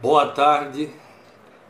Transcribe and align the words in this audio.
Boa 0.00 0.26
tarde, 0.26 0.90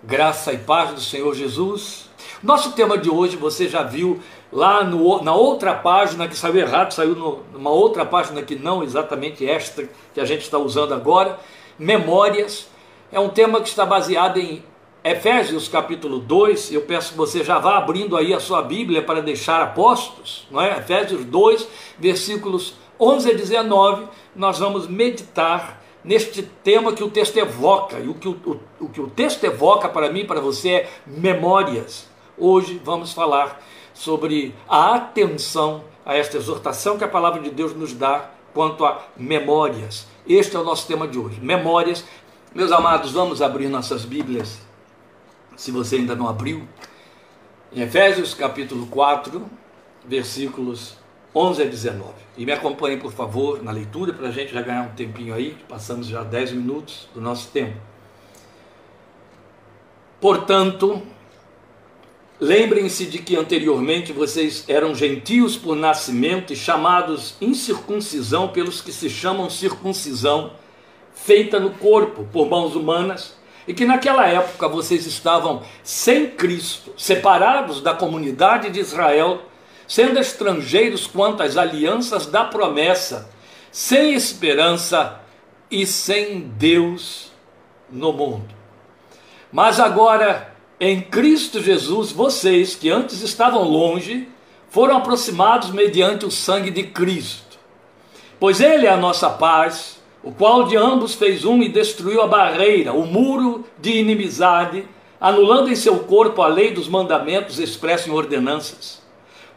graça 0.03 0.53
e 0.53 0.59
paz 0.59 0.91
do 0.91 1.01
Senhor 1.01 1.35
Jesus. 1.35 2.11
Nosso 2.43 2.73
tema 2.73 2.99
de 2.99 3.09
hoje 3.09 3.39
você 3.39 3.67
já 3.67 3.83
viu 3.83 4.21
lá 4.53 4.85
no, 4.85 5.23
na 5.23 5.35
outra 5.35 5.73
página 5.73 6.29
que 6.29 6.37
saiu 6.37 6.57
errado, 6.57 6.93
saiu 6.93 7.17
no, 7.17 7.43
numa 7.55 7.71
outra 7.71 8.05
página 8.05 8.43
que 8.43 8.55
não 8.55 8.83
exatamente 8.83 9.49
esta 9.49 9.89
que 10.13 10.21
a 10.21 10.27
gente 10.27 10.43
está 10.43 10.59
usando 10.59 10.93
agora. 10.93 11.41
Memórias 11.79 12.69
é 13.11 13.19
um 13.19 13.31
tema 13.31 13.63
que 13.63 13.69
está 13.71 13.87
baseado 13.87 14.37
em 14.37 14.63
Efésios 15.03 15.67
capítulo 15.67 16.19
2. 16.19 16.71
Eu 16.71 16.83
peço 16.83 17.13
que 17.13 17.17
você 17.17 17.43
já 17.43 17.59
vá 17.59 17.79
abrindo 17.79 18.15
aí 18.15 18.35
a 18.35 18.41
sua 18.41 18.61
Bíblia 18.61 19.03
para 19.03 19.23
deixar 19.23 19.63
apostos, 19.63 20.47
não 20.51 20.61
é? 20.61 20.77
Efésios 20.77 21.25
2, 21.25 21.67
versículos 21.99 22.75
11 23.01 23.31
a 23.31 23.35
19. 23.35 24.05
Nós 24.37 24.59
vamos 24.59 24.87
meditar 24.87 25.78
neste 26.05 26.43
tema 26.43 26.93
que 26.93 27.03
o 27.03 27.11
texto 27.11 27.37
evoca. 27.37 27.99
E 27.99 28.09
o 28.09 28.15
que 28.15 28.29
o, 28.29 28.33
o, 28.33 28.85
o 28.85 28.89
que 28.89 29.01
o 29.01 29.09
texto 29.09 29.45
evoca 29.45 29.89
para 29.89 30.11
mim 30.11 30.21
e 30.21 30.27
para 30.27 30.41
você 30.41 30.71
é 30.71 30.91
memórias. 31.07 32.09
Hoje 32.37 32.81
vamos 32.85 33.13
falar 33.13 33.61
sobre 33.93 34.55
a 34.69 34.95
atenção 34.95 35.85
a 36.07 36.15
esta 36.15 36.37
exortação 36.37 36.97
que 36.97 37.05
a 37.05 37.09
palavra 37.09 37.43
de 37.43 37.51
Deus 37.51 37.75
nos 37.75 37.93
dá 37.93 38.31
quanto 38.55 38.85
a 38.85 39.05
memórias. 39.17 40.07
Este 40.27 40.57
é 40.57 40.59
o 40.59 40.65
nosso 40.65 40.87
tema 40.87 41.07
de 41.07 41.19
hoje. 41.19 41.41
Memórias. 41.41 42.05
Meus 42.55 42.73
amados, 42.73 43.13
vamos 43.13 43.43
abrir 43.43 43.69
nossas 43.69 44.05
Bíblias. 44.05 44.59
Se 45.57 45.71
você 45.71 45.97
ainda 45.97 46.15
não 46.15 46.29
abriu, 46.29 46.67
em 47.73 47.83
Efésios 47.83 48.33
capítulo 48.33 48.87
4, 48.87 49.45
versículos 50.05 50.97
11 51.35 51.63
a 51.63 51.67
19. 51.67 52.13
E 52.37 52.47
me 52.47 52.53
acompanhe, 52.53 52.97
por 52.97 53.13
favor, 53.13 53.63
na 53.63 53.71
leitura, 53.71 54.13
para 54.13 54.29
a 54.29 54.31
gente 54.31 54.53
já 54.53 54.63
ganhar 54.63 54.83
um 54.83 54.95
tempinho 54.95 55.35
aí, 55.35 55.57
passamos 55.69 56.07
já 56.07 56.23
10 56.23 56.53
minutos 56.53 57.09
do 57.15 57.21
nosso 57.21 57.49
tempo. 57.49 57.77
Portanto, 60.21 61.03
lembrem-se 62.41 63.07
de 63.07 63.19
que 63.19 63.37
anteriormente 63.37 64.13
vocês 64.13 64.65
eram 64.69 64.95
gentios 64.95 65.57
por 65.57 65.77
nascimento 65.77 66.53
e 66.53 66.57
chamados 66.57 67.37
incircuncisão 67.41 68.49
pelos 68.49 68.81
que 68.81 68.91
se 68.91 69.09
chamam 69.09 69.51
circuncisão, 69.51 70.53
feita 71.13 71.61
no 71.61 71.71
corpo 71.71 72.27
por 72.33 72.49
mãos 72.49 72.75
humanas, 72.75 73.37
e 73.67 73.75
que 73.75 73.85
naquela 73.85 74.27
época 74.27 74.67
vocês 74.67 75.07
estavam 75.07 75.63
sem 75.83 76.31
Cristo, 76.31 76.95
separados 76.97 77.83
da 77.83 77.93
comunidade 77.93 78.71
de 78.71 78.81
Israel 78.81 79.43
sendo 79.89 80.19
estrangeiros 80.19 81.07
quanto 81.07 81.43
às 81.43 81.57
alianças 81.57 82.27
da 82.27 82.45
promessa, 82.45 83.31
sem 83.73 84.13
esperança 84.13 85.19
e 85.71 85.87
sem 85.87 86.41
Deus 86.41 87.33
no 87.91 88.13
mundo. 88.13 88.55
Mas 89.51 89.81
agora, 89.81 90.55
em 90.79 91.01
Cristo 91.01 91.63
Jesus, 91.63 92.13
vocês 92.13 92.75
que 92.75 92.91
antes 92.91 93.23
estavam 93.23 93.63
longe, 93.63 94.29
foram 94.69 94.99
aproximados 94.99 95.71
mediante 95.71 96.27
o 96.27 96.31
sangue 96.31 96.71
de 96.71 96.83
Cristo. 96.83 97.59
Pois 98.39 98.61
Ele 98.61 98.87
é 98.87 98.91
a 98.91 98.97
nossa 98.97 99.31
paz, 99.31 99.99
o 100.23 100.31
qual 100.31 100.65
de 100.65 100.77
ambos 100.77 101.15
fez 101.15 101.47
um 101.47 101.63
e 101.63 101.69
destruiu 101.69 102.21
a 102.21 102.27
barreira, 102.27 102.93
o 102.93 103.07
muro 103.07 103.65
de 103.79 103.93
inimizade, 103.93 104.85
anulando 105.19 105.71
em 105.71 105.75
seu 105.75 106.01
corpo 106.01 106.43
a 106.43 106.47
lei 106.47 106.73
dos 106.73 106.89
mandamentos 106.89 107.59
expressos 107.59 108.07
em 108.07 108.11
ordenanças 108.11 109.08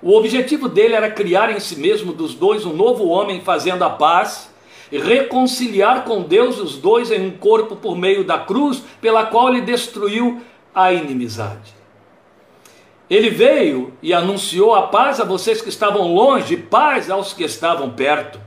o 0.02 0.18
objetivo 0.18 0.68
dele 0.68 0.96
era 0.96 1.12
criar 1.12 1.52
em 1.52 1.60
si 1.60 1.76
mesmo 1.76 2.12
dos 2.12 2.34
dois 2.34 2.66
um 2.66 2.74
novo 2.74 3.08
homem 3.08 3.42
fazendo 3.42 3.84
a 3.84 3.90
paz 3.90 4.50
e 4.92 4.98
reconciliar 4.98 6.04
com 6.04 6.24
Deus 6.24 6.60
os 6.60 6.78
dois 6.78 7.12
em 7.12 7.26
um 7.26 7.32
corpo 7.32 7.76
por 7.76 7.96
meio 7.96 8.24
da 8.24 8.40
cruz, 8.40 8.84
pela 9.00 9.26
qual 9.26 9.50
ele 9.50 9.62
destruiu 9.62 10.42
a 10.74 10.92
inimizade. 10.92 11.74
Ele 13.10 13.30
veio 13.30 13.94
e 14.02 14.14
anunciou 14.14 14.74
a 14.74 14.88
paz 14.88 15.20
a 15.20 15.26
vocês 15.26 15.62
que 15.62 15.70
estavam 15.70 16.14
longe, 16.14 16.58
paz 16.58 17.10
aos 17.10 17.34
que 17.34 17.44
estavam 17.44 17.92
perto. 17.92 18.40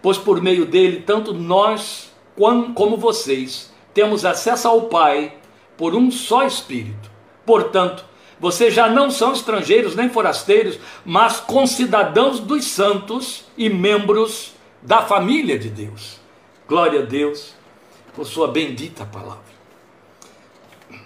Pois 0.00 0.18
por 0.18 0.42
meio 0.42 0.66
dele, 0.66 1.02
tanto 1.06 1.32
nós 1.32 2.10
como 2.74 2.96
vocês 2.96 3.72
temos 3.94 4.24
acesso 4.24 4.66
ao 4.66 4.82
Pai 4.82 5.34
por 5.76 5.94
um 5.94 6.10
só 6.10 6.44
Espírito. 6.44 7.10
Portanto, 7.44 8.04
vocês 8.42 8.74
já 8.74 8.88
não 8.88 9.08
são 9.08 9.32
estrangeiros 9.32 9.94
nem 9.94 10.10
forasteiros, 10.10 10.76
mas 11.04 11.38
concidadãos 11.38 12.40
dos 12.40 12.64
santos 12.64 13.44
e 13.56 13.70
membros 13.70 14.52
da 14.82 15.00
família 15.00 15.56
de 15.56 15.68
Deus. 15.68 16.18
Glória 16.66 17.02
a 17.02 17.04
Deus 17.04 17.54
por 18.16 18.26
sua 18.26 18.48
bendita 18.48 19.04
palavra. 19.04 19.52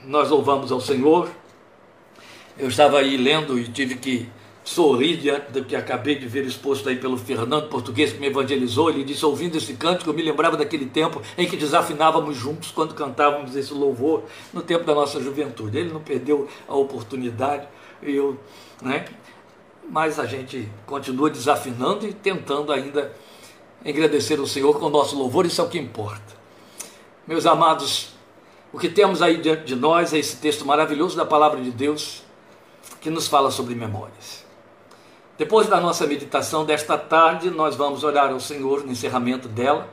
Nós 0.07 0.31
louvamos 0.31 0.73
ao 0.73 0.81
Senhor. 0.81 1.29
Eu 2.59 2.69
estava 2.69 3.01
aí 3.01 3.19
lendo 3.19 3.59
e 3.59 3.69
tive 3.69 3.97
que 3.97 4.27
sorri 4.67 5.17
diante 5.17 5.53
do 5.53 5.65
que 5.65 5.77
acabei 5.77 6.17
de 6.17 6.27
ver 6.27 6.45
exposto 6.45 6.89
aí 6.89 6.97
pelo 6.97 7.17
Fernando 7.17 7.69
Português, 7.69 8.13
que 8.13 8.19
me 8.19 8.27
evangelizou. 8.27 8.91
Ele 8.91 9.05
disse: 9.05 9.25
ouvindo 9.25 9.57
esse 9.57 9.75
cântico, 9.75 10.11
eu 10.11 10.15
me 10.15 10.23
lembrava 10.23 10.57
daquele 10.57 10.87
tempo 10.87 11.23
em 11.39 11.49
que 11.49 11.57
desafinávamos 11.57 12.37
juntos 12.37 12.73
quando 12.73 12.93
cantávamos 12.93 13.55
esse 13.55 13.73
louvor, 13.73 14.25
no 14.53 14.61
tempo 14.61 14.85
da 14.85 14.95
nossa 14.95 15.21
juventude. 15.21 15.79
Ele 15.79 15.93
não 15.93 16.01
perdeu 16.01 16.49
a 16.69 16.75
oportunidade, 16.75 17.67
eu, 18.03 18.37
né? 18.83 19.05
mas 19.89 20.19
a 20.19 20.27
gente 20.27 20.69
continua 20.85 21.31
desafinando 21.31 22.07
e 22.07 22.13
tentando 22.13 22.73
ainda 22.73 23.15
agradecer 23.85 24.41
o 24.41 24.47
Senhor 24.47 24.79
com 24.81 24.87
o 24.87 24.91
nosso 24.91 25.17
louvor, 25.17 25.47
isso 25.47 25.61
é 25.61 25.65
o 25.65 25.69
que 25.69 25.79
importa. 25.79 26.35
Meus 27.25 27.47
amados, 27.47 28.15
o 28.73 28.79
que 28.79 28.89
temos 28.89 29.23
aí 29.23 29.37
diante 29.37 29.65
de 29.65 29.77
nós 29.77 30.13
é 30.13 30.19
esse 30.19 30.37
texto 30.37 30.67
maravilhoso 30.67 31.17
da 31.17 31.25
palavra 31.25 31.61
de 31.61 31.71
Deus 31.71 32.25
que 33.01 33.11
nos 33.11 33.29
fala 33.29 33.51
sobre 33.51 33.77
memórias. 33.77 34.46
Depois 35.39 35.67
da 35.67 35.79
nossa 35.79 36.07
meditação 36.07 36.65
desta 36.65 36.97
tarde, 36.97 37.51
nós 37.51 37.77
vamos 37.77 38.03
orar 38.03 38.33
ao 38.33 38.41
Senhor 38.41 38.85
no 38.85 38.93
encerramento 38.93 39.49
dela. 39.49 39.87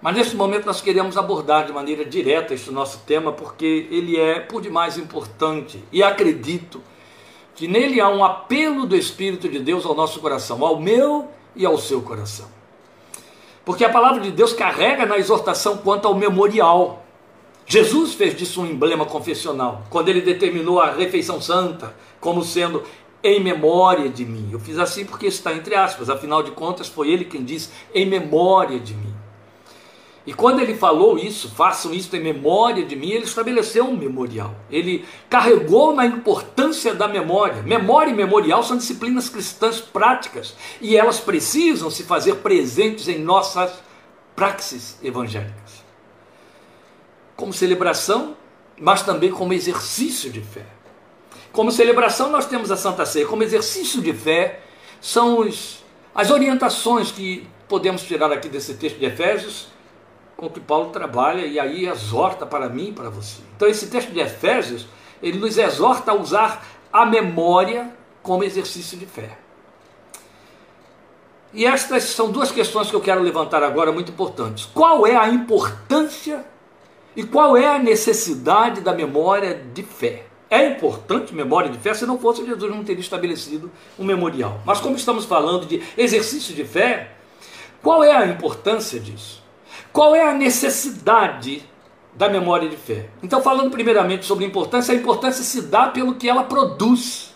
Mas 0.00 0.16
neste 0.16 0.34
momento 0.34 0.64
nós 0.64 0.80
queremos 0.80 1.16
abordar 1.16 1.66
de 1.66 1.72
maneira 1.72 2.04
direta 2.06 2.54
este 2.54 2.70
nosso 2.70 3.00
tema, 3.06 3.32
porque 3.32 3.86
ele 3.90 4.18
é 4.18 4.40
por 4.40 4.62
demais 4.62 4.96
importante 4.96 5.82
e 5.92 6.02
acredito 6.02 6.82
que 7.54 7.68
nele 7.68 8.00
há 8.00 8.08
um 8.08 8.24
apelo 8.24 8.86
do 8.86 8.96
Espírito 8.96 9.46
de 9.46 9.58
Deus 9.58 9.84
ao 9.84 9.94
nosso 9.94 10.20
coração, 10.20 10.64
ao 10.64 10.80
meu 10.80 11.28
e 11.54 11.66
ao 11.66 11.76
seu 11.76 12.00
coração. 12.00 12.46
Porque 13.64 13.84
a 13.84 13.90
palavra 13.90 14.20
de 14.20 14.30
Deus 14.30 14.54
carrega 14.54 15.04
na 15.04 15.18
exortação 15.18 15.76
quanto 15.76 16.08
ao 16.08 16.14
memorial. 16.14 17.04
Jesus 17.66 18.14
fez 18.14 18.34
disso 18.34 18.62
um 18.62 18.66
emblema 18.66 19.04
confessional, 19.04 19.82
quando 19.90 20.08
ele 20.08 20.22
determinou 20.22 20.80
a 20.80 20.90
refeição 20.90 21.40
santa 21.40 21.94
como 22.22 22.44
sendo 22.44 22.84
em 23.22 23.42
memória 23.42 24.08
de 24.08 24.24
mim. 24.24 24.48
Eu 24.50 24.58
fiz 24.58 24.78
assim 24.78 25.04
porque 25.04 25.26
está 25.26 25.52
entre 25.52 25.74
aspas, 25.74 26.10
afinal 26.10 26.42
de 26.42 26.50
contas 26.50 26.88
foi 26.88 27.10
ele 27.10 27.24
quem 27.24 27.44
disse 27.44 27.70
em 27.94 28.06
memória 28.06 28.78
de 28.78 28.94
mim. 28.94 29.12
E 30.24 30.32
quando 30.32 30.60
ele 30.60 30.74
falou 30.74 31.18
isso, 31.18 31.50
façam 31.50 31.92
isso 31.92 32.14
em 32.14 32.20
memória 32.20 32.84
de 32.84 32.94
mim, 32.94 33.10
ele 33.10 33.24
estabeleceu 33.24 33.84
um 33.84 33.96
memorial. 33.96 34.54
Ele 34.70 35.04
carregou 35.28 35.92
na 35.94 36.06
importância 36.06 36.94
da 36.94 37.08
memória. 37.08 37.62
Memória 37.62 38.12
e 38.12 38.14
memorial 38.14 38.62
são 38.62 38.76
disciplinas 38.76 39.28
cristãs 39.28 39.80
práticas 39.80 40.54
e 40.80 40.96
elas 40.96 41.18
precisam 41.18 41.90
se 41.90 42.04
fazer 42.04 42.36
presentes 42.36 43.08
em 43.08 43.18
nossas 43.18 43.72
praxis 44.36 44.96
evangélicas. 45.02 45.82
Como 47.34 47.52
celebração, 47.52 48.36
mas 48.78 49.02
também 49.02 49.30
como 49.30 49.52
exercício 49.52 50.30
de 50.30 50.40
fé. 50.40 50.66
Como 51.52 51.70
celebração, 51.70 52.30
nós 52.30 52.46
temos 52.46 52.70
a 52.70 52.76
Santa 52.76 53.04
Ceia. 53.04 53.26
Como 53.26 53.42
exercício 53.42 54.00
de 54.00 54.12
fé, 54.12 54.60
são 55.00 55.40
os, 55.40 55.84
as 56.14 56.30
orientações 56.30 57.12
que 57.12 57.46
podemos 57.68 58.02
tirar 58.02 58.32
aqui 58.32 58.48
desse 58.48 58.74
texto 58.74 58.98
de 58.98 59.04
Efésios, 59.04 59.68
com 60.36 60.48
que 60.48 60.60
Paulo 60.60 60.90
trabalha 60.90 61.44
e 61.44 61.60
aí 61.60 61.86
exorta 61.86 62.46
para 62.46 62.68
mim 62.68 62.88
e 62.88 62.92
para 62.92 63.10
você. 63.10 63.42
Então, 63.54 63.68
esse 63.68 63.88
texto 63.88 64.10
de 64.10 64.20
Efésios, 64.20 64.86
ele 65.22 65.38
nos 65.38 65.58
exorta 65.58 66.12
a 66.12 66.14
usar 66.14 66.66
a 66.90 67.04
memória 67.04 67.94
como 68.22 68.42
exercício 68.44 68.96
de 68.96 69.04
fé. 69.04 69.36
E 71.52 71.66
estas 71.66 72.04
são 72.04 72.30
duas 72.30 72.50
questões 72.50 72.88
que 72.88 72.96
eu 72.96 73.00
quero 73.00 73.20
levantar 73.20 73.62
agora 73.62 73.92
muito 73.92 74.10
importantes. 74.10 74.64
Qual 74.72 75.06
é 75.06 75.14
a 75.14 75.28
importância 75.28 76.46
e 77.14 77.22
qual 77.22 77.58
é 77.58 77.66
a 77.66 77.78
necessidade 77.78 78.80
da 78.80 78.94
memória 78.94 79.62
de 79.74 79.82
fé? 79.82 80.31
É 80.52 80.66
importante 80.66 81.34
memória 81.34 81.70
de 81.70 81.78
fé, 81.78 81.94
se 81.94 82.04
não 82.04 82.18
fosse 82.18 82.44
Jesus 82.44 82.70
não 82.70 82.84
teria 82.84 83.00
estabelecido 83.00 83.70
um 83.98 84.04
memorial. 84.04 84.60
Mas 84.66 84.80
como 84.80 84.96
estamos 84.96 85.24
falando 85.24 85.64
de 85.64 85.82
exercício 85.96 86.54
de 86.54 86.62
fé, 86.62 87.12
qual 87.82 88.04
é 88.04 88.14
a 88.14 88.26
importância 88.26 89.00
disso? 89.00 89.42
Qual 89.94 90.14
é 90.14 90.28
a 90.28 90.34
necessidade 90.34 91.66
da 92.12 92.28
memória 92.28 92.68
de 92.68 92.76
fé? 92.76 93.08
Então, 93.22 93.40
falando 93.40 93.70
primeiramente 93.70 94.26
sobre 94.26 94.44
a 94.44 94.48
importância, 94.48 94.92
a 94.92 94.94
importância 94.94 95.42
se 95.42 95.62
dá 95.62 95.88
pelo 95.88 96.16
que 96.16 96.28
ela 96.28 96.44
produz. 96.44 97.34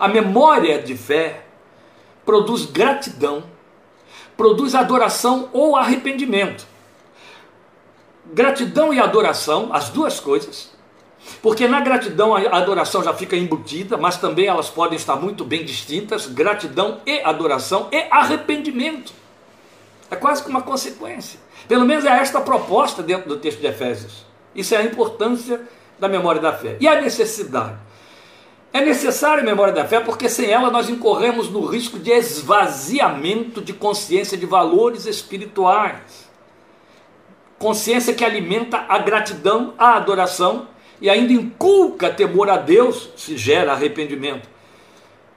A 0.00 0.08
memória 0.08 0.80
de 0.82 0.96
fé 0.96 1.44
produz 2.24 2.64
gratidão, 2.64 3.44
produz 4.38 4.74
adoração 4.74 5.50
ou 5.52 5.76
arrependimento. 5.76 6.66
gratidão 8.32 8.92
e 8.94 8.98
adoração, 8.98 9.68
as 9.70 9.90
duas 9.90 10.18
coisas, 10.18 10.73
porque 11.42 11.66
na 11.66 11.80
gratidão 11.80 12.34
a 12.34 12.56
adoração 12.56 13.02
já 13.02 13.12
fica 13.12 13.36
embutida, 13.36 13.96
mas 13.96 14.16
também 14.16 14.46
elas 14.46 14.68
podem 14.68 14.96
estar 14.96 15.16
muito 15.16 15.44
bem 15.44 15.64
distintas 15.64 16.26
gratidão 16.26 17.00
e 17.06 17.20
adoração 17.20 17.88
e 17.92 18.06
arrependimento. 18.10 19.12
É 20.10 20.16
quase 20.16 20.42
que 20.42 20.50
uma 20.50 20.62
consequência. 20.62 21.40
Pelo 21.66 21.84
menos 21.84 22.04
é 22.04 22.10
esta 22.10 22.38
a 22.38 22.42
proposta 22.42 23.02
dentro 23.02 23.28
do 23.28 23.38
texto 23.38 23.60
de 23.60 23.66
Efésios. 23.66 24.24
Isso 24.54 24.74
é 24.74 24.78
a 24.78 24.82
importância 24.82 25.62
da 25.98 26.08
memória 26.08 26.40
da 26.40 26.52
fé. 26.52 26.76
E 26.80 26.86
a 26.86 27.00
necessidade? 27.00 27.76
É 28.72 28.80
necessária 28.80 29.42
a 29.42 29.46
memória 29.46 29.72
da 29.72 29.84
fé 29.84 30.00
porque 30.00 30.28
sem 30.28 30.50
ela 30.50 30.70
nós 30.70 30.88
incorremos 30.88 31.48
no 31.48 31.64
risco 31.64 31.98
de 31.98 32.10
esvaziamento 32.10 33.60
de 33.60 33.72
consciência 33.72 34.36
de 34.36 34.46
valores 34.46 35.06
espirituais. 35.06 36.28
Consciência 37.58 38.12
que 38.12 38.24
alimenta 38.24 38.84
a 38.88 38.98
gratidão, 38.98 39.74
a 39.78 39.94
adoração 39.94 40.66
e 41.00 41.10
ainda 41.10 41.32
inculca 41.32 42.10
temor 42.10 42.48
a 42.48 42.56
Deus, 42.56 43.10
se 43.16 43.36
gera 43.36 43.72
arrependimento. 43.72 44.48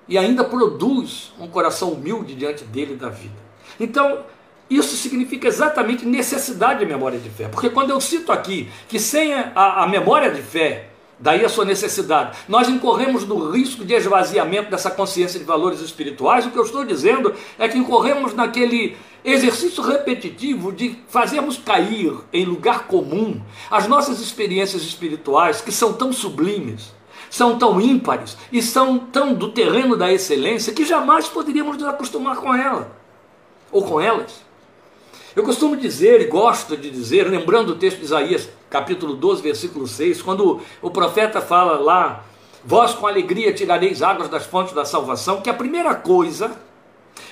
E 0.07 0.18
ainda 0.18 0.44
produz 0.44 1.33
um 1.39 1.48
coração 1.48 1.92
humilde 1.92 2.33
diante 2.36 2.63
dele 2.63 2.95
da 2.95 3.09
vida. 3.09 3.36
Então, 3.80 4.19
isso 4.69 4.95
significa 4.95 5.48
exatamente 5.48 6.06
necessidade 6.06 6.80
de 6.80 6.86
memória 6.86 7.19
de 7.19 7.30
fé. 7.30 7.48
Porque 7.48 7.69
quando 7.69 7.89
eu 7.89 8.01
cito 8.01 8.31
aqui 8.31 8.69
que 8.88 9.00
sem 9.00 9.33
a, 9.33 9.83
a 9.83 9.88
memória 9.88 10.30
de 10.31 10.42
fé, 10.42 10.89
daí 11.19 11.44
a 11.44 11.50
sua 11.50 11.65
necessidade, 11.65 12.38
nós 12.48 12.69
incorremos 12.69 13.25
no 13.25 13.51
risco 13.51 13.83
de 13.83 13.94
esvaziamento 13.94 14.69
dessa 14.69 14.92
consciência 14.92 15.39
de 15.39 15.45
valores 15.45 15.81
espirituais, 15.81 16.45
o 16.45 16.51
que 16.51 16.60
eu 16.60 16.63
estou 16.63 16.86
dizendo 16.86 17.33
é 17.57 17.68
que 17.68 17.77
incorremos 17.77 18.33
naquele 18.33 18.98
exercício 19.31 19.83
repetitivo 19.83 20.71
de 20.71 20.97
fazermos 21.09 21.57
cair 21.57 22.13
em 22.31 22.45
lugar 22.45 22.88
comum 22.88 23.41
as 23.69 23.85
nossas 23.85 24.21
experiências 24.21 24.83
espirituais 24.83 25.59
que 25.59 25.71
são 25.71 25.91
tão 25.91 26.13
sublimes, 26.13 26.94
são 27.29 27.59
tão 27.59 27.81
ímpares 27.81 28.38
e 28.51 28.62
são 28.62 28.97
tão 28.97 29.33
do 29.33 29.51
terreno 29.51 29.97
da 29.97 30.12
excelência 30.12 30.74
que 30.74 30.85
jamais 30.85 31.27
poderíamos 31.27 31.77
nos 31.77 31.88
acostumar 31.88 32.38
com 32.38 32.56
ela 32.56 32.95
ou 33.69 33.83
com 33.83 34.00
elas. 34.00 34.47
Eu 35.35 35.44
costumo 35.44 35.75
dizer 35.75 36.21
e 36.21 36.25
gosto 36.25 36.77
de 36.77 36.89
dizer, 36.89 37.29
lembrando 37.29 37.71
o 37.71 37.75
texto 37.75 37.97
de 37.97 38.06
Isaías, 38.06 38.50
capítulo 38.69 39.13
12, 39.13 39.41
versículo 39.41 39.85
6, 39.85 40.21
quando 40.21 40.62
o 40.81 40.89
profeta 40.89 41.41
fala 41.41 41.77
lá, 41.77 42.24
vós 42.63 42.94
com 42.94 43.06
alegria 43.06 43.53
tirareis 43.53 44.01
águas 44.01 44.29
das 44.29 44.45
fontes 44.45 44.74
da 44.74 44.85
salvação, 44.85 45.41
que 45.41 45.50
a 45.50 45.53
primeira 45.53 45.94
coisa, 45.94 46.57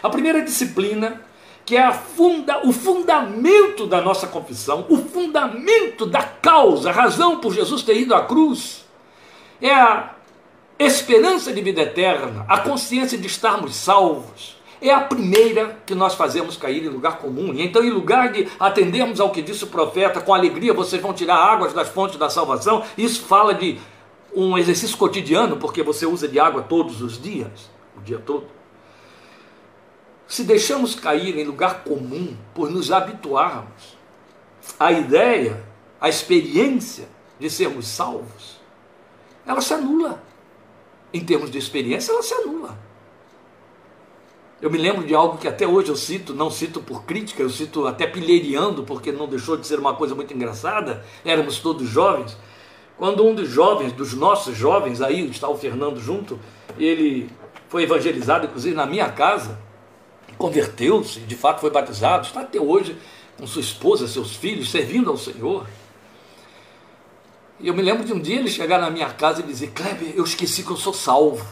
a 0.04 0.10
primeira 0.10 0.42
disciplina, 0.42 1.22
que 1.66 1.76
é 1.76 1.92
funda, 1.92 2.66
o 2.66 2.72
fundamento 2.72 3.88
da 3.88 4.02
nossa 4.02 4.28
confissão, 4.28 4.86
o 4.88 4.98
fundamento 4.98 6.06
da 6.06 6.22
causa, 6.22 6.90
a 6.90 6.94
razão 6.94 7.40
por 7.40 7.54
Jesus 7.54 7.82
ter 7.82 7.98
ido 7.98 8.14
à 8.14 8.24
cruz, 8.24 8.86
é 9.62 9.74
a 9.74 10.12
esperança 10.78 11.52
de 11.52 11.62
vida 11.62 11.82
eterna, 11.82 12.46
a 12.48 12.60
consciência 12.60 13.18
de 13.18 13.26
estarmos 13.26 13.76
salvos 13.76 14.56
é 14.82 14.94
a 14.94 15.02
primeira 15.02 15.78
que 15.86 15.96
nós 15.96 16.14
fazemos 16.14 16.58
cair 16.58 16.84
em 16.84 16.90
lugar 16.90 17.18
comum. 17.18 17.54
E 17.54 17.62
então, 17.62 17.84
em 17.84 17.90
lugar 17.90 18.32
de 18.32 18.48
atendermos 18.60 19.20
ao 19.20 19.32
que 19.32 19.42
disse 19.42 19.64
o 19.64 19.68
profeta, 19.68 20.22
com 20.22 20.34
alegria 20.34 20.74
vocês 20.74 21.02
vão 21.02 21.14
tirar 21.14 21.36
águas 21.36 21.74
das 21.74 21.90
fontes 21.90 22.18
da 22.18 22.30
salvação, 22.30 22.84
isso 22.98 23.24
fala 23.24 23.54
de 23.54 23.80
um 24.36 24.58
exercício 24.58 24.98
cotidiano, 24.98 25.58
porque 25.58 25.82
você 25.82 26.06
usa 26.06 26.28
de 26.28 26.40
água 26.40 26.62
todos 26.62 27.02
os 27.02 27.22
dias, 27.22 27.70
o 27.98 28.02
dia 28.02 28.20
todo. 28.20 28.46
Se 30.28 30.44
deixamos 30.44 30.96
cair 30.96 31.38
em 31.38 31.44
lugar 31.44 31.84
comum 31.84 32.36
por 32.54 32.70
nos 32.70 32.92
habituarmos 32.92 33.98
à 34.80 34.92
ideia, 34.92 35.64
à 36.02 36.10
experiência 36.10 37.08
de 37.40 37.50
sermos 37.50 37.88
salvos, 37.88 38.60
ela 39.46 39.62
se 39.62 39.74
anula. 39.74 40.24
Em 41.14 41.24
termos 41.24 41.52
de 41.52 41.58
experiência, 41.58 42.12
ela 42.12 42.24
se 42.24 42.34
anula. 42.34 42.78
Eu 44.62 44.72
me 44.72 44.78
lembro 44.78 45.06
de 45.06 45.14
algo 45.14 45.38
que 45.38 45.48
até 45.48 45.68
hoje 45.68 45.90
eu 45.90 45.96
cito, 45.96 46.34
não 46.34 46.50
cito 46.50 46.82
por 46.82 47.04
crítica, 47.04 47.42
eu 47.44 47.50
cito 47.50 47.86
até 47.86 48.08
pilheriando, 48.08 48.84
porque 48.84 49.12
não 49.12 49.28
deixou 49.28 49.58
de 49.58 49.68
ser 49.68 49.78
uma 49.78 49.94
coisa 49.94 50.16
muito 50.16 50.34
engraçada, 50.34 51.06
éramos 51.24 51.60
todos 51.60 51.88
jovens. 51.88 52.38
Quando 52.98 53.26
um 53.26 53.36
dos 53.36 53.50
jovens, 53.50 53.92
dos 53.92 54.14
nossos 54.14 54.58
jovens, 54.58 55.02
aí 55.02 55.30
está 55.30 55.48
o 55.50 55.58
Fernando 55.58 56.00
junto, 56.00 56.40
ele 56.78 57.30
foi 57.68 57.84
evangelizado, 57.84 58.46
inclusive 58.48 58.76
na 58.76 58.86
minha 58.86 59.10
casa, 59.10 59.60
converteu-se, 60.46 61.22
de 61.22 61.36
fato 61.36 61.60
foi 61.60 61.72
batizado, 61.72 62.28
está 62.28 62.42
até 62.42 62.60
hoje 62.60 62.96
com 63.36 63.48
sua 63.48 63.62
esposa, 63.62 64.08
seus 64.08 64.36
filhos, 64.36 64.70
servindo 64.70 65.10
ao 65.10 65.18
Senhor. 65.18 65.66
E 67.60 67.68
eu 67.68 67.74
me 67.74 67.82
lembro 67.82 68.06
de 68.06 68.14
um 68.14 68.20
dia 68.20 68.38
ele 68.38 68.50
chegar 68.50 68.80
na 68.80 68.92
minha 68.92 69.10
casa 69.10 69.42
e 69.42 69.44
dizer: 69.44 69.72
Kleber, 69.72 70.14
eu 70.16 70.24
esqueci 70.24 70.64
que 70.64 70.70
eu 70.70 70.78
sou 70.78 70.94
salvo. 70.94 71.44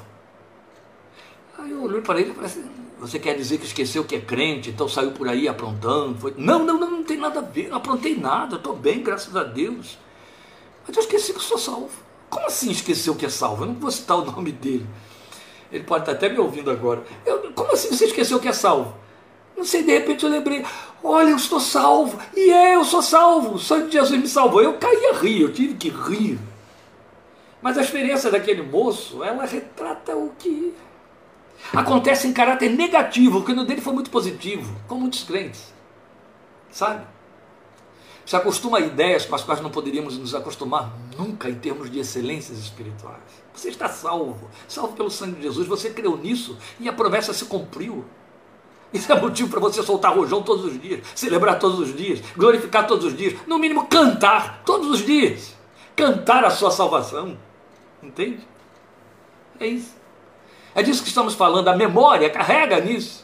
Aí 1.58 1.72
eu 1.72 1.82
olhei 1.82 2.02
para 2.02 2.22
ele 2.22 2.32
e 2.32 2.34
falei 2.34 2.50
assim: 2.50 2.70
você 3.00 3.18
quer 3.18 3.36
dizer 3.36 3.58
que 3.58 3.66
esqueceu 3.66 4.04
que 4.04 4.16
é 4.16 4.22
crente, 4.22 4.70
então 4.70 4.88
saiu 4.88 5.12
por 5.12 5.28
aí 5.28 5.48
aprontando? 5.48 6.20
Foi... 6.20 6.36
Não, 6.38 6.64
não, 6.64 6.80
não, 6.80 6.92
não 6.92 7.04
tem 7.04 7.18
nada 7.18 7.40
a 7.40 7.44
ver, 7.44 7.70
não 7.70 7.78
aprontei 7.78 8.16
nada, 8.16 8.58
estou 8.58 8.76
bem, 8.76 9.02
graças 9.02 9.36
a 9.36 9.44
Deus. 9.44 9.98
Mas 10.86 10.96
eu 10.96 11.02
esqueci 11.02 11.32
que 11.32 11.40
eu 11.40 11.44
sou 11.44 11.58
salvo. 11.58 11.90
Como 12.30 12.46
assim 12.46 12.70
esqueceu 12.70 13.16
que 13.16 13.26
é 13.26 13.30
salvo? 13.30 13.64
Eu 13.64 13.68
não 13.68 13.76
vou 13.76 13.90
citar 13.90 14.18
o 14.18 14.26
nome 14.26 14.52
dele. 14.52 14.86
Ele 15.74 15.84
pode 15.84 16.04
estar 16.04 16.12
até 16.12 16.30
me 16.30 16.38
ouvindo 16.38 16.70
agora. 16.70 17.04
Eu, 17.26 17.52
como 17.54 17.74
assim 17.74 17.90
você 17.90 18.06
esqueceu 18.06 18.40
que 18.40 18.48
é 18.48 18.54
salvo? 18.54 18.94
Não 19.58 19.66
sei, 19.66 19.82
de 19.82 19.92
repente 19.92 20.24
eu 20.24 20.30
lembrei, 20.30 20.64
olha, 21.04 21.32
eu 21.32 21.36
estou 21.36 21.60
salvo. 21.60 22.20
E 22.36 22.52
é, 22.52 22.76
eu 22.76 22.86
sou 22.86 23.02
salvo. 23.02 23.58
Só 23.58 23.82
que 23.82 23.92
Jesus 23.92 24.22
me 24.22 24.28
salvou. 24.28 24.62
Eu 24.62 24.78
caí 24.78 25.08
a 25.08 25.14
rir, 25.14 25.42
eu 25.42 25.52
tive 25.52 25.74
que 25.74 25.90
rir. 25.90 26.40
Mas 27.60 27.76
a 27.78 27.82
experiência 27.82 28.30
daquele 28.30 28.62
moço, 28.62 29.24
ela 29.24 29.46
retrata 29.46 30.16
o 30.16 30.32
que 30.38 30.76
acontece 31.74 32.28
em 32.28 32.34
caráter 32.34 32.70
negativo, 32.70 33.40
porque 33.40 33.54
no 33.54 33.66
dele 33.66 33.82
foi 33.82 33.94
muito 33.94 34.12
positivo, 34.12 34.76
com 34.88 34.96
muitos 34.96 35.24
crentes. 35.24 35.74
Sabe? 36.70 37.04
Se 38.26 38.36
acostuma 38.36 38.78
a 38.78 38.82
ideias 38.82 39.26
com 39.26 39.34
as 39.34 39.44
quais 39.44 39.60
não 39.60 39.72
poderíamos 39.72 40.20
nos 40.20 40.36
acostumar 40.36 40.94
nunca 41.18 41.50
em 41.50 41.56
termos 41.56 41.90
de 41.90 42.00
excelências 42.00 42.60
espirituais. 42.60 43.43
Você 43.54 43.70
está 43.70 43.88
salvo, 43.88 44.50
salvo 44.68 44.94
pelo 44.94 45.12
sangue 45.12 45.36
de 45.36 45.44
Jesus, 45.44 45.68
você 45.68 45.90
creu 45.92 46.18
nisso 46.18 46.58
e 46.80 46.90
a 46.90 46.94
promessa 46.94 47.34
se 47.34 47.46
cumpriu. 47.46 48.04
Isso 48.92 49.12
é 49.12 49.20
motivo 49.20 49.50
para 49.50 49.60
você 49.60 49.82
soltar 49.82 50.16
rojão 50.16 50.44
todos 50.44 50.66
os 50.66 50.80
dias, 50.80 51.06
celebrar 51.16 51.58
todos 51.60 51.80
os 51.80 51.96
dias, 51.96 52.22
glorificar 52.36 52.86
todos 52.86 53.06
os 53.06 53.18
dias, 53.18 53.36
no 53.48 53.58
mínimo 53.58 53.88
cantar 53.88 54.62
todos 54.64 54.88
os 54.90 55.06
dias. 55.06 55.56
Cantar 55.96 56.44
a 56.44 56.50
sua 56.50 56.72
salvação. 56.72 57.38
Entende? 58.02 58.48
É 59.60 59.68
isso. 59.68 59.96
É 60.76 60.82
disso 60.82 61.04
que 61.04 61.10
estamos 61.10 61.36
falando, 61.36 61.68
a 61.68 61.76
memória 61.76 62.30
carrega 62.30 62.80
nisso. 62.80 63.24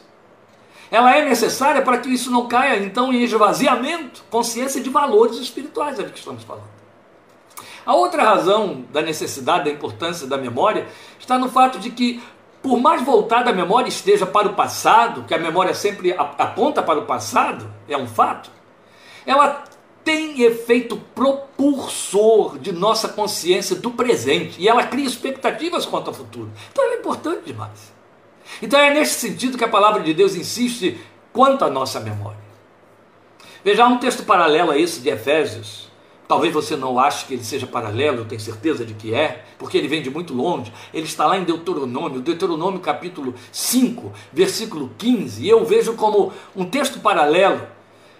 Ela 0.90 1.16
é 1.16 1.24
necessária 1.24 1.82
para 1.82 1.98
que 1.98 2.08
isso 2.08 2.30
não 2.30 2.48
caia, 2.48 2.82
então, 2.82 3.12
em 3.12 3.22
esvaziamento, 3.22 4.24
consciência 4.28 4.80
de 4.80 4.90
valores 4.90 5.36
espirituais, 5.36 5.98
é 5.98 6.02
do 6.02 6.10
que 6.10 6.18
estamos 6.18 6.42
falando. 6.42 6.69
A 7.84 7.94
outra 7.94 8.22
razão 8.22 8.84
da 8.92 9.00
necessidade, 9.02 9.64
da 9.64 9.70
importância 9.70 10.26
da 10.26 10.36
memória, 10.36 10.86
está 11.18 11.38
no 11.38 11.48
fato 11.48 11.78
de 11.78 11.90
que, 11.90 12.22
por 12.62 12.78
mais 12.78 13.02
voltada 13.02 13.50
a 13.50 13.52
memória 13.52 13.88
esteja 13.88 14.26
para 14.26 14.48
o 14.48 14.54
passado, 14.54 15.24
que 15.24 15.34
a 15.34 15.38
memória 15.38 15.74
sempre 15.74 16.12
aponta 16.12 16.82
para 16.82 16.98
o 16.98 17.06
passado, 17.06 17.70
é 17.88 17.96
um 17.96 18.06
fato, 18.06 18.50
ela 19.26 19.64
tem 20.04 20.42
efeito 20.42 20.96
propulsor 21.14 22.58
de 22.58 22.72
nossa 22.72 23.08
consciência 23.08 23.76
do 23.76 23.90
presente 23.90 24.60
e 24.60 24.68
ela 24.68 24.84
cria 24.84 25.06
expectativas 25.06 25.84
quanto 25.84 26.08
ao 26.08 26.14
futuro. 26.14 26.50
Então 26.72 26.84
ela 26.84 26.94
é 26.94 26.98
importante 26.98 27.44
demais. 27.44 27.92
Então 28.62 28.80
é 28.80 28.92
nesse 28.92 29.14
sentido 29.14 29.58
que 29.58 29.64
a 29.64 29.68
palavra 29.68 30.02
de 30.02 30.14
Deus 30.14 30.34
insiste 30.34 30.98
quanto 31.32 31.64
à 31.64 31.70
nossa 31.70 32.00
memória. 32.00 32.40
Veja, 33.62 33.86
um 33.86 33.98
texto 33.98 34.24
paralelo 34.24 34.70
a 34.70 34.78
esse 34.78 35.00
de 35.00 35.10
Efésios. 35.10 35.89
Talvez 36.30 36.54
você 36.54 36.76
não 36.76 36.96
ache 36.96 37.26
que 37.26 37.34
ele 37.34 37.42
seja 37.42 37.66
paralelo, 37.66 38.18
eu 38.18 38.24
tenho 38.24 38.40
certeza 38.40 38.84
de 38.84 38.94
que 38.94 39.12
é, 39.12 39.44
porque 39.58 39.76
ele 39.76 39.88
vem 39.88 40.00
de 40.00 40.08
muito 40.08 40.32
longe. 40.32 40.72
Ele 40.94 41.04
está 41.04 41.26
lá 41.26 41.36
em 41.36 41.42
Deuteronômio, 41.42 42.20
Deuteronômio 42.20 42.78
capítulo 42.78 43.34
5, 43.50 44.12
versículo 44.32 44.92
15, 44.96 45.44
e 45.44 45.48
eu 45.48 45.64
vejo 45.64 45.94
como 45.94 46.32
um 46.54 46.64
texto 46.64 47.00
paralelo, 47.00 47.66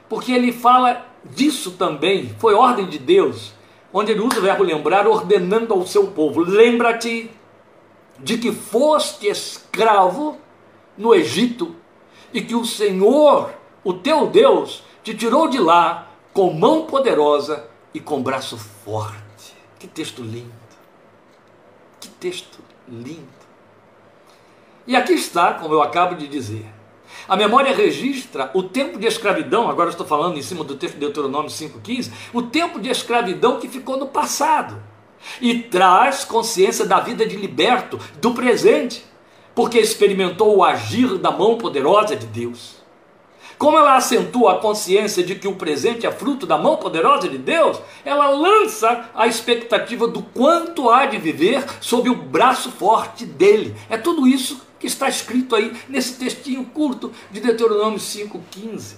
porque 0.08 0.32
ele 0.32 0.50
fala 0.50 1.06
disso 1.24 1.76
também 1.78 2.34
foi 2.36 2.52
ordem 2.52 2.88
de 2.88 2.98
Deus, 2.98 3.52
onde 3.92 4.10
ele 4.10 4.22
usa 4.22 4.40
o 4.40 4.42
verbo 4.42 4.64
lembrar, 4.64 5.06
ordenando 5.06 5.72
ao 5.72 5.86
seu 5.86 6.08
povo: 6.08 6.40
lembra-te 6.40 7.30
de 8.18 8.38
que 8.38 8.50
foste 8.50 9.28
escravo 9.28 10.36
no 10.98 11.14
Egito 11.14 11.76
e 12.34 12.42
que 12.42 12.56
o 12.56 12.64
Senhor, 12.64 13.52
o 13.84 13.92
teu 13.94 14.26
Deus, 14.26 14.82
te 15.04 15.14
tirou 15.14 15.46
de 15.46 15.60
lá 15.60 16.08
com 16.32 16.52
mão 16.52 16.86
poderosa 16.86 17.69
e 17.92 18.00
com 18.00 18.22
braço 18.22 18.56
forte. 18.56 19.54
Que 19.78 19.86
texto 19.86 20.22
lindo! 20.22 20.52
Que 22.00 22.08
texto 22.08 22.58
lindo! 22.88 23.40
E 24.86 24.96
aqui 24.96 25.12
está, 25.12 25.54
como 25.54 25.74
eu 25.74 25.82
acabo 25.82 26.14
de 26.14 26.26
dizer, 26.26 26.66
A 27.28 27.36
memória 27.36 27.74
registra 27.74 28.50
o 28.54 28.62
tempo 28.62 28.98
de 28.98 29.06
escravidão, 29.06 29.68
agora 29.68 29.90
estou 29.90 30.06
falando 30.06 30.38
em 30.38 30.42
cima 30.42 30.64
do 30.64 30.76
texto 30.76 30.94
de 30.94 31.00
Deuteronômio 31.00 31.50
5,15, 31.50 32.10
o 32.32 32.42
tempo 32.42 32.80
de 32.80 32.88
escravidão 32.88 33.60
que 33.60 33.68
ficou 33.68 33.96
no 33.96 34.06
passado. 34.06 34.82
E 35.40 35.62
traz 35.62 36.24
consciência 36.24 36.86
da 36.86 36.98
vida 36.98 37.26
de 37.26 37.36
liberto, 37.36 37.98
do 38.20 38.32
presente, 38.32 39.04
porque 39.54 39.78
experimentou 39.78 40.56
o 40.56 40.64
agir 40.64 41.18
da 41.18 41.30
mão 41.30 41.58
poderosa 41.58 42.16
de 42.16 42.26
Deus. 42.26 42.79
Como 43.60 43.76
ela 43.76 43.94
acentua 43.94 44.54
a 44.54 44.58
consciência 44.58 45.22
de 45.22 45.34
que 45.34 45.46
o 45.46 45.54
presente 45.54 46.06
é 46.06 46.10
fruto 46.10 46.46
da 46.46 46.56
mão 46.56 46.78
poderosa 46.78 47.28
de 47.28 47.36
Deus, 47.36 47.78
ela 48.06 48.30
lança 48.30 49.10
a 49.14 49.26
expectativa 49.26 50.08
do 50.08 50.22
quanto 50.22 50.88
há 50.88 51.04
de 51.04 51.18
viver 51.18 51.62
sob 51.78 52.08
o 52.08 52.14
braço 52.14 52.70
forte 52.70 53.26
dele. 53.26 53.76
É 53.90 53.98
tudo 53.98 54.26
isso 54.26 54.62
que 54.78 54.86
está 54.86 55.10
escrito 55.10 55.54
aí 55.54 55.78
nesse 55.90 56.14
textinho 56.14 56.64
curto 56.64 57.12
de 57.30 57.38
Deuteronômio 57.38 57.98
5,15. 57.98 58.94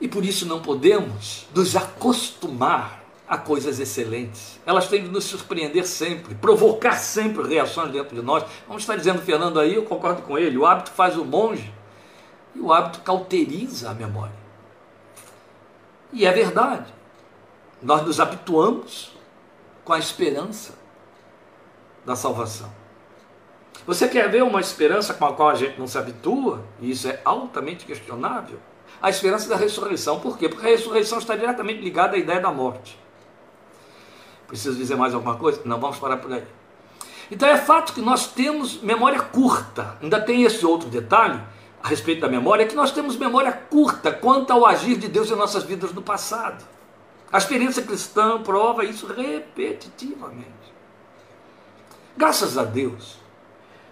E 0.00 0.06
por 0.06 0.24
isso 0.24 0.46
não 0.46 0.62
podemos 0.62 1.48
nos 1.52 1.74
acostumar 1.74 3.02
a 3.26 3.36
coisas 3.36 3.80
excelentes. 3.80 4.60
Elas 4.64 4.86
têm 4.86 5.02
de 5.02 5.08
nos 5.08 5.24
surpreender 5.24 5.84
sempre, 5.84 6.36
provocar 6.36 6.94
sempre 6.94 7.42
reações 7.48 7.90
dentro 7.90 8.14
de 8.14 8.22
nós. 8.22 8.44
Vamos 8.68 8.84
estar 8.84 8.94
dizendo, 8.94 9.20
Fernando, 9.20 9.58
aí 9.58 9.74
eu 9.74 9.82
concordo 9.82 10.22
com 10.22 10.38
ele, 10.38 10.56
o 10.56 10.64
hábito 10.64 10.92
faz 10.92 11.16
o 11.16 11.24
monge. 11.24 11.74
E 12.56 12.60
o 12.60 12.72
hábito 12.72 13.00
cauteriza 13.00 13.90
a 13.90 13.94
memória. 13.94 14.34
E 16.10 16.24
é 16.24 16.32
verdade. 16.32 16.92
Nós 17.82 18.02
nos 18.02 18.18
habituamos 18.18 19.12
com 19.84 19.92
a 19.92 19.98
esperança 19.98 20.72
da 22.04 22.16
salvação. 22.16 22.72
Você 23.86 24.08
quer 24.08 24.30
ver 24.30 24.42
uma 24.42 24.60
esperança 24.60 25.12
com 25.12 25.26
a 25.26 25.34
qual 25.34 25.50
a 25.50 25.54
gente 25.54 25.78
não 25.78 25.86
se 25.86 25.98
habitua? 25.98 26.64
E 26.80 26.90
isso 26.90 27.06
é 27.06 27.20
altamente 27.24 27.84
questionável. 27.84 28.58
A 29.02 29.10
esperança 29.10 29.48
da 29.48 29.56
ressurreição. 29.56 30.18
Por 30.18 30.38
quê? 30.38 30.48
Porque 30.48 30.66
a 30.66 30.70
ressurreição 30.70 31.18
está 31.18 31.36
diretamente 31.36 31.82
ligada 31.82 32.16
à 32.16 32.18
ideia 32.18 32.40
da 32.40 32.50
morte. 32.50 32.98
Preciso 34.48 34.78
dizer 34.78 34.96
mais 34.96 35.12
alguma 35.12 35.36
coisa? 35.36 35.60
Não, 35.66 35.78
vamos 35.78 35.98
parar 35.98 36.16
por 36.16 36.32
aí. 36.32 36.44
Então 37.30 37.48
é 37.48 37.58
fato 37.58 37.92
que 37.92 38.00
nós 38.00 38.28
temos 38.28 38.80
memória 38.80 39.20
curta. 39.20 39.98
Ainda 40.00 40.18
tem 40.20 40.44
esse 40.44 40.64
outro 40.64 40.88
detalhe 40.88 41.40
a 41.86 41.88
respeito 41.88 42.20
da 42.20 42.28
memória, 42.28 42.64
é 42.64 42.66
que 42.66 42.74
nós 42.74 42.90
temos 42.90 43.16
memória 43.16 43.52
curta 43.52 44.10
quanto 44.10 44.52
ao 44.52 44.66
agir 44.66 44.96
de 44.96 45.06
Deus 45.06 45.30
em 45.30 45.36
nossas 45.36 45.62
vidas 45.62 45.92
no 45.92 46.02
passado. 46.02 46.64
A 47.32 47.38
experiência 47.38 47.80
cristã 47.80 48.42
prova 48.42 48.84
isso 48.84 49.06
repetitivamente. 49.06 50.50
Graças 52.16 52.58
a 52.58 52.64
Deus, 52.64 53.18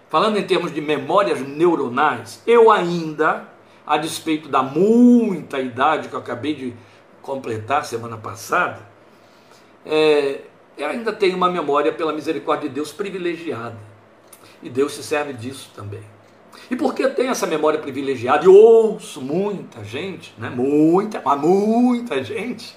falando 0.09 0.35
em 0.35 0.45
termos 0.45 0.73
de 0.73 0.81
memórias 0.81 1.39
neuronais, 1.39 2.43
eu 2.45 2.69
ainda, 2.69 3.47
a 3.87 3.95
despeito 3.95 4.49
da 4.49 4.61
muita 4.61 5.57
idade 5.61 6.09
que 6.09 6.15
eu 6.15 6.19
acabei 6.19 6.53
de 6.53 6.73
completar 7.21 7.85
semana 7.85 8.17
passada, 8.17 8.81
é, 9.85 10.41
eu 10.77 10.89
ainda 10.89 11.13
tenho 11.13 11.37
uma 11.37 11.49
memória, 11.49 11.93
pela 11.93 12.11
misericórdia 12.11 12.67
de 12.67 12.75
Deus, 12.75 12.91
privilegiada. 12.91 13.77
E 14.61 14.69
Deus 14.69 14.91
se 14.95 15.01
serve 15.01 15.31
disso 15.31 15.71
também. 15.73 16.14
E 16.69 16.75
por 16.75 16.93
que 16.93 17.03
eu 17.03 17.13
tenho 17.13 17.31
essa 17.31 17.45
memória 17.45 17.79
privilegiada? 17.79 18.45
E 18.45 18.47
ouço 18.47 19.21
muita 19.21 19.83
gente, 19.83 20.33
né? 20.37 20.49
muita, 20.49 21.21
mas 21.23 21.39
muita 21.39 22.23
gente, 22.23 22.75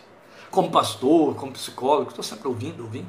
como 0.51 0.71
pastor, 0.71 1.35
como 1.35 1.53
psicólogo, 1.53 2.11
estou 2.11 2.23
sempre 2.23 2.49
ouvindo, 2.49 2.83
ouvindo. 2.83 3.09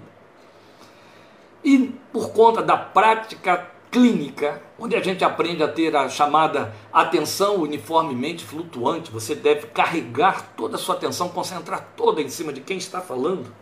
E 1.64 1.94
por 2.14 2.32
conta 2.32 2.62
da 2.62 2.78
prática 2.78 3.70
clínica, 3.92 4.62
onde 4.78 4.96
a 4.96 5.02
gente 5.02 5.24
aprende 5.24 5.64
a 5.64 5.68
ter 5.68 5.96
a 5.96 6.08
chamada 6.08 6.74
atenção 6.94 7.56
uniformemente 7.58 8.46
flutuante, 8.46 9.12
você 9.12 9.36
deve 9.36 9.68
carregar 9.68 10.54
toda 10.56 10.76
a 10.76 10.80
sua 10.80 10.96
atenção, 10.96 11.30
concentrar 11.30 11.90
toda 11.98 12.22
em 12.22 12.30
cima 12.30 12.54
de 12.54 12.62
quem 12.62 12.78
está 12.78 13.02
falando. 13.02 13.54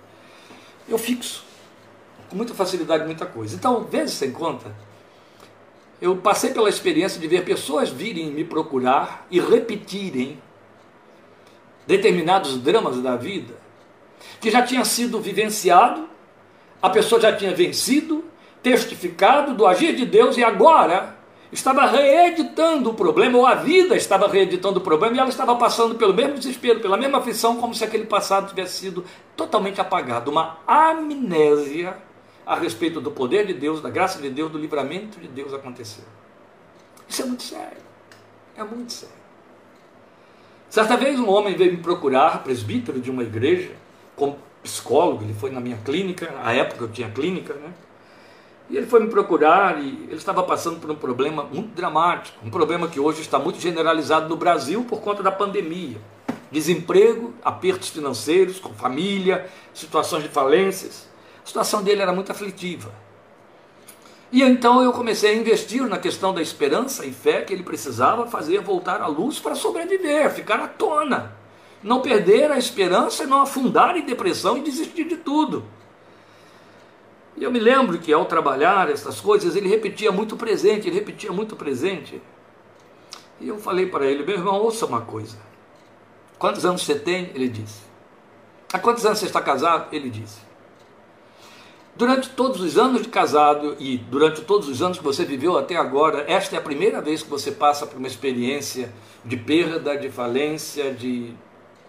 Eu 0.88 0.98
fixo 0.98 1.46
com 2.30 2.36
muita 2.36 2.54
facilidade 2.54 3.06
muita 3.06 3.26
coisa. 3.26 3.56
Então, 3.56 3.86
vezes 3.86 4.16
sem 4.16 4.32
conta, 4.32 4.76
eu 6.01 6.16
passei 6.18 6.51
pela 6.51 6.70
experiência 6.70 7.20
de 7.20 7.27
ver 7.27 7.44
pessoas 7.44 7.89
virem 7.89 8.32
me 8.32 8.44
procurar 8.44 9.25
e 9.32 9.39
repetirem 9.39 10.39
determinados 11.86 12.58
dramas 12.58 13.01
da 13.01 13.16
vida 13.16 13.68
que 14.39 14.51
já 14.51 14.62
tinha 14.62 14.84
sido 14.86 15.20
vivenciado, 15.20 16.08
a 16.82 16.89
pessoa 16.89 17.20
já 17.20 17.36
tinha 17.36 17.54
vencido, 17.54 18.24
testificado 18.62 19.54
do 19.54 19.66
agir 19.66 19.96
de 19.96 20.06
Deus 20.06 20.38
e 20.38 20.44
agora 20.44 21.16
estava 21.51 21.86
reeditando 21.88 22.89
o 22.89 22.94
problema, 22.94 23.38
ou 23.38 23.46
a 23.46 23.56
vida 23.56 23.96
estava 23.96 24.27
reeditando 24.27 24.80
o 24.80 24.82
problema 24.82 25.16
e 25.16 25.20
ela 25.20 25.30
estava 25.30 25.56
passando 25.56 25.96
pelo 25.96 26.13
mesmo 26.13 26.34
desespero, 26.34 26.80
pela 26.80 26.98
mesma 26.98 27.20
aflição, 27.20 27.58
como 27.58 27.74
se 27.74 27.84
aquele 27.84 28.06
passado 28.06 28.50
tivesse 28.50 28.80
sido 28.80 29.06
totalmente 29.36 29.80
apagado. 29.80 30.30
Uma 30.30 30.58
amnésia 30.68 31.98
a 32.48 32.56
respeito 32.56 33.01
do 33.01 33.12
poder 33.12 33.46
de 33.46 33.54
Deus, 33.54 33.82
da 33.82 33.89
graça 33.89 34.22
de 34.22 34.30
Deus, 34.30 34.50
do 34.50 34.58
livramento 34.58 35.20
de 35.20 35.27
Deus 35.27 35.54
aconteceu. 35.54 36.06
Isso 37.06 37.22
é 37.22 37.25
muito 37.25 37.44
sério. 37.44 37.77
É 38.56 38.63
muito 38.63 38.94
sério. 38.94 39.16
Certa 40.70 40.96
vez 40.96 41.20
um 41.20 41.30
homem 41.30 41.58
veio 41.58 41.74
me 41.74 41.77
procurar, 41.80 42.44
presbítero 42.44 43.01
de 43.01 43.12
uma 43.12 43.22
igreja, 43.22 43.75
como 44.16 44.38
psicólogo, 44.63 45.25
ele 45.25 45.34
foi 45.34 45.51
na 45.51 45.60
minha 45.60 45.77
clínica, 45.77 46.32
na 46.32 46.54
época 46.54 46.86
eu 46.86 46.89
tinha 46.89 47.10
clínica, 47.10 47.54
né? 47.54 47.74
E 48.70 48.77
ele 48.77 48.88
foi 48.88 49.01
me 49.01 49.10
procurar 49.10 49.82
e 49.82 50.06
ele 50.06 50.16
estava 50.16 50.42
passando 50.44 50.80
por 50.80 50.89
um 50.89 50.96
problema 50.96 51.44
muito 51.44 51.75
dramático, 51.75 52.38
um 52.46 52.50
problema 52.50 52.88
que 52.88 53.00
hoje 53.00 53.22
está 53.22 53.38
muito 53.38 53.60
generalizado 53.60 54.30
no 54.30 54.38
Brasil 54.38 54.86
por 54.86 55.01
conta 55.01 55.22
da 55.22 55.32
pandemia. 55.32 55.98
Desemprego, 56.50 57.34
apertos 57.44 57.89
financeiros, 57.89 58.58
com 58.58 58.74
família, 58.74 59.50
situações 59.74 60.24
de 60.24 60.30
falências. 60.30 61.08
A 61.48 61.50
situação 61.50 61.82
dele 61.82 62.01
era 62.01 62.12
muito 62.12 62.30
aflitiva. 62.30 62.92
E 64.34 64.44
então 64.44 64.84
eu 64.84 64.92
comecei 64.92 65.32
a 65.32 65.34
investir 65.34 65.82
na 65.88 65.98
questão 65.98 66.34
da 66.34 66.42
esperança 66.42 67.06
e 67.06 67.13
fé 67.13 67.42
que 67.42 67.54
ele 67.54 67.63
precisava 67.63 68.27
fazer 68.27 68.60
voltar 68.60 69.01
à 69.01 69.08
luz 69.08 69.39
para 69.39 69.56
sobreviver, 69.56 70.30
ficar 70.30 70.60
à 70.60 70.68
tona. 70.68 71.38
Não 71.82 72.01
perder 72.01 72.51
a 72.51 72.58
esperança 72.58 73.24
e 73.24 73.27
não 73.27 73.39
afundar 73.39 73.96
em 73.96 74.06
depressão 74.06 74.58
e 74.58 74.62
desistir 74.62 75.06
de 75.06 75.16
tudo. 75.16 75.63
E 77.38 77.46
eu 77.46 77.51
me 77.51 77.60
lembro 77.60 77.98
que 77.98 78.12
ao 78.12 78.25
trabalhar 78.25 78.89
essas 78.89 79.22
coisas, 79.22 79.56
ele 79.56 79.70
repetia 79.70 80.12
muito 80.12 80.36
presente, 80.36 80.89
ele 80.89 81.00
repetia 81.00 81.32
muito 81.32 81.56
presente. 81.56 82.22
E 83.39 83.48
eu 83.48 83.58
falei 83.58 83.86
para 83.86 84.06
ele, 84.06 84.25
meu 84.25 84.36
irmão, 84.36 84.56
ouça 84.56 84.86
uma 84.86 85.00
coisa. 85.00 85.38
Quantos 86.38 86.66
anos 86.66 86.82
você 86.82 86.96
tem? 86.96 87.32
Ele 87.34 87.48
disse. 87.48 87.84
Há 88.74 88.80
quantos 88.80 89.06
anos 89.06 89.20
você 89.20 89.27
está 89.27 89.39
casado? 89.39 89.88
Ele 89.96 90.10
disse. 90.10 90.47
Durante 91.98 92.30
todos 92.30 92.62
os 92.62 92.77
anos 92.77 93.01
de 93.01 93.10
casado 93.10 93.75
e 93.80 93.98
durante 93.98 94.42
todos 94.42 94.70
os 94.70 94.84
anos 94.84 95.00
que 95.00 95.04
você 95.04 95.25
viveu 95.25 95.58
até 95.58 95.75
agora, 95.75 96.25
esta 96.27 96.56
é 96.56 96.60
a 96.60 96.62
primeira 96.62 97.01
vez 97.01 97.24
que 97.24 97.30
você 97.30 97.51
passa 97.51 97.88
por 97.88 97.98
uma 97.98 98.06
experiência 98.06 98.94
de 99.25 99.36
perda, 99.36 99.98
de 99.98 100.08
falência, 100.08 100.94
de 100.94 101.34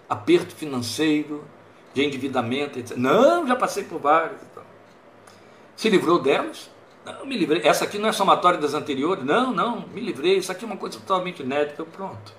aperto 0.09 0.55
financeiro, 0.55 1.45
de 1.93 2.03
endividamento, 2.03 2.79
etc. 2.79 2.97
Não, 2.97 3.47
já 3.47 3.55
passei 3.55 3.85
por 3.85 4.01
várias. 4.01 4.41
Então. 4.51 4.63
Se 5.77 5.91
livrou 5.91 6.19
delas? 6.19 6.71
Não, 7.05 7.27
me 7.27 7.37
livrei. 7.37 7.61
Essa 7.63 7.85
aqui 7.85 7.99
não 7.99 8.09
é 8.09 8.13
somatória 8.13 8.59
das 8.59 8.73
anteriores? 8.73 9.23
Não, 9.23 9.53
não, 9.53 9.87
me 9.89 10.01
livrei. 10.01 10.39
Isso 10.39 10.51
aqui 10.51 10.65
é 10.65 10.67
uma 10.67 10.79
coisa 10.79 10.99
totalmente 10.99 11.43
inédita. 11.43 11.85
Pronto. 11.85 12.33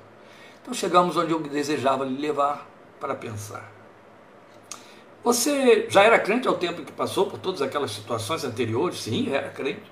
Então 0.59 0.73
chegamos 0.73 1.15
onde 1.15 1.33
eu 1.33 1.39
desejava 1.39 2.03
lhe 2.03 2.19
levar 2.19 2.67
para 2.99 3.13
pensar. 3.13 3.78
Você 5.23 5.87
já 5.89 6.03
era 6.03 6.17
crente 6.17 6.47
ao 6.47 6.55
tempo 6.55 6.83
que 6.83 6.91
passou 6.91 7.25
por 7.25 7.37
todas 7.39 7.61
aquelas 7.61 7.91
situações 7.91 8.43
anteriores? 8.43 9.01
Sim, 9.01 9.29
era 9.31 9.49
crente. 9.49 9.91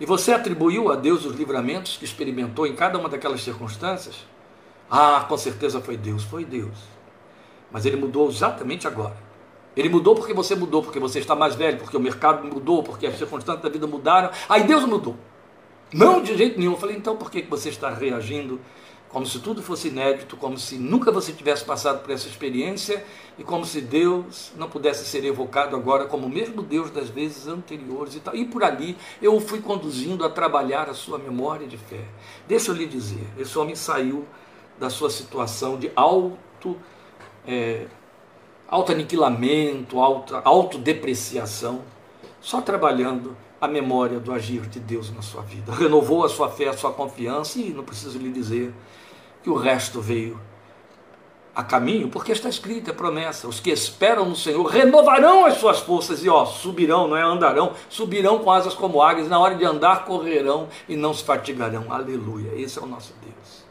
E 0.00 0.06
você 0.06 0.32
atribuiu 0.32 0.90
a 0.90 0.96
Deus 0.96 1.24
os 1.24 1.36
livramentos 1.36 1.96
que 1.96 2.04
experimentou 2.04 2.66
em 2.66 2.74
cada 2.74 2.98
uma 2.98 3.08
daquelas 3.08 3.42
circunstâncias? 3.42 4.26
Ah, 4.90 5.24
com 5.28 5.36
certeza 5.36 5.80
foi 5.80 5.96
Deus, 5.96 6.24
foi 6.24 6.44
Deus. 6.44 6.76
Mas 7.70 7.84
ele 7.84 7.96
mudou 7.96 8.28
exatamente 8.28 8.86
agora. 8.86 9.16
Ele 9.76 9.88
mudou 9.88 10.14
porque 10.14 10.34
você 10.34 10.56
mudou, 10.56 10.82
porque 10.82 10.98
você 10.98 11.20
está 11.20 11.36
mais 11.36 11.54
velho, 11.54 11.78
porque 11.78 11.96
o 11.96 12.00
mercado 12.00 12.44
mudou, 12.44 12.82
porque 12.82 13.06
as 13.06 13.16
circunstâncias 13.16 13.62
da 13.62 13.68
vida 13.68 13.86
mudaram. 13.86 14.30
Aí 14.48 14.64
Deus 14.64 14.84
mudou. 14.84 15.16
Não 15.92 16.20
de 16.20 16.36
jeito 16.36 16.58
nenhum. 16.58 16.72
Eu 16.72 16.78
falei, 16.78 16.96
então 16.96 17.16
por 17.16 17.30
que 17.30 17.42
você 17.42 17.68
está 17.68 17.90
reagindo 17.90 18.60
como 19.08 19.26
se 19.26 19.38
tudo 19.40 19.62
fosse 19.62 19.88
inédito, 19.88 20.36
como 20.36 20.58
se 20.58 20.76
nunca 20.76 21.10
você 21.10 21.32
tivesse 21.32 21.64
passado 21.64 22.02
por 22.02 22.10
essa 22.10 22.28
experiência 22.28 23.04
e 23.38 23.42
como 23.42 23.64
se 23.64 23.80
Deus 23.80 24.52
não 24.56 24.68
pudesse 24.68 25.06
ser 25.06 25.24
evocado 25.24 25.74
agora 25.74 26.04
como 26.04 26.26
o 26.26 26.30
mesmo 26.30 26.62
Deus 26.62 26.90
das 26.90 27.08
vezes 27.08 27.46
anteriores 27.46 28.14
e 28.14 28.20
tal. 28.20 28.34
E 28.34 28.44
por 28.44 28.62
ali 28.62 28.96
eu 29.22 29.34
o 29.34 29.40
fui 29.40 29.60
conduzindo 29.60 30.24
a 30.24 30.28
trabalhar 30.28 30.90
a 30.90 30.94
sua 30.94 31.18
memória 31.18 31.66
de 31.66 31.78
fé. 31.78 32.04
Deixa 32.46 32.70
eu 32.70 32.74
lhe 32.74 32.86
dizer, 32.86 33.26
esse 33.38 33.58
homem 33.58 33.74
saiu 33.74 34.26
da 34.78 34.90
sua 34.90 35.10
situação 35.10 35.78
de 35.78 35.90
auto, 35.96 36.76
é, 37.46 37.86
auto-aniquilamento, 38.68 39.98
auto, 39.98 40.36
autodepreciação, 40.44 41.82
só 42.40 42.60
trabalhando 42.60 43.36
a 43.60 43.66
memória 43.66 44.20
do 44.20 44.32
agir 44.32 44.62
de 44.62 44.78
Deus 44.78 45.10
na 45.10 45.22
sua 45.22 45.42
vida, 45.42 45.72
renovou 45.72 46.24
a 46.24 46.28
sua 46.28 46.48
fé, 46.48 46.68
a 46.68 46.76
sua 46.76 46.92
confiança, 46.92 47.58
e 47.58 47.70
não 47.70 47.84
preciso 47.84 48.18
lhe 48.18 48.30
dizer 48.30 48.72
que 49.42 49.50
o 49.50 49.54
resto 49.54 50.00
veio 50.00 50.40
a 51.58 51.64
caminho, 51.64 52.08
porque 52.08 52.30
está 52.30 52.48
escrito, 52.48 52.88
é 52.88 52.92
promessa: 52.92 53.48
os 53.48 53.58
que 53.58 53.70
esperam 53.70 54.24
no 54.24 54.36
Senhor 54.36 54.64
renovarão 54.64 55.44
as 55.44 55.54
suas 55.58 55.80
forças 55.80 56.22
e 56.22 56.28
ó, 56.28 56.46
subirão, 56.46 57.08
não 57.08 57.16
é 57.16 57.22
andarão, 57.22 57.72
subirão 57.88 58.38
com 58.38 58.52
asas 58.52 58.74
como 58.74 59.02
águias, 59.02 59.28
na 59.28 59.40
hora 59.40 59.56
de 59.56 59.64
andar 59.64 60.04
correrão 60.04 60.68
e 60.88 60.94
não 60.94 61.12
se 61.12 61.24
fatigarão. 61.24 61.92
Aleluia. 61.92 62.52
Esse 62.54 62.78
é 62.78 62.82
o 62.82 62.86
nosso 62.86 63.12
Deus. 63.20 63.64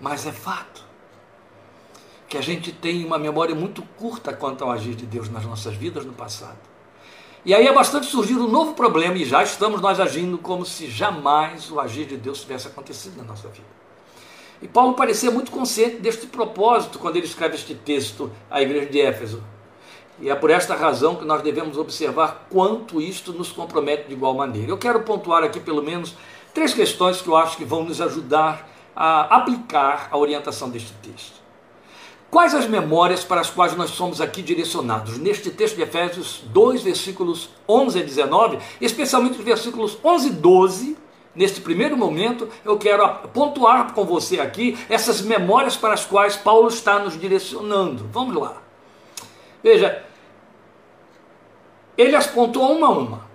Mas 0.00 0.26
é 0.26 0.32
fato 0.32 0.82
que 2.26 2.38
a 2.38 2.40
gente 2.40 2.72
tem 2.72 3.04
uma 3.04 3.18
memória 3.18 3.54
muito 3.54 3.82
curta 3.98 4.32
quanto 4.32 4.64
ao 4.64 4.70
agir 4.70 4.94
de 4.94 5.04
Deus 5.04 5.28
nas 5.28 5.44
nossas 5.44 5.74
vidas 5.74 6.06
no 6.06 6.14
passado. 6.14 6.69
E 7.42 7.54
aí 7.54 7.66
é 7.66 7.72
bastante 7.72 8.06
surgir 8.06 8.34
um 8.34 8.46
novo 8.46 8.74
problema 8.74 9.16
e 9.16 9.24
já 9.24 9.42
estamos 9.42 9.80
nós 9.80 9.98
agindo 9.98 10.36
como 10.36 10.66
se 10.66 10.90
jamais 10.90 11.70
o 11.70 11.80
agir 11.80 12.04
de 12.04 12.18
Deus 12.18 12.42
tivesse 12.42 12.66
acontecido 12.66 13.16
na 13.16 13.24
nossa 13.24 13.48
vida. 13.48 13.66
E 14.60 14.68
Paulo 14.68 14.92
parecia 14.92 15.30
muito 15.30 15.50
consciente 15.50 15.96
deste 15.96 16.26
propósito 16.26 16.98
quando 16.98 17.16
ele 17.16 17.24
escreve 17.24 17.54
este 17.54 17.74
texto 17.74 18.30
à 18.50 18.60
igreja 18.60 18.90
de 18.90 19.00
Éfeso. 19.00 19.42
E 20.20 20.28
é 20.28 20.34
por 20.34 20.50
esta 20.50 20.74
razão 20.74 21.16
que 21.16 21.24
nós 21.24 21.40
devemos 21.40 21.78
observar 21.78 22.46
quanto 22.50 23.00
isto 23.00 23.32
nos 23.32 23.50
compromete 23.50 24.08
de 24.08 24.12
igual 24.12 24.34
maneira. 24.34 24.70
Eu 24.70 24.76
quero 24.76 25.00
pontuar 25.00 25.42
aqui 25.42 25.58
pelo 25.58 25.82
menos 25.82 26.14
três 26.52 26.74
questões 26.74 27.22
que 27.22 27.28
eu 27.28 27.36
acho 27.36 27.56
que 27.56 27.64
vão 27.64 27.84
nos 27.84 28.02
ajudar 28.02 28.68
a 28.94 29.34
aplicar 29.34 30.08
a 30.10 30.18
orientação 30.18 30.68
deste 30.68 30.92
texto. 31.02 31.39
Quais 32.30 32.54
as 32.54 32.68
memórias 32.68 33.24
para 33.24 33.40
as 33.40 33.50
quais 33.50 33.76
nós 33.76 33.90
somos 33.90 34.20
aqui 34.20 34.40
direcionados? 34.40 35.18
Neste 35.18 35.50
texto 35.50 35.74
de 35.74 35.82
Efésios 35.82 36.42
2, 36.46 36.82
versículos 36.82 37.50
11 37.68 37.98
a 37.98 38.02
19, 38.04 38.58
especialmente 38.80 39.38
os 39.38 39.44
versículos 39.44 39.98
11 40.04 40.28
e 40.28 40.30
12, 40.30 40.96
Neste 41.32 41.60
primeiro 41.60 41.96
momento, 41.96 42.48
eu 42.64 42.76
quero 42.76 43.08
pontuar 43.32 43.94
com 43.94 44.04
você 44.04 44.40
aqui 44.40 44.76
essas 44.88 45.22
memórias 45.22 45.76
para 45.76 45.94
as 45.94 46.04
quais 46.04 46.34
Paulo 46.34 46.68
está 46.68 46.98
nos 46.98 47.18
direcionando. 47.18 48.08
Vamos 48.12 48.34
lá. 48.34 48.60
Veja, 49.62 50.04
ele 51.96 52.16
as 52.16 52.26
pontua 52.26 52.66
uma 52.66 52.86
a 52.88 52.90
uma. 52.90 53.30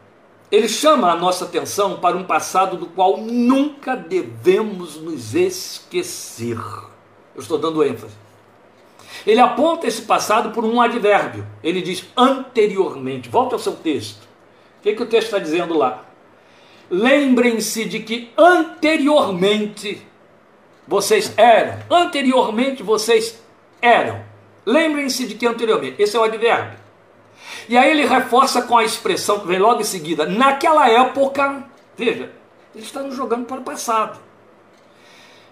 Ele 0.51 0.67
chama 0.67 1.09
a 1.09 1.15
nossa 1.15 1.45
atenção 1.45 1.97
para 1.97 2.17
um 2.17 2.25
passado 2.25 2.75
do 2.75 2.85
qual 2.85 3.15
nunca 3.15 3.95
devemos 3.95 4.97
nos 4.97 5.33
esquecer. 5.33 6.59
Eu 7.33 7.41
estou 7.41 7.57
dando 7.57 7.81
ênfase. 7.81 8.25
Ele 9.25 9.39
aponta 9.39 9.88
esse 9.88 10.03
passado 10.03 10.51
por 10.51 10.63
um 10.63 10.79
advérbio. 10.79 11.46
Ele 11.63 11.82
diz 11.82 12.05
anteriormente. 12.15 13.29
Volta 13.29 13.55
ao 13.55 13.60
seu 13.60 13.75
texto. 13.75 14.24
O 14.79 14.84
que, 14.84 14.94
que 14.94 15.03
o 15.03 15.08
texto 15.08 15.25
está 15.25 15.39
dizendo 15.39 15.75
lá? 15.75 16.05
lembrem-se 16.89 17.86
de 17.86 18.00
que 18.00 18.32
anteriormente 18.38 20.05
vocês 20.88 21.34
eram. 21.38 21.79
Anteriormente 21.89 22.84
vocês 22.84 23.41
eram. 23.82 24.24
Lembrem-se 24.65 25.27
de 25.27 25.36
que 25.36 25.46
anteriormente. 25.46 26.01
Esse 26.01 26.15
é 26.15 26.20
o 26.20 26.24
advérbio. 26.24 26.79
E 27.67 27.77
aí 27.77 27.91
ele 27.91 28.05
reforça 28.05 28.62
com 28.62 28.77
a 28.77 28.84
expressão 28.84 29.39
que 29.39 29.48
vem 29.48 29.60
logo 29.60 29.82
em 29.82 29.86
seguida. 29.86 30.25
Naquela 30.25 30.89
época, 30.89 31.63
veja, 31.98 32.32
ele 32.74 32.84
está 32.84 33.01
nos 33.01 33.15
jogando 33.15 33.46
para 33.46 33.60
o 33.60 33.63
passado. 33.63 34.20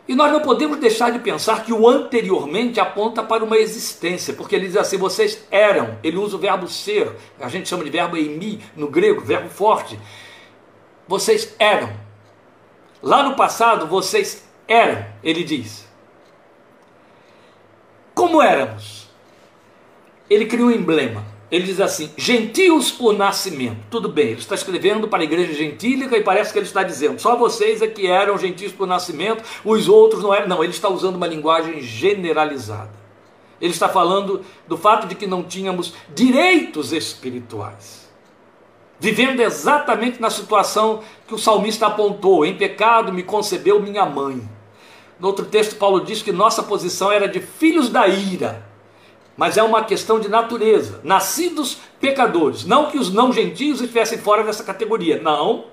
E 0.08 0.16
nós 0.16 0.32
não 0.32 0.42
podemos 0.42 0.78
deixar 0.80 1.12
de 1.12 1.20
pensar 1.20 1.64
que 1.64 1.72
o 1.72 1.88
anteriormente 1.88 2.80
aponta 2.80 3.24
para 3.24 3.44
uma 3.44 3.58
existência, 3.58 4.34
porque 4.34 4.56
ele 4.56 4.68
diz 4.68 4.76
assim: 4.76 4.98
vocês 4.98 5.46
eram. 5.50 5.98
Ele 6.04 6.18
usa 6.18 6.36
o 6.36 6.40
verbo 6.40 6.68
ser, 6.68 7.12
a 7.40 7.48
gente 7.48 7.70
chama 7.70 7.84
de 7.84 7.90
verbo 7.90 8.18
emi 8.18 8.62
no 8.76 8.90
grego, 8.90 9.22
verbo 9.22 9.50
forte 9.50 9.98
vocês 11.08 11.56
eram. 11.60 11.92
Lá 13.02 13.24
no 13.24 13.36
passado, 13.36 13.88
vocês 13.88 14.48
eram, 14.68 15.06
ele 15.24 15.44
diz. 15.44 15.88
Como 18.14 18.42
éramos? 18.42 19.10
Ele 20.30 20.46
cria 20.46 20.66
um 20.66 20.72
emblema. 20.72 21.26
Ele 21.54 21.66
diz 21.66 21.80
assim: 21.80 22.10
gentios 22.18 22.90
por 22.90 23.16
nascimento. 23.16 23.78
Tudo 23.92 24.10
bem, 24.10 24.30
ele 24.30 24.40
está 24.40 24.56
escrevendo 24.56 25.08
para 25.08 25.20
a 25.20 25.24
igreja 25.24 25.54
gentílica 25.54 26.18
e 26.18 26.24
parece 26.24 26.52
que 26.52 26.58
ele 26.58 26.66
está 26.66 26.82
dizendo: 26.82 27.22
só 27.22 27.36
vocês 27.36 27.80
é 27.84 27.88
que 27.88 28.08
eram 28.08 28.40
gentios 28.40 28.72
por 28.72 28.88
nascimento, 28.88 29.44
os 29.64 29.88
outros 29.88 30.24
não 30.24 30.34
eram. 30.34 30.48
Não, 30.48 30.64
ele 30.64 30.74
está 30.74 30.90
usando 30.90 31.16
uma 31.16 31.28
linguagem 31.28 31.80
generalizada. 31.80 33.04
Ele 33.62 33.72
está 33.72 33.88
falando 33.88 34.42
do 34.68 34.76
fato 34.76 35.06
de 35.06 35.14
que 35.14 35.28
não 35.28 35.44
tínhamos 35.44 35.94
direitos 36.16 36.92
espirituais 36.92 38.02
vivendo 39.00 39.42
exatamente 39.42 40.20
na 40.20 40.32
situação 40.32 41.02
que 41.28 41.36
o 41.36 41.38
salmista 41.38 41.86
apontou: 41.86 42.44
em 42.44 42.58
pecado 42.58 43.14
me 43.14 43.22
concebeu 43.22 43.80
minha 43.80 44.08
mãe. 44.08 44.42
No 45.20 45.28
outro 45.28 45.46
texto, 45.46 45.76
Paulo 45.76 46.04
diz 46.04 46.24
que 46.24 46.32
nossa 46.32 46.64
posição 46.64 47.12
era 47.12 47.28
de 47.28 47.40
filhos 47.40 47.90
da 47.90 48.08
ira, 48.08 48.66
mas 49.36 49.58
é 49.58 49.64
uma 49.64 49.84
questão 49.84 50.20
de 50.20 50.28
natureza, 50.28 51.02
nascidos 51.04 51.80
pecadores. 52.00 52.66
Não 52.66 52.90
que 52.90 52.98
os 52.98 53.12
não 53.12 53.32
gentios 53.32 53.82
estivessem 53.82 54.18
fora 54.18 54.44
dessa 54.44 54.64
categoria, 54.64 55.22
não, 55.22 55.66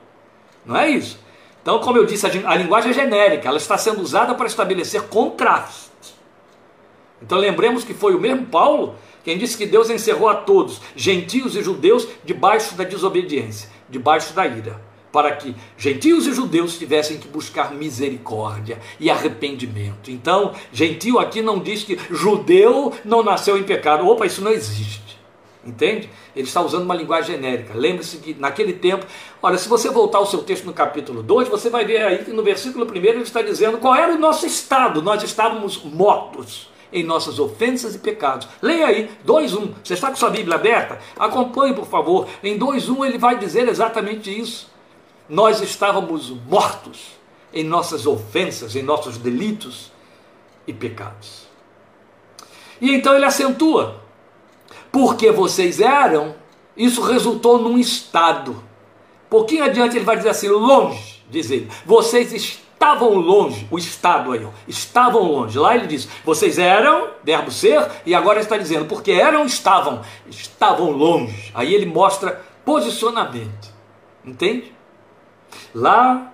não 0.64 0.76
é 0.76 0.90
isso. 0.90 1.18
Então, 1.62 1.78
como 1.78 1.98
eu 1.98 2.06
disse, 2.06 2.26
a, 2.26 2.54
linguagem 2.56 2.90
é 2.90 2.94
genérica, 2.94 3.48
ela 3.48 3.58
está 3.58 3.76
sendo 3.76 4.00
usada 4.00 4.34
para 4.34 4.46
estabelecer 4.46 5.02
contrastes. 5.02 6.14
Então, 7.22 7.36
lembremos 7.36 7.84
que 7.84 7.92
foi 7.92 8.14
o 8.14 8.20
mesmo 8.20 8.46
Paulo 8.46 8.94
quem 9.22 9.36
disse 9.36 9.56
que 9.56 9.66
Deus 9.66 9.90
encerrou 9.90 10.28
a 10.28 10.34
todos, 10.34 10.80
gentios 10.96 11.54
e 11.54 11.62
judeus, 11.62 12.08
debaixo 12.24 12.74
da 12.74 12.84
desobediência, 12.84 13.68
debaixo 13.88 14.32
da 14.32 14.46
ira, 14.46 14.80
para 15.12 15.34
que 15.36 15.54
gentios 15.76 16.26
e 16.26 16.32
judeus 16.32 16.78
tivessem 16.78 17.18
que 17.18 17.28
buscar 17.28 17.72
misericórdia 17.72 18.78
e 18.98 19.10
arrependimento. 19.10 20.10
Então, 20.10 20.52
gentio 20.72 21.18
aqui 21.18 21.42
não 21.42 21.58
diz 21.58 21.82
que 21.82 21.98
judeu 22.10 22.92
não 23.04 23.22
nasceu 23.22 23.58
em 23.58 23.62
pecado. 23.62 24.06
Opa, 24.06 24.26
isso 24.26 24.42
não 24.42 24.50
existe. 24.50 25.10
Entende? 25.64 26.08
Ele 26.34 26.46
está 26.46 26.62
usando 26.62 26.84
uma 26.84 26.94
linguagem 26.94 27.34
genérica. 27.34 27.74
Lembre-se 27.74 28.16
que 28.16 28.34
naquele 28.34 28.72
tempo, 28.72 29.04
olha, 29.42 29.58
se 29.58 29.68
você 29.68 29.90
voltar 29.90 30.18
ao 30.18 30.26
seu 30.26 30.42
texto 30.42 30.64
no 30.64 30.72
capítulo 30.72 31.22
2, 31.22 31.48
você 31.48 31.68
vai 31.68 31.84
ver 31.84 32.02
aí 32.02 32.24
que 32.24 32.32
no 32.32 32.42
versículo 32.42 32.86
1 32.90 32.96
ele 32.96 33.22
está 33.22 33.42
dizendo 33.42 33.76
qual 33.76 33.94
era 33.94 34.14
o 34.14 34.18
nosso 34.18 34.46
estado. 34.46 35.02
Nós 35.02 35.22
estávamos 35.22 35.82
mortos 35.84 36.70
em 36.92 37.04
nossas 37.04 37.38
ofensas 37.38 37.94
e 37.94 37.98
pecados. 37.98 38.48
Leia 38.62 38.86
aí, 38.86 39.10
2.1. 39.26 39.70
Você 39.84 39.94
está 39.94 40.08
com 40.08 40.16
sua 40.16 40.30
Bíblia 40.30 40.56
aberta? 40.56 40.98
Acompanhe, 41.18 41.74
por 41.74 41.86
favor. 41.86 42.26
Em 42.42 42.58
2.1 42.58 43.06
ele 43.06 43.18
vai 43.18 43.38
dizer 43.38 43.68
exatamente 43.68 44.36
isso. 44.36 44.70
Nós 45.30 45.62
estávamos 45.62 46.28
mortos 46.28 47.12
em 47.54 47.62
nossas 47.62 48.04
ofensas, 48.04 48.74
em 48.74 48.82
nossos 48.82 49.16
delitos 49.16 49.92
e 50.66 50.72
pecados. 50.72 51.46
E 52.80 52.92
então 52.92 53.14
ele 53.14 53.24
acentua: 53.24 54.00
porque 54.90 55.30
vocês 55.30 55.78
eram, 55.78 56.34
isso 56.76 57.00
resultou 57.00 57.60
num 57.60 57.78
estado. 57.78 58.60
Pouquinho 59.28 59.62
adiante 59.62 59.96
ele 59.96 60.04
vai 60.04 60.16
dizer 60.16 60.30
assim: 60.30 60.48
longe, 60.48 61.22
diz 61.30 61.48
ele, 61.48 61.70
vocês 61.86 62.32
estavam 62.32 63.14
longe, 63.14 63.68
o 63.70 63.78
estado 63.78 64.32
aí, 64.32 64.44
ó, 64.44 64.50
estavam 64.66 65.22
longe. 65.22 65.56
Lá 65.56 65.76
ele 65.76 65.86
diz: 65.86 66.08
vocês 66.24 66.58
eram, 66.58 67.08
verbo 67.22 67.52
ser, 67.52 67.88
e 68.04 68.16
agora 68.16 68.40
está 68.40 68.56
dizendo, 68.56 68.86
porque 68.86 69.12
eram, 69.12 69.46
estavam, 69.46 70.02
estavam 70.28 70.90
longe. 70.90 71.52
Aí 71.54 71.72
ele 71.72 71.86
mostra 71.86 72.44
posicionamento, 72.64 73.72
entende? 74.24 74.79
Lá, 75.74 76.32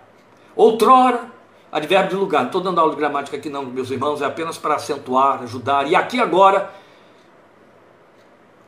outrora, 0.55 1.31
advérbio 1.71 2.11
de 2.11 2.17
lugar. 2.17 2.41
Não 2.41 2.47
estou 2.47 2.61
dando 2.61 2.81
aula 2.81 2.93
de 2.93 2.99
gramática 2.99 3.37
aqui, 3.37 3.49
não, 3.49 3.65
meus 3.65 3.91
irmãos, 3.91 4.23
é 4.23 4.25
apenas 4.25 4.59
para 4.59 4.75
acentuar, 4.75 5.43
ajudar. 5.43 5.87
E 5.87 5.95
aqui 5.95 6.21
agora, 6.21 6.71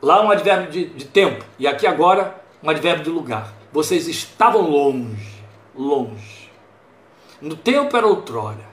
lá 0.01 0.21
um 0.23 0.31
advérbio 0.31 0.71
de, 0.71 0.85
de 0.85 1.05
tempo, 1.05 1.43
e 1.57 1.67
aqui 1.67 1.87
agora 1.87 2.39
um 2.61 2.69
advérbio 2.69 3.03
de 3.03 3.09
lugar. 3.09 3.53
Vocês 3.71 4.07
estavam 4.07 4.61
longe, 4.61 5.43
longe. 5.75 6.49
No 7.41 7.55
tempo 7.55 7.95
era 7.95 8.05
outrora, 8.05 8.67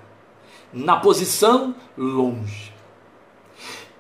na 0.73 0.97
posição 0.97 1.75
longe. 1.97 2.76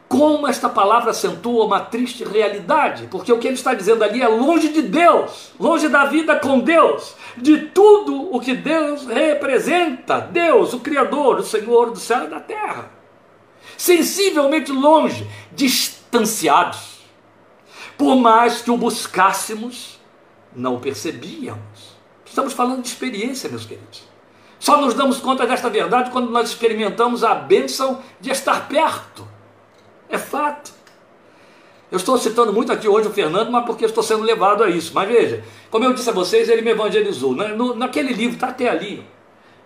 Como 0.08 0.46
esta 0.46 0.68
palavra 0.68 1.10
acentua 1.10 1.64
uma 1.64 1.80
triste 1.80 2.22
realidade, 2.22 3.08
porque 3.10 3.32
o 3.32 3.38
que 3.38 3.48
ele 3.48 3.56
está 3.56 3.74
dizendo 3.74 4.04
ali 4.04 4.22
é 4.22 4.28
longe 4.28 4.68
de 4.68 4.82
Deus, 4.82 5.50
longe 5.58 5.88
da 5.88 6.04
vida 6.04 6.36
com 6.36 6.60
Deus, 6.60 7.16
de 7.36 7.58
tudo 7.58 8.34
o 8.34 8.40
que 8.40 8.54
Deus 8.54 9.04
representa, 9.06 10.20
Deus, 10.20 10.72
o 10.72 10.80
Criador, 10.80 11.40
o 11.40 11.44
Senhor 11.44 11.90
do 11.90 11.98
céu 11.98 12.24
e 12.24 12.28
da 12.28 12.38
terra. 12.38 12.90
Sensivelmente 13.76 14.70
longe, 14.70 15.26
distanciados. 15.52 16.96
Por 17.98 18.14
mais 18.14 18.62
que 18.62 18.70
o 18.70 18.76
buscássemos, 18.76 19.98
não 20.54 20.76
o 20.76 20.80
percebíamos. 20.80 21.96
Estamos 22.24 22.52
falando 22.52 22.82
de 22.82 22.88
experiência, 22.88 23.48
meus 23.48 23.66
queridos. 23.66 24.04
Só 24.58 24.80
nos 24.80 24.94
damos 24.94 25.18
conta 25.18 25.46
desta 25.46 25.68
verdade 25.68 26.10
quando 26.10 26.30
nós 26.30 26.48
experimentamos 26.48 27.24
a 27.24 27.34
bênção 27.34 28.02
de 28.20 28.30
estar 28.30 28.68
perto. 28.68 29.26
É 30.08 30.18
fato. 30.18 30.72
Eu 31.90 31.96
estou 31.96 32.18
citando 32.18 32.52
muito 32.52 32.72
aqui 32.72 32.88
hoje 32.88 33.08
o 33.08 33.12
Fernando, 33.12 33.50
mas 33.50 33.64
porque 33.64 33.84
estou 33.84 34.02
sendo 34.02 34.24
levado 34.24 34.64
a 34.64 34.68
isso. 34.68 34.92
Mas 34.94 35.08
veja, 35.08 35.44
como 35.70 35.84
eu 35.84 35.92
disse 35.92 36.10
a 36.10 36.12
vocês, 36.12 36.48
ele 36.48 36.62
me 36.62 36.70
evangelizou. 36.70 37.32
No, 37.32 37.74
naquele 37.74 38.12
livro, 38.12 38.34
está 38.34 38.48
até 38.48 38.68
ali, 38.68 39.04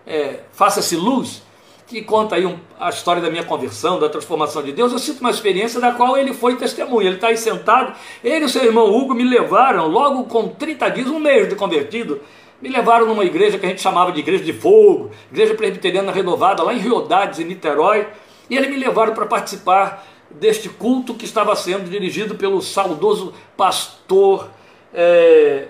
é, 0.05 0.41
Faça-se 0.51 0.95
Luz, 0.95 1.41
que 1.87 2.01
conta 2.03 2.35
aí 2.35 2.45
um, 2.45 2.57
a 2.79 2.89
história 2.89 3.21
da 3.21 3.29
minha 3.29 3.43
conversão, 3.43 3.99
da 3.99 4.07
transformação 4.07 4.63
de 4.63 4.71
Deus, 4.71 4.93
eu 4.93 4.99
cito 4.99 5.19
uma 5.19 5.29
experiência 5.29 5.79
da 5.79 5.91
qual 5.91 6.17
ele 6.17 6.33
foi 6.33 6.55
testemunha. 6.55 7.07
Ele 7.07 7.15
está 7.15 7.27
aí 7.27 7.37
sentado, 7.37 7.93
ele 8.23 8.45
e 8.45 8.49
seu 8.49 8.63
irmão 8.63 8.85
Hugo 8.85 9.13
me 9.13 9.23
levaram, 9.23 9.87
logo 9.87 10.23
com 10.25 10.47
30 10.47 10.89
dias, 10.89 11.07
um 11.07 11.19
mês 11.19 11.49
de 11.49 11.55
convertido, 11.55 12.21
me 12.61 12.69
levaram 12.69 13.07
numa 13.07 13.25
igreja 13.25 13.57
que 13.57 13.65
a 13.65 13.69
gente 13.69 13.81
chamava 13.81 14.11
de 14.11 14.19
Igreja 14.19 14.43
de 14.43 14.53
Fogo, 14.53 15.11
Igreja 15.31 15.55
Presbiteriana 15.55 16.11
Renovada, 16.11 16.61
lá 16.61 16.73
em 16.73 16.77
Riodades, 16.77 17.39
em 17.39 17.45
Niterói, 17.45 18.07
e 18.49 18.55
eles 18.55 18.69
me 18.69 18.77
levaram 18.77 19.13
para 19.13 19.25
participar 19.25 20.05
deste 20.39 20.69
culto 20.69 21.13
que 21.13 21.25
estava 21.25 21.55
sendo 21.55 21.89
dirigido 21.89 22.35
pelo 22.35 22.61
saudoso 22.61 23.33
pastor, 23.55 24.49
é, 24.93 25.67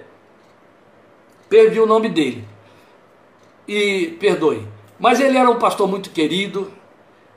perdi 1.50 1.80
o 1.80 1.86
nome 1.86 2.10
dele, 2.10 2.46
e 3.68 4.18
perdoe, 4.20 4.68
mas 5.00 5.20
ele 5.20 5.38
era 5.38 5.50
um 5.50 5.60
pastor 5.60 5.88
muito 5.88 6.10
querido 6.10 6.72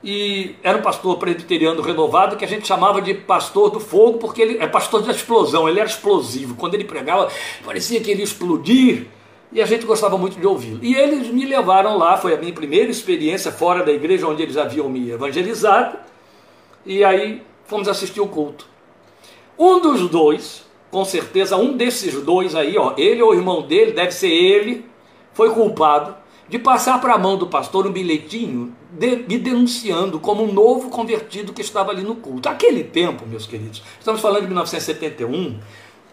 e 0.03 0.55
era 0.61 0.77
um 0.77 0.81
pastor 0.83 1.17
presbiteriano 1.17 1.81
renovado 1.81 2.35
que 2.35 2.45
a 2.45 2.47
gente 2.47 2.67
chamava 2.67 3.01
de 3.01 3.15
pastor 3.15 3.71
do 3.71 3.79
fogo, 3.79 4.19
porque 4.19 4.39
ele 4.39 4.57
é 4.59 4.67
pastor 4.67 5.01
da 5.01 5.11
explosão, 5.11 5.67
ele 5.67 5.79
era 5.79 5.89
explosivo. 5.89 6.53
Quando 6.53 6.75
ele 6.75 6.83
pregava, 6.83 7.27
parecia 7.65 7.99
que 7.99 8.11
ele 8.11 8.19
ia 8.19 8.23
explodir 8.23 9.07
e 9.51 9.59
a 9.61 9.65
gente 9.65 9.83
gostava 9.83 10.15
muito 10.15 10.39
de 10.39 10.45
ouvi-lo. 10.45 10.79
E 10.83 10.93
eles 10.95 11.27
me 11.29 11.45
levaram 11.45 11.97
lá, 11.97 12.17
foi 12.17 12.35
a 12.35 12.37
minha 12.37 12.53
primeira 12.53 12.91
experiência 12.91 13.51
fora 13.51 13.83
da 13.83 13.91
igreja 13.91 14.27
onde 14.27 14.43
eles 14.43 14.57
haviam 14.57 14.87
me 14.87 15.09
evangelizado. 15.09 15.97
E 16.85 17.03
aí 17.03 17.41
fomos 17.65 17.87
assistir 17.87 18.21
o 18.21 18.27
culto. 18.27 18.67
Um 19.57 19.79
dos 19.79 20.09
dois, 20.09 20.65
com 20.91 21.03
certeza, 21.03 21.57
um 21.57 21.75
desses 21.75 22.21
dois 22.21 22.55
aí, 22.55 22.77
ó, 22.77 22.93
ele 22.97 23.21
ou 23.21 23.31
o 23.31 23.33
irmão 23.33 23.61
dele, 23.61 23.91
deve 23.91 24.11
ser 24.11 24.31
ele, 24.31 24.85
foi 25.33 25.49
culpado 25.49 26.15
de 26.47 26.59
passar 26.59 27.01
para 27.01 27.13
a 27.13 27.17
mão 27.17 27.37
do 27.37 27.47
pastor 27.47 27.87
um 27.87 27.91
bilhetinho 27.91 28.75
de, 28.91 29.17
me 29.27 29.37
denunciando 29.37 30.19
como 30.19 30.43
um 30.43 30.53
novo 30.53 30.89
convertido 30.89 31.53
que 31.53 31.61
estava 31.61 31.91
ali 31.91 32.03
no 32.03 32.15
culto. 32.15 32.47
Aquele 32.47 32.83
tempo, 32.83 33.25
meus 33.25 33.45
queridos, 33.47 33.81
estamos 33.99 34.21
falando 34.21 34.41
de 34.41 34.47
1971. 34.47 35.59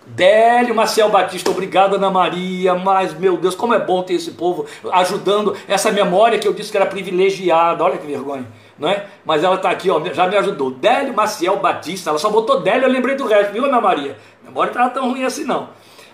Délio 0.05 0.75
Marcel 0.75 1.09
Batista, 1.11 1.51
obrigado 1.51 1.95
Ana 1.95 2.11
Maria, 2.11 2.75
mas 2.75 3.17
meu 3.17 3.37
Deus, 3.37 3.55
como 3.55 3.73
é 3.73 3.79
bom 3.79 4.03
ter 4.03 4.15
esse 4.15 4.33
povo 4.33 4.67
ajudando 4.91 5.57
essa 5.69 5.93
memória 5.93 6.41
que 6.41 6.49
eu 6.49 6.53
disse 6.53 6.73
que 6.73 6.77
era 6.77 6.87
privilegiada, 6.87 7.85
olha 7.85 7.99
que 7.99 8.07
vergonha, 8.07 8.47
não 8.79 8.89
é? 8.89 9.07
Mas 9.25 9.45
ela 9.45 9.57
está 9.57 9.71
aqui, 9.71 9.91
ó, 9.91 10.03
já 10.13 10.27
me 10.27 10.37
ajudou. 10.37 10.71
Délio 10.71 11.15
Maciel 11.15 11.59
Batista, 11.59 12.11
ela 12.11 12.19
só 12.19 12.31
botou 12.31 12.61
Délio, 12.61 12.87
eu 12.87 12.93
lembrei 12.93 13.15
do 13.15 13.27
resto, 13.27 13.53
viu 13.53 13.65
Ana 13.65 13.81
Maria? 13.81 14.17
A 14.43 14.49
memória 14.49 14.71
estava 14.71 14.91
tão 14.91 15.11
ruim 15.11 15.25
assim 15.25 15.45
não. 15.45 15.71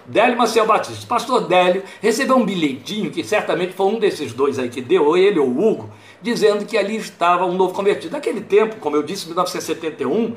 Délio 0.08 0.38
Maciel 0.38 0.66
Batista. 0.66 1.06
Pastor 1.06 1.46
Délio 1.46 1.82
recebeu 2.00 2.36
um 2.36 2.44
bilhetinho, 2.44 3.10
que 3.10 3.22
certamente 3.22 3.74
foi 3.74 3.86
um 3.86 3.98
desses 3.98 4.32
dois 4.32 4.58
aí 4.58 4.70
que 4.70 4.80
deu, 4.80 5.04
ou 5.04 5.16
ele 5.16 5.38
ou 5.38 5.46
o 5.46 5.68
Hugo, 5.68 5.90
dizendo 6.22 6.64
que 6.64 6.78
ali 6.78 6.96
estava 6.96 7.44
um 7.44 7.54
novo 7.54 7.74
convertido. 7.74 8.12
Naquele 8.12 8.40
tempo, 8.40 8.76
como 8.76 8.96
eu 8.96 9.02
disse, 9.02 9.24
em 9.24 9.28
1971, 9.28 10.34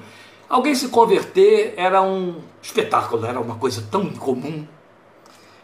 alguém 0.50 0.76
se 0.76 0.90
converter 0.90 1.74
era 1.78 2.02
um 2.02 2.36
espetáculo, 2.62 3.26
era 3.26 3.40
uma 3.40 3.56
coisa 3.56 3.82
tão 3.90 4.04
incomum. 4.04 4.68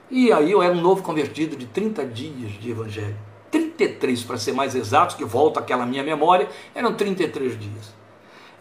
E 0.09 0.31
aí 0.31 0.51
eu 0.51 0.63
era 0.63 0.73
um 0.73 0.79
novo 0.79 1.03
convertido 1.03 1.57
de 1.57 1.65
30 1.65 2.05
dias 2.05 2.53
de 2.61 2.71
evangelho. 2.71 3.26
33 3.51 4.23
para 4.23 4.37
ser 4.37 4.53
mais 4.53 4.75
exato, 4.75 5.15
que 5.15 5.25
volta 5.25 5.59
àquela 5.59 5.85
minha 5.85 6.03
memória, 6.03 6.49
eram 6.73 6.93
33 6.93 7.59
dias. 7.59 7.97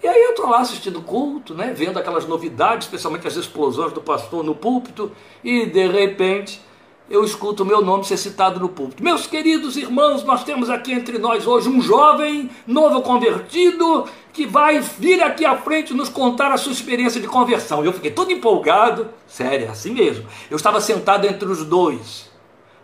E 0.03 0.09
aí 0.09 0.23
eu 0.23 0.31
estou 0.31 0.49
lá 0.49 0.61
assistindo 0.61 1.01
culto, 1.01 1.55
né, 1.55 1.73
vendo 1.75 1.99
aquelas 1.99 2.27
novidades, 2.27 2.87
especialmente 2.87 3.27
as 3.27 3.37
explosões 3.37 3.93
do 3.93 4.01
pastor 4.01 4.45
no 4.45 4.55
púlpito, 4.55 5.11
e 5.43 5.67
de 5.67 5.87
repente 5.89 6.61
eu 7.09 7.25
escuto 7.25 7.63
o 7.63 7.67
meu 7.67 7.83
nome 7.83 8.05
ser 8.05 8.17
citado 8.17 8.59
no 8.59 8.69
púlpito. 8.69 9.03
Meus 9.03 9.27
queridos 9.27 9.77
irmãos, 9.77 10.25
nós 10.25 10.43
temos 10.45 10.69
aqui 10.69 10.93
entre 10.93 11.19
nós 11.19 11.47
hoje 11.47 11.69
um 11.69 11.81
jovem 11.81 12.51
novo 12.67 13.01
convertido 13.01 14.07
que 14.33 14.47
vai 14.47 14.81
vir 14.81 15.23
aqui 15.23 15.45
à 15.45 15.57
frente 15.57 15.95
nos 15.95 16.09
contar 16.09 16.53
a 16.53 16.59
sua 16.59 16.73
experiência 16.73 17.21
de 17.21 17.29
conversão. 17.29 17.85
Eu 17.85 17.93
fiquei 17.93 18.11
todo 18.11 18.31
empolgado, 18.33 19.09
sério, 19.27 19.67
é 19.67 19.71
assim 19.71 19.93
mesmo. 19.93 20.27
Eu 20.51 20.57
estava 20.57 20.81
sentado 20.81 21.27
entre 21.27 21.49
os 21.49 21.65
dois. 21.65 22.31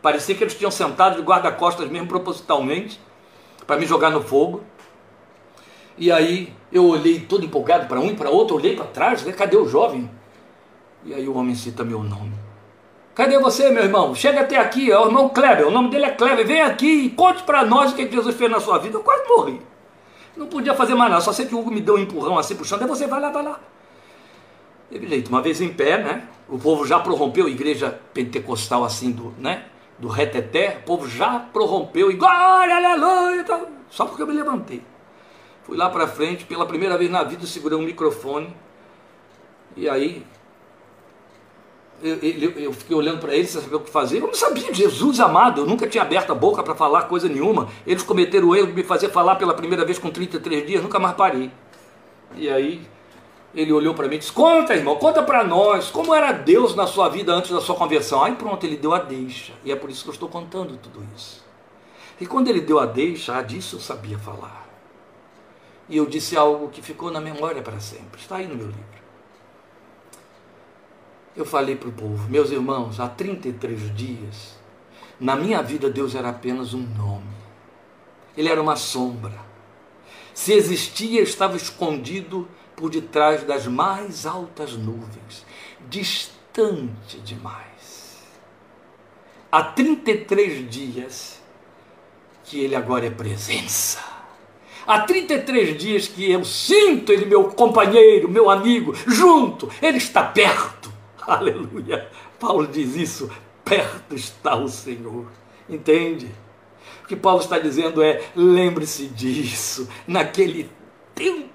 Parecia 0.02 0.34
que 0.34 0.42
eles 0.42 0.54
tinham 0.54 0.70
sentado 0.70 1.16
de 1.16 1.22
guarda-costas 1.22 1.88
mesmo 1.88 2.08
propositalmente 2.08 3.00
para 3.66 3.76
me 3.76 3.86
jogar 3.86 4.10
no 4.10 4.20
fogo. 4.20 4.64
E 5.96 6.10
aí 6.10 6.52
eu 6.72 6.84
olhei 6.84 7.20
todo 7.20 7.44
empolgado 7.44 7.86
para 7.86 8.00
um 8.00 8.06
e 8.06 8.14
para 8.14 8.28
outro, 8.28 8.56
olhei 8.56 8.74
para 8.74 8.86
trás, 8.86 9.22
né? 9.22 9.32
cadê 9.32 9.56
o 9.56 9.68
jovem? 9.68 10.10
E 11.04 11.14
aí 11.14 11.28
o 11.28 11.36
homem 11.36 11.54
cita 11.54 11.84
meu 11.84 12.02
nome. 12.02 12.32
Cadê 13.14 13.38
você, 13.38 13.70
meu 13.70 13.84
irmão? 13.84 14.14
Chega 14.14 14.40
até 14.40 14.56
aqui, 14.56 14.90
é 14.90 14.98
o 14.98 15.06
irmão 15.06 15.28
Kleber, 15.28 15.68
o 15.68 15.70
nome 15.70 15.90
dele 15.90 16.06
é 16.06 16.10
Kleber, 16.10 16.46
vem 16.46 16.62
aqui 16.62 17.04
e 17.04 17.10
conte 17.10 17.42
para 17.42 17.64
nós 17.64 17.92
o 17.92 17.94
que 17.94 18.10
Jesus 18.10 18.34
fez 18.34 18.50
na 18.50 18.58
sua 18.58 18.78
vida. 18.78 18.96
Eu 18.96 19.02
quase 19.02 19.28
morri. 19.28 19.60
Não 20.36 20.46
podia 20.46 20.74
fazer 20.74 20.94
mais 20.94 21.10
nada, 21.10 21.22
só 21.22 21.32
sei 21.32 21.46
que 21.46 21.54
o 21.54 21.60
Hugo 21.60 21.70
me 21.70 21.80
deu 21.80 21.96
um 21.96 21.98
empurrão 21.98 22.38
assim 22.38 22.56
puxando, 22.56 22.82
aí 22.82 22.88
você 22.88 23.06
vai 23.06 23.20
lá, 23.20 23.30
vai 23.30 23.42
lá. 23.44 23.60
Teve 24.90 25.06
jeito, 25.06 25.28
uma 25.28 25.42
vez 25.42 25.60
em 25.60 25.68
pé, 25.68 25.98
né? 25.98 26.26
O 26.48 26.58
povo 26.58 26.86
já 26.86 26.98
prorrompeu, 26.98 27.48
igreja 27.48 28.00
pentecostal 28.14 28.82
assim 28.82 29.10
do, 29.10 29.34
né? 29.38 29.66
Do 29.98 30.08
reteté, 30.08 30.78
o 30.82 30.86
povo 30.86 31.08
já 31.08 31.38
prorrompeu 31.38 32.10
e 32.10 32.14
glória, 32.14 32.76
aleluia, 32.76 33.44
só 33.88 34.06
porque 34.06 34.22
eu 34.22 34.26
me 34.26 34.32
levantei. 34.32 34.82
Fui 35.64 35.76
lá 35.76 35.88
para 35.88 36.06
frente, 36.08 36.44
pela 36.44 36.66
primeira 36.66 36.98
vez 36.98 37.10
na 37.10 37.22
vida, 37.22 37.46
segurei 37.46 37.78
um 37.78 37.82
microfone. 37.82 38.54
E 39.76 39.88
aí, 39.88 40.24
eu, 42.02 42.16
eu, 42.16 42.50
eu 42.58 42.72
fiquei 42.72 42.96
olhando 42.96 43.20
para 43.20 43.34
eles, 43.34 43.50
sem 43.50 43.62
saber 43.62 43.76
o 43.76 43.80
que 43.80 43.90
fazer. 43.90 44.18
Eu 44.18 44.26
não 44.26 44.34
sabia, 44.34 44.74
Jesus 44.74 45.20
amado, 45.20 45.60
eu 45.60 45.66
nunca 45.66 45.86
tinha 45.86 46.02
aberto 46.02 46.32
a 46.32 46.34
boca 46.34 46.62
para 46.62 46.74
falar 46.74 47.02
coisa 47.02 47.28
nenhuma. 47.28 47.68
Eles 47.86 48.02
cometeram 48.02 48.48
o 48.48 48.56
erro 48.56 48.66
de 48.66 48.72
me 48.72 48.82
fazer 48.82 49.08
falar 49.10 49.36
pela 49.36 49.54
primeira 49.54 49.84
vez 49.84 49.98
com 49.98 50.10
33 50.10 50.66
dias, 50.66 50.82
nunca 50.82 50.98
mais 50.98 51.14
parei. 51.14 51.50
E 52.34 52.50
aí, 52.50 52.82
ele 53.54 53.72
olhou 53.72 53.94
para 53.94 54.08
mim 54.08 54.16
e 54.16 54.18
disse: 54.18 54.32
Conta, 54.32 54.74
irmão, 54.74 54.96
conta 54.96 55.22
para 55.22 55.44
nós, 55.44 55.90
como 55.90 56.14
era 56.14 56.32
Deus 56.32 56.74
na 56.74 56.86
sua 56.86 57.08
vida 57.08 57.32
antes 57.32 57.50
da 57.50 57.60
sua 57.60 57.74
conversão. 57.74 58.22
Aí 58.22 58.34
pronto, 58.34 58.64
ele 58.64 58.76
deu 58.76 58.94
a 58.94 58.98
deixa. 58.98 59.52
E 59.64 59.72
é 59.72 59.76
por 59.76 59.90
isso 59.90 60.02
que 60.02 60.10
eu 60.10 60.14
estou 60.14 60.28
contando 60.28 60.76
tudo 60.76 61.04
isso. 61.16 61.44
E 62.20 62.26
quando 62.26 62.48
ele 62.48 62.60
deu 62.60 62.78
a 62.78 62.86
deixa, 62.86 63.36
ah, 63.36 63.42
disso 63.42 63.76
eu 63.76 63.80
sabia 63.80 64.18
falar 64.18 64.62
e 65.92 65.96
eu 65.98 66.06
disse 66.06 66.36
algo 66.38 66.70
que 66.70 66.80
ficou 66.80 67.10
na 67.10 67.20
memória 67.20 67.60
para 67.60 67.78
sempre. 67.78 68.18
Está 68.18 68.36
aí 68.36 68.46
no 68.46 68.54
meu 68.54 68.66
livro. 68.66 69.02
Eu 71.36 71.44
falei 71.44 71.76
para 71.76 71.90
o 71.90 71.92
povo, 71.92 72.30
meus 72.30 72.50
irmãos, 72.50 72.98
há 72.98 73.08
33 73.08 73.94
dias, 73.94 74.58
na 75.20 75.36
minha 75.36 75.62
vida 75.62 75.90
Deus 75.90 76.14
era 76.14 76.30
apenas 76.30 76.72
um 76.72 76.80
nome. 76.80 77.32
Ele 78.34 78.48
era 78.48 78.60
uma 78.60 78.74
sombra. 78.74 79.38
Se 80.32 80.54
existia, 80.54 81.20
estava 81.20 81.58
escondido 81.58 82.48
por 82.82 82.90
detrás 82.90 83.44
das 83.44 83.68
mais 83.68 84.26
altas 84.26 84.72
nuvens, 84.72 85.46
distante 85.88 87.20
demais. 87.24 88.24
Há 89.52 89.62
33 89.62 90.68
dias 90.68 91.40
que 92.42 92.58
ele 92.58 92.74
agora 92.74 93.06
é 93.06 93.10
presença. 93.10 94.00
Há 94.84 94.98
33 95.02 95.78
dias 95.78 96.08
que 96.08 96.28
eu 96.28 96.44
sinto 96.44 97.12
ele, 97.12 97.24
meu 97.24 97.44
companheiro, 97.52 98.28
meu 98.28 98.50
amigo, 98.50 98.92
junto, 99.06 99.70
ele 99.80 99.98
está 99.98 100.24
perto. 100.24 100.92
Aleluia. 101.24 102.10
Paulo 102.40 102.66
diz 102.66 102.96
isso: 102.96 103.30
perto 103.64 104.16
está 104.16 104.56
o 104.56 104.66
Senhor. 104.66 105.26
Entende? 105.68 106.34
O 107.04 107.06
que 107.06 107.14
Paulo 107.14 107.42
está 107.42 107.60
dizendo 107.60 108.02
é: 108.02 108.20
lembre-se 108.34 109.06
disso, 109.06 109.88
naquele 110.04 110.68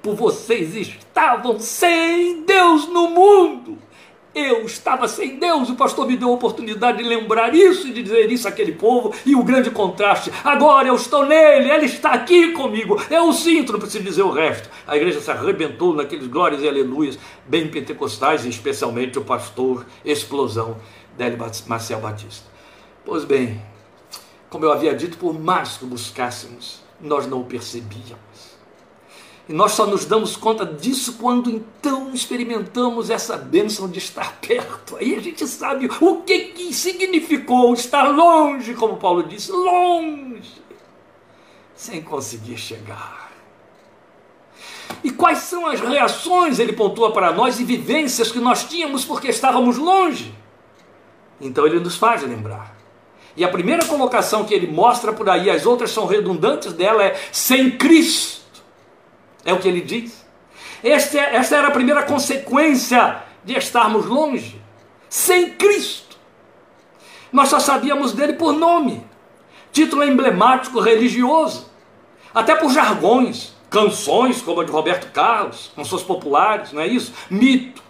tempo 0.08 0.14
vocês 0.14 0.76
estavam 0.76 1.60
sem 1.60 2.44
Deus 2.44 2.88
no 2.88 3.10
mundo. 3.10 3.78
Eu 4.34 4.66
estava 4.66 5.08
sem 5.08 5.40
Deus, 5.40 5.68
o 5.70 5.76
pastor 5.76 6.08
me 6.08 6.16
deu 6.16 6.30
a 6.30 6.34
oportunidade 6.34 7.00
de 7.00 7.04
lembrar 7.04 7.56
isso 7.56 7.88
e 7.88 7.92
de 7.92 8.04
dizer 8.04 8.32
isso 8.32 8.48
àquele 8.48 8.74
povo, 8.74 9.12
e 9.26 9.36
o 9.36 9.44
grande 9.44 9.72
contraste, 9.72 10.32
agora 10.44 10.88
eu 10.88 10.96
estou 10.96 11.26
nele, 11.26 11.72
ele 11.72 11.88
está 11.88 12.12
aqui 12.12 12.52
comigo, 12.52 13.02
eu 13.10 13.34
sinto, 13.34 13.74
não 13.74 13.80
preciso 13.80 14.04
dizer 14.04 14.22
o 14.22 14.32
resto. 14.32 14.70
A 14.86 14.96
igreja 14.96 15.20
se 15.20 15.32
arrebentou 15.32 15.96
naqueles 15.96 16.28
glórias 16.28 16.62
e 16.62 16.68
aleluias, 16.68 17.18
bem 17.48 17.68
pentecostais, 17.68 18.46
e 18.46 18.50
especialmente 18.50 19.18
o 19.18 19.24
pastor 19.24 19.88
Explosão, 20.06 20.78
Délio 21.18 21.40
Marcel 21.66 22.00
Batista. 22.00 22.46
Pois 23.04 23.26
bem, 23.26 23.60
como 24.52 24.66
eu 24.66 24.72
havia 24.72 24.94
dito, 24.94 25.18
por 25.18 25.34
mais 25.34 25.78
que 25.78 25.86
buscássemos, 25.86 26.84
nós 27.02 27.26
não 27.26 27.42
o 27.42 27.46
percebíamos. 27.46 28.57
E 29.50 29.54
nós 29.54 29.72
só 29.72 29.86
nos 29.86 30.04
damos 30.04 30.36
conta 30.36 30.66
disso 30.66 31.14
quando 31.14 31.50
então 31.50 32.14
experimentamos 32.14 33.10
essa 33.10 33.38
bênção 33.38 33.90
de 33.90 33.98
estar 33.98 34.40
perto. 34.42 34.98
Aí 34.98 35.16
a 35.16 35.22
gente 35.22 35.48
sabe 35.48 35.90
o 36.02 36.22
que, 36.24 36.40
que 36.50 36.74
significou 36.74 37.74
estar 37.74 38.10
longe, 38.10 38.74
como 38.74 38.98
Paulo 38.98 39.24
disse, 39.24 39.52
longe, 39.52 40.52
sem 41.76 42.02
conseguir 42.02 42.58
chegar. 42.58 43.32
E 45.02 45.12
quais 45.12 45.40
são 45.40 45.66
as 45.66 45.80
reações, 45.80 46.60
ele 46.60 46.74
pontua 46.74 47.12
para 47.12 47.32
nós, 47.32 47.60
e 47.60 47.64
vivências 47.64 48.32
que 48.32 48.40
nós 48.40 48.66
tínhamos 48.66 49.06
porque 49.06 49.30
estávamos 49.30 49.78
longe? 49.78 50.34
Então 51.40 51.66
ele 51.66 51.80
nos 51.80 51.96
faz 51.96 52.22
lembrar. 52.22 52.76
E 53.36 53.46
a 53.46 53.48
primeira 53.48 53.86
colocação 53.86 54.44
que 54.44 54.54
ele 54.54 54.68
mostra 54.68 55.14
por 55.14 55.30
aí, 55.30 55.50
as 55.50 55.66
outras 55.66 55.92
são 55.92 56.06
redundantes 56.06 56.74
dela, 56.74 57.04
é 57.04 57.16
sem 57.32 57.72
Cristo. 57.78 58.37
É 59.48 59.54
o 59.54 59.60
que 59.60 59.68
ele 59.70 59.80
diz. 59.80 60.28
Esta, 60.84 61.18
é, 61.18 61.36
esta 61.38 61.56
era 61.56 61.70
a 61.70 61.72
primeira 61.72 62.04
consequência 62.04 63.24
de 63.46 63.58
estarmos 63.58 64.06
longe. 64.06 64.62
Sem 65.10 65.52
Cristo. 65.52 66.18
Nós 67.32 67.48
só 67.48 67.58
sabíamos 67.58 68.12
dele 68.12 68.34
por 68.34 68.52
nome, 68.52 69.06
título 69.72 70.04
emblemático 70.04 70.82
religioso, 70.82 71.72
até 72.34 72.56
por 72.56 72.72
jargões, 72.72 73.54
canções 73.70 74.42
como 74.42 74.60
a 74.60 74.66
de 74.66 74.72
Roberto 74.72 75.12
Carlos, 75.14 75.72
canções 75.74 76.04
populares, 76.04 76.74
não 76.74 76.82
é 76.82 76.88
isso? 76.88 77.14
Mito, 77.30 77.82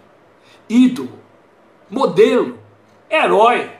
ídolo, 0.69 1.11
modelo, 1.89 2.59
herói. 3.09 3.71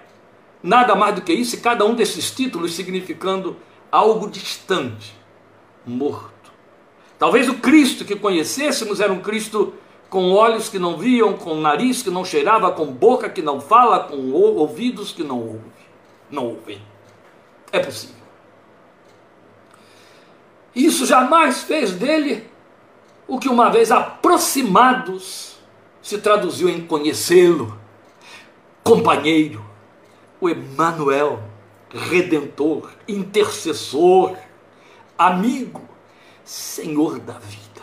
Nada 0.64 0.96
mais 0.96 1.14
do 1.14 1.22
que 1.22 1.32
isso, 1.32 1.56
e 1.56 1.60
cada 1.60 1.86
um 1.86 1.94
desses 1.94 2.32
títulos 2.32 2.74
significando 2.74 3.56
algo 3.92 4.28
distante, 4.28 5.16
morto. 5.86 6.37
Talvez 7.20 7.50
o 7.50 7.56
Cristo 7.56 8.06
que 8.06 8.16
conhecêssemos 8.16 9.00
era 9.00 9.12
um 9.12 9.22
Cristo 9.22 9.74
com 10.10 10.32
olhos 10.32 10.70
que 10.70 10.80
não 10.80 10.98
viam, 10.98 11.34
com 11.34 11.56
nariz 11.56 12.02
que 12.02 12.10
não 12.10 12.24
cheirava, 12.24 12.72
com 12.72 12.86
boca 12.86 13.30
que 13.30 13.42
não 13.42 13.60
fala, 13.60 14.00
com 14.00 14.32
ouvidos 14.32 15.12
que 15.12 15.24
não 15.24 15.40
ouvem. 15.40 15.74
Não 16.30 16.46
ouvem. 16.46 16.82
É 17.72 17.80
possível. 17.80 18.16
Isso 20.76 21.06
jamais 21.06 21.64
fez 21.64 21.92
dele 21.92 22.48
o 23.28 23.40
que 23.40 23.50
uma 23.50 23.70
vez 23.70 23.92
aproximados 23.92 25.58
se 26.02 26.20
traduziu 26.20 26.70
em 26.70 26.86
conhecê-lo, 26.86 27.78
companheiro, 28.84 29.66
o 30.40 30.48
Emanuel, 30.48 31.42
redentor, 31.90 32.92
intercessor, 33.08 34.38
amigo, 35.18 35.82
Senhor 36.48 37.20
da 37.20 37.34
vida. 37.34 37.82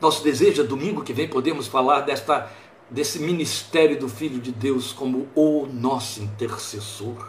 Nosso 0.00 0.24
desejo 0.24 0.62
é 0.62 0.64
domingo 0.64 1.04
que 1.04 1.12
vem 1.12 1.28
podemos 1.28 1.66
falar 1.66 2.00
desta 2.00 2.50
desse 2.88 3.18
ministério 3.18 3.98
do 3.98 4.08
Filho 4.08 4.40
de 4.40 4.50
Deus 4.50 4.92
como 4.92 5.28
o 5.34 5.66
nosso 5.66 6.22
intercessor. 6.22 7.28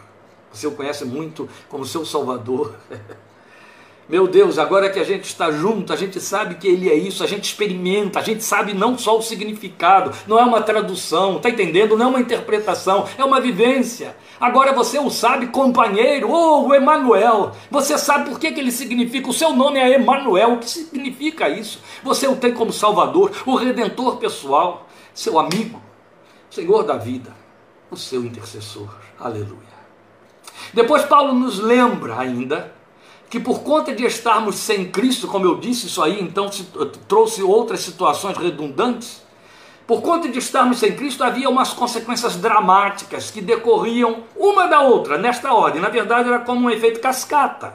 Você 0.50 0.66
o 0.66 0.72
conhece 0.72 1.04
muito 1.04 1.46
como 1.68 1.84
seu 1.84 2.06
Salvador. 2.06 2.76
Meu 4.08 4.26
Deus, 4.26 4.58
agora 4.58 4.88
que 4.88 4.98
a 4.98 5.04
gente 5.04 5.24
está 5.24 5.50
junto, 5.50 5.92
a 5.92 5.96
gente 5.96 6.18
sabe 6.18 6.54
que 6.54 6.66
Ele 6.66 6.88
é 6.88 6.94
isso, 6.94 7.22
a 7.22 7.26
gente 7.26 7.44
experimenta, 7.44 8.20
a 8.20 8.22
gente 8.22 8.42
sabe 8.42 8.72
não 8.72 8.96
só 8.96 9.18
o 9.18 9.22
significado, 9.22 10.16
não 10.26 10.38
é 10.38 10.44
uma 10.44 10.62
tradução, 10.62 11.36
está 11.36 11.50
entendendo? 11.50 11.94
Não 11.94 12.06
é 12.06 12.08
uma 12.08 12.20
interpretação, 12.20 13.06
é 13.18 13.24
uma 13.24 13.38
vivência. 13.38 14.16
Agora 14.40 14.72
você 14.72 14.98
o 14.98 15.10
sabe, 15.10 15.48
companheiro, 15.48 16.30
oh, 16.30 16.68
o 16.68 16.74
Emanuel. 16.74 17.52
Você 17.70 17.98
sabe 17.98 18.30
por 18.30 18.38
que, 18.38 18.52
que 18.52 18.60
ele 18.60 18.70
significa, 18.70 19.28
o 19.28 19.32
seu 19.32 19.52
nome 19.52 19.78
é 19.78 19.94
Emanuel, 19.94 20.54
o 20.54 20.58
que 20.58 20.70
significa 20.70 21.48
isso? 21.48 21.80
Você 22.04 22.28
o 22.28 22.36
tem 22.36 22.54
como 22.54 22.72
Salvador, 22.72 23.32
o 23.44 23.56
Redentor 23.56 24.16
pessoal, 24.16 24.86
seu 25.12 25.38
amigo, 25.38 25.82
Senhor 26.50 26.84
da 26.84 26.96
vida, 26.96 27.34
o 27.90 27.96
seu 27.96 28.24
intercessor. 28.24 28.88
Aleluia. 29.18 29.58
Depois 30.72 31.04
Paulo 31.04 31.32
nos 31.34 31.58
lembra 31.58 32.18
ainda 32.18 32.72
que 33.28 33.38
por 33.38 33.60
conta 33.60 33.94
de 33.94 34.04
estarmos 34.04 34.56
sem 34.56 34.90
Cristo, 34.90 35.26
como 35.28 35.44
eu 35.44 35.56
disse, 35.56 35.86
isso 35.86 36.02
aí 36.02 36.20
então 36.20 36.48
trouxe 37.06 37.42
outras 37.42 37.80
situações 37.80 38.36
redundantes. 38.36 39.22
Por 39.88 40.02
conta 40.02 40.28
de 40.28 40.38
estarmos 40.38 40.80
sem 40.80 40.94
Cristo, 40.94 41.24
havia 41.24 41.48
umas 41.48 41.72
consequências 41.72 42.36
dramáticas 42.36 43.30
que 43.30 43.40
decorriam 43.40 44.24
uma 44.36 44.66
da 44.66 44.82
outra, 44.82 45.16
nesta 45.16 45.54
ordem. 45.54 45.80
Na 45.80 45.88
verdade, 45.88 46.28
era 46.28 46.40
como 46.40 46.66
um 46.66 46.70
efeito 46.70 47.00
cascata. 47.00 47.72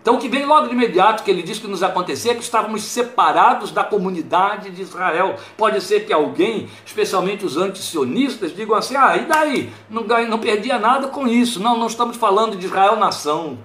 Então, 0.00 0.14
o 0.14 0.18
que 0.18 0.28
vem 0.28 0.46
logo 0.46 0.68
de 0.68 0.74
imediato, 0.74 1.24
que 1.24 1.30
ele 1.32 1.42
diz 1.42 1.58
que 1.58 1.66
nos 1.66 1.82
acontecia, 1.82 2.30
é 2.30 2.34
que 2.36 2.42
estávamos 2.42 2.84
separados 2.84 3.72
da 3.72 3.82
comunidade 3.82 4.70
de 4.70 4.82
Israel. 4.82 5.34
Pode 5.56 5.80
ser 5.80 6.06
que 6.06 6.12
alguém, 6.12 6.68
especialmente 6.86 7.44
os 7.44 7.56
antisionistas, 7.56 8.54
digam 8.54 8.76
assim: 8.76 8.94
ah, 8.94 9.16
e 9.16 9.24
daí? 9.24 9.72
Não, 9.90 10.04
não 10.28 10.38
perdia 10.38 10.78
nada 10.78 11.08
com 11.08 11.26
isso. 11.26 11.58
Não, 11.58 11.76
não 11.76 11.88
estamos 11.88 12.16
falando 12.16 12.56
de 12.56 12.64
Israel 12.64 12.94
nação. 12.94 13.58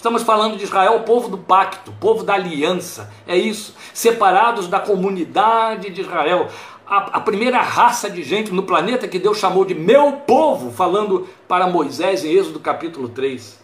Estamos 0.00 0.22
falando 0.22 0.56
de 0.56 0.64
Israel, 0.64 0.98
povo 1.00 1.28
do 1.28 1.36
pacto, 1.36 1.92
povo 2.00 2.24
da 2.24 2.32
aliança. 2.32 3.12
É 3.26 3.36
isso. 3.36 3.76
Separados 3.92 4.66
da 4.66 4.80
comunidade 4.80 5.90
de 5.90 6.00
Israel. 6.00 6.48
A, 6.90 7.18
a, 7.18 7.20
primeira 7.20 7.62
raça 7.62 8.10
de 8.10 8.20
gente 8.24 8.50
no 8.50 8.64
planeta 8.64 9.06
que 9.06 9.18
Deus 9.18 9.38
chamou 9.38 9.64
de 9.64 9.76
meu 9.76 10.12
povo, 10.12 10.72
falando 10.72 11.28
para 11.46 11.68
Moisés 11.68 12.24
em 12.24 12.32
Êxodo 12.32 12.58
capítulo 12.58 13.08
3. 13.08 13.60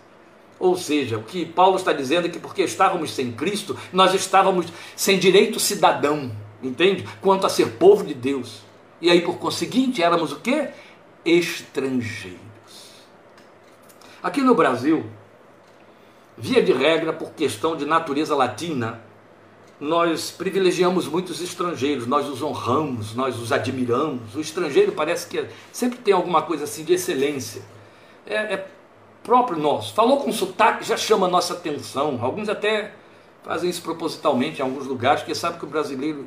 Ou 0.60 0.76
seja, 0.76 1.18
o 1.18 1.24
que 1.24 1.44
Paulo 1.44 1.76
está 1.76 1.92
dizendo 1.92 2.28
é 2.28 2.30
que 2.30 2.38
porque 2.38 2.62
estávamos 2.62 3.10
sem 3.10 3.32
Cristo, 3.32 3.76
nós 3.92 4.14
estávamos 4.14 4.66
sem 4.94 5.18
direito 5.18 5.58
cidadão, 5.58 6.30
entende? 6.62 7.04
Quanto 7.20 7.44
a 7.44 7.50
ser 7.50 7.72
povo 7.72 8.04
de 8.04 8.14
Deus. 8.14 8.62
E 9.00 9.10
aí, 9.10 9.20
por 9.20 9.38
conseguinte, 9.38 10.04
éramos 10.04 10.30
o 10.30 10.36
quê? 10.36 10.68
Estrangeiros. 11.24 12.38
Aqui 14.22 14.40
no 14.40 14.54
Brasil, 14.54 15.04
Via 16.38 16.62
de 16.62 16.70
regra, 16.70 17.14
por 17.14 17.30
questão 17.30 17.76
de 17.76 17.86
natureza 17.86 18.36
latina, 18.36 19.00
nós 19.78 20.30
privilegiamos 20.30 21.06
muitos 21.06 21.40
estrangeiros, 21.40 22.06
nós 22.06 22.28
os 22.28 22.42
honramos, 22.42 23.14
nós 23.14 23.38
os 23.38 23.52
admiramos. 23.52 24.34
O 24.34 24.40
estrangeiro 24.40 24.92
parece 24.92 25.26
que 25.26 25.46
sempre 25.70 25.98
tem 25.98 26.14
alguma 26.14 26.42
coisa 26.42 26.64
assim 26.64 26.84
de 26.84 26.94
excelência. 26.94 27.62
É, 28.26 28.54
é 28.54 28.66
próprio 29.22 29.58
nosso. 29.58 29.92
Falou 29.92 30.20
com 30.20 30.32
sotaque, 30.32 30.84
já 30.84 30.96
chama 30.96 31.26
a 31.26 31.30
nossa 31.30 31.52
atenção. 31.52 32.18
Alguns 32.22 32.48
até 32.48 32.92
fazem 33.42 33.68
isso 33.68 33.82
propositalmente 33.82 34.60
em 34.60 34.62
alguns 34.62 34.86
lugares, 34.86 35.20
porque 35.20 35.34
sabe 35.34 35.58
que 35.58 35.64
o 35.64 35.68
brasileiro 35.68 36.26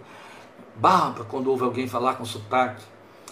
barba 0.76 1.26
quando 1.26 1.50
ouve 1.50 1.64
alguém 1.64 1.88
falar 1.88 2.16
com 2.16 2.26
sotaque. 2.26 2.84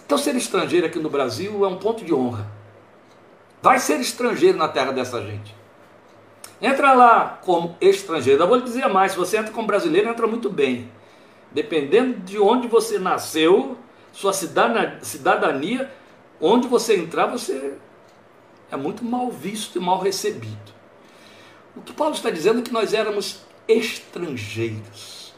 Então, 0.06 0.18
ser 0.18 0.36
estrangeiro 0.36 0.88
aqui 0.88 1.00
no 1.00 1.10
Brasil 1.10 1.66
é 1.66 1.68
um 1.68 1.78
ponto 1.78 2.04
de 2.04 2.14
honra. 2.14 2.50
Vai 3.62 3.80
ser 3.80 4.00
estrangeiro 4.00 4.58
na 4.58 4.68
terra 4.68 4.92
dessa 4.92 5.22
gente. 5.22 5.54
Entra 6.62 6.94
lá 6.94 7.40
como 7.44 7.76
estrangeiro. 7.80 8.42
Eu 8.42 8.48
vou 8.48 8.58
lhe 8.58 8.64
dizer 8.64 8.88
mais: 8.88 9.12
se 9.12 9.18
você 9.18 9.38
entra 9.38 9.52
como 9.52 9.68
brasileiro, 9.68 10.10
entra 10.10 10.28
muito 10.28 10.50
bem. 10.50 10.92
Dependendo 11.52 12.20
de 12.20 12.40
onde 12.40 12.68
você 12.68 13.00
nasceu, 13.00 13.78
sua 14.12 14.34
cidadania, 14.34 15.92
onde 16.42 16.68
você 16.68 16.98
entrar, 16.98 17.28
você 17.28 17.76
é 18.72 18.76
muito 18.76 19.04
mal 19.06 19.32
visto 19.32 19.78
e 19.78 19.82
mal 19.82 20.00
recebido. 20.00 20.76
O 21.76 21.82
que 21.82 21.94
Paulo 21.94 22.16
está 22.16 22.30
dizendo 22.30 22.60
é 22.60 22.62
que 22.64 22.74
nós 22.74 22.94
éramos 22.94 23.42
estrangeiros. 23.68 25.34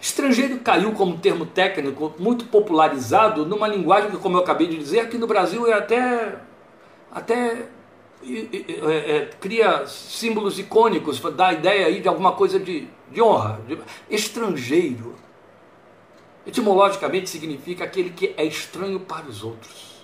Estrangeiro 0.00 0.58
caiu 0.58 0.92
como 0.92 1.16
termo 1.18 1.46
técnico 1.46 2.14
muito 2.18 2.46
popularizado 2.46 3.46
numa 3.46 3.68
linguagem 3.68 4.10
que, 4.10 4.16
como 4.16 4.36
eu 4.36 4.40
acabei 4.40 4.66
de 4.66 4.76
dizer, 4.76 5.00
aqui 5.00 5.16
no 5.16 5.26
Brasil 5.26 5.66
é 5.66 5.74
até, 5.74 6.38
até 7.10 7.68
é, 8.22 9.16
é, 9.16 9.30
cria 9.40 9.86
símbolos 9.86 10.58
icônicos, 10.58 11.20
dá 11.34 11.48
a 11.48 11.52
ideia 11.52 11.86
aí 11.86 12.00
de 12.00 12.08
alguma 12.08 12.32
coisa 12.32 12.58
de, 12.58 12.88
de 13.10 13.22
honra. 13.22 13.60
De, 13.66 13.78
estrangeiro, 14.10 15.14
etimologicamente 16.46 17.28
significa 17.28 17.84
aquele 17.84 18.10
que 18.10 18.34
é 18.36 18.44
estranho 18.44 19.00
para 19.00 19.26
os 19.26 19.44
outros. 19.44 19.96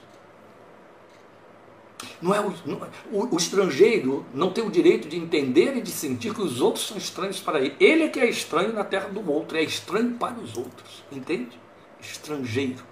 Não 2.21 2.35
é 2.35 2.41
o, 2.41 2.53
não, 2.67 2.81
o, 3.11 3.35
o, 3.35 3.37
estrangeiro 3.37 4.25
não 4.33 4.53
tem 4.53 4.65
o 4.65 4.71
direito 4.71 5.09
de 5.09 5.17
entender 5.17 5.77
e 5.77 5.81
de 5.81 5.91
sentir 5.91 6.35
que 6.35 6.41
os 6.41 6.61
outros 6.61 6.87
são 6.87 6.97
estranhos 6.97 7.41
para 7.41 7.61
ele. 7.61 7.75
Ele 7.81 8.05
é 8.05 8.09
que 8.09 8.21
é 8.21 8.29
estranho 8.29 8.73
na 8.73 8.85
terra 8.85 9.09
do 9.09 9.29
outro, 9.31 9.57
é 9.57 9.63
estranho 9.63 10.15
para 10.15 10.39
os 10.39 10.57
outros, 10.57 11.05
entende? 11.11 11.59
Estrangeiro. 12.01 12.85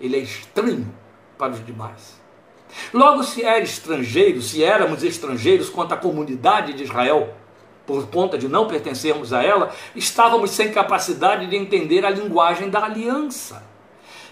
Ele 0.00 0.16
é 0.16 0.20
estranho 0.20 0.92
para 1.38 1.52
os 1.52 1.64
demais. 1.64 2.15
Logo, 2.92 3.22
se 3.22 3.42
era 3.42 3.60
estrangeiro, 3.60 4.40
se 4.42 4.62
éramos 4.62 5.02
estrangeiros 5.02 5.68
quanto 5.68 5.92
à 5.92 5.96
comunidade 5.96 6.72
de 6.72 6.84
Israel, 6.84 7.34
por 7.86 8.08
conta 8.08 8.36
de 8.36 8.48
não 8.48 8.66
pertencermos 8.66 9.32
a 9.32 9.42
ela, 9.42 9.72
estávamos 9.94 10.50
sem 10.50 10.72
capacidade 10.72 11.46
de 11.46 11.56
entender 11.56 12.04
a 12.04 12.10
linguagem 12.10 12.68
da 12.68 12.84
aliança, 12.84 13.62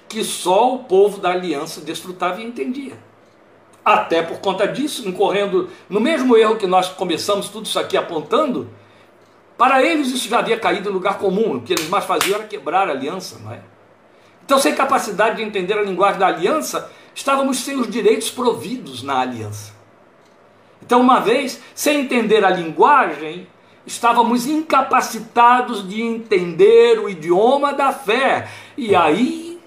que 0.09 0.25
só 0.25 0.75
o 0.75 0.85
povo 0.85 1.21
da 1.21 1.31
aliança 1.31 1.81
desfrutava 1.81 2.41
e 2.41 2.45
entendia. 2.45 2.99
Até 3.85 4.23
por 4.23 4.39
conta 4.39 4.67
disso, 4.67 5.07
incorrendo 5.09 5.69
no 5.89 6.01
mesmo 6.01 6.37
erro 6.37 6.57
que 6.57 6.67
nós 6.67 6.89
começamos 6.89 7.49
tudo 7.49 7.67
isso 7.67 7.79
aqui 7.79 7.97
apontando, 7.97 8.69
para 9.57 9.85
eles 9.85 10.09
isso 10.09 10.29
já 10.29 10.39
havia 10.41 10.59
caído 10.59 10.89
em 10.89 10.93
lugar 10.93 11.19
comum, 11.19 11.57
o 11.57 11.61
que 11.61 11.73
eles 11.73 11.89
mais 11.89 12.05
faziam 12.05 12.39
era 12.39 12.49
quebrar 12.49 12.89
a 12.89 12.93
aliança, 12.93 13.39
não 13.43 13.53
é? 13.53 13.61
Então, 14.45 14.59
sem 14.59 14.75
capacidade 14.75 15.37
de 15.37 15.43
entender 15.43 15.79
a 15.79 15.83
linguagem 15.83 16.19
da 16.19 16.27
aliança, 16.27 16.91
estávamos 17.15 17.59
sem 17.59 17.77
os 17.77 17.89
direitos 17.89 18.31
providos 18.31 19.03
na 19.03 19.21
aliança. 19.21 19.73
Então, 20.83 21.01
uma 21.01 21.21
vez, 21.21 21.61
sem 21.75 22.01
entender 22.01 22.45
a 22.45 22.51
linguagem, 22.51 23.47
estávamos 23.87 24.47
incapacitados 24.47 25.89
de 25.89 26.03
entender 26.03 26.99
o 26.99 27.09
idioma 27.09 27.73
da 27.73 27.93
fé. 27.93 28.49
E 28.77 28.95
aí, 28.95 29.59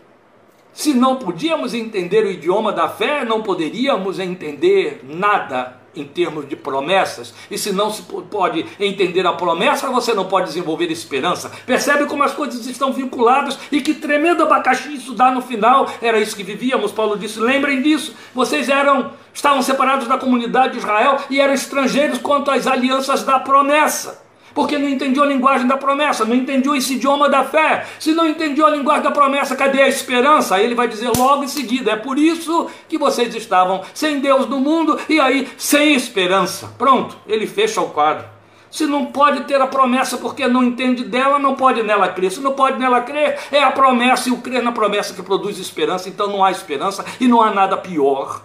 se 0.74 0.94
não 0.94 1.16
podíamos 1.16 1.74
entender 1.74 2.24
o 2.24 2.30
idioma 2.30 2.72
da 2.72 2.88
fé, 2.88 3.26
não 3.26 3.42
poderíamos 3.42 4.20
entender 4.20 5.02
nada 5.04 5.82
em 6.00 6.06
termos 6.06 6.48
de 6.48 6.56
promessas, 6.56 7.34
e 7.50 7.58
se 7.58 7.72
não 7.72 7.92
se 7.92 8.04
pode 8.04 8.66
entender 8.80 9.26
a 9.26 9.34
promessa, 9.34 9.88
você 9.88 10.14
não 10.14 10.26
pode 10.26 10.48
desenvolver 10.48 10.92
esperança. 10.92 11.52
Percebe 11.66 12.06
como 12.06 12.24
as 12.24 12.34
coisas 12.34 12.66
estão 12.68 12.94
vinculadas 12.94 13.58
e 13.72 13.82
que 13.82 13.94
tremendo 13.94 14.44
abacaxi 14.44 14.94
isso 14.94 15.14
dá 15.14 15.32
no 15.32 15.42
final? 15.42 15.90
Era 16.02 16.20
isso 16.20 16.36
que 16.36 16.44
vivíamos. 16.44 16.92
Paulo 16.92 17.18
disse: 17.18 17.40
lembrem 17.40 17.82
disso, 17.82 18.14
vocês 18.34 18.70
eram, 18.70 19.12
estavam 19.34 19.62
separados 19.62 20.08
da 20.08 20.18
comunidade 20.18 20.74
de 20.74 20.80
Israel 20.80 21.18
e 21.30 21.40
eram 21.40 21.54
estrangeiros 21.54 22.20
quanto 22.20 22.52
às 22.52 22.68
alianças 22.68 23.24
da 23.24 23.40
promessa 23.40 24.27
porque 24.58 24.80
não 24.80 24.90
entendiam 24.90 25.24
a 25.24 25.28
linguagem 25.28 25.68
da 25.68 25.78
promessa, 25.78 26.26
não 26.26 26.34
entendiam 26.34 26.76
esse 26.76 26.96
idioma 26.96 27.30
da 27.30 27.44
fé. 27.44 27.86
Se 28.00 28.12
não 28.12 28.28
entendiam 28.28 28.66
a 28.66 28.72
linguagem 28.72 29.04
da 29.04 29.12
promessa, 29.12 29.56
cadê 29.56 29.84
a 29.84 29.88
esperança? 29.88 30.56
Aí 30.56 30.66
ele 30.66 30.74
vai 30.74 30.88
dizer 30.88 31.12
logo 31.16 31.44
em 31.44 31.48
seguida: 31.48 31.92
é 31.92 31.96
por 31.96 32.18
isso 32.18 32.68
que 32.90 32.98
vocês 32.98 33.36
estavam 33.36 33.84
sem 33.94 34.20
Deus 34.20 34.48
no 34.48 34.60
mundo 34.60 35.00
e 35.08 35.20
aí 35.20 35.48
sem 35.60 35.94
esperança. 35.94 36.74
Pronto, 36.76 37.16
ele 37.28 37.46
fecha 37.46 37.80
o 37.82 37.92
quadro. 37.92 38.26
Se 38.72 38.88
não 38.88 39.06
pode 39.06 39.42
ter 39.44 39.62
a 39.62 39.68
promessa 39.68 40.18
porque 40.18 40.48
não 40.48 40.64
entende 40.64 41.04
dela, 41.04 41.38
não 41.38 41.54
pode 41.54 41.84
nela 41.84 42.08
crer. 42.08 42.32
Se 42.32 42.40
não 42.40 42.54
pode 42.54 42.80
nela 42.80 43.02
crer, 43.02 43.38
é 43.52 43.62
a 43.62 43.70
promessa 43.70 44.30
e 44.30 44.32
o 44.32 44.38
crer 44.38 44.64
na 44.64 44.72
promessa 44.72 45.14
que 45.14 45.22
produz 45.22 45.60
esperança. 45.60 46.10
Então 46.10 46.26
não 46.26 46.44
há 46.44 46.50
esperança 46.50 47.06
e 47.20 47.28
não 47.28 47.44
há 47.44 47.52
nada 47.52 47.78
pior 47.78 48.42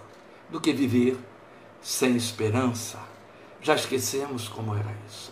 do 0.51 0.61
que 0.61 0.75
viver 0.75 1.17
sem 1.81 2.15
esperança. 2.17 2.99
Já 3.63 3.77
esquecemos 3.77 4.47
como 4.47 4.75
era 4.75 4.95
isso, 5.09 5.32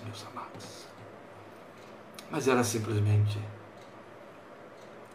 mas 2.31 2.47
era 2.47 2.63
simplesmente 2.63 3.39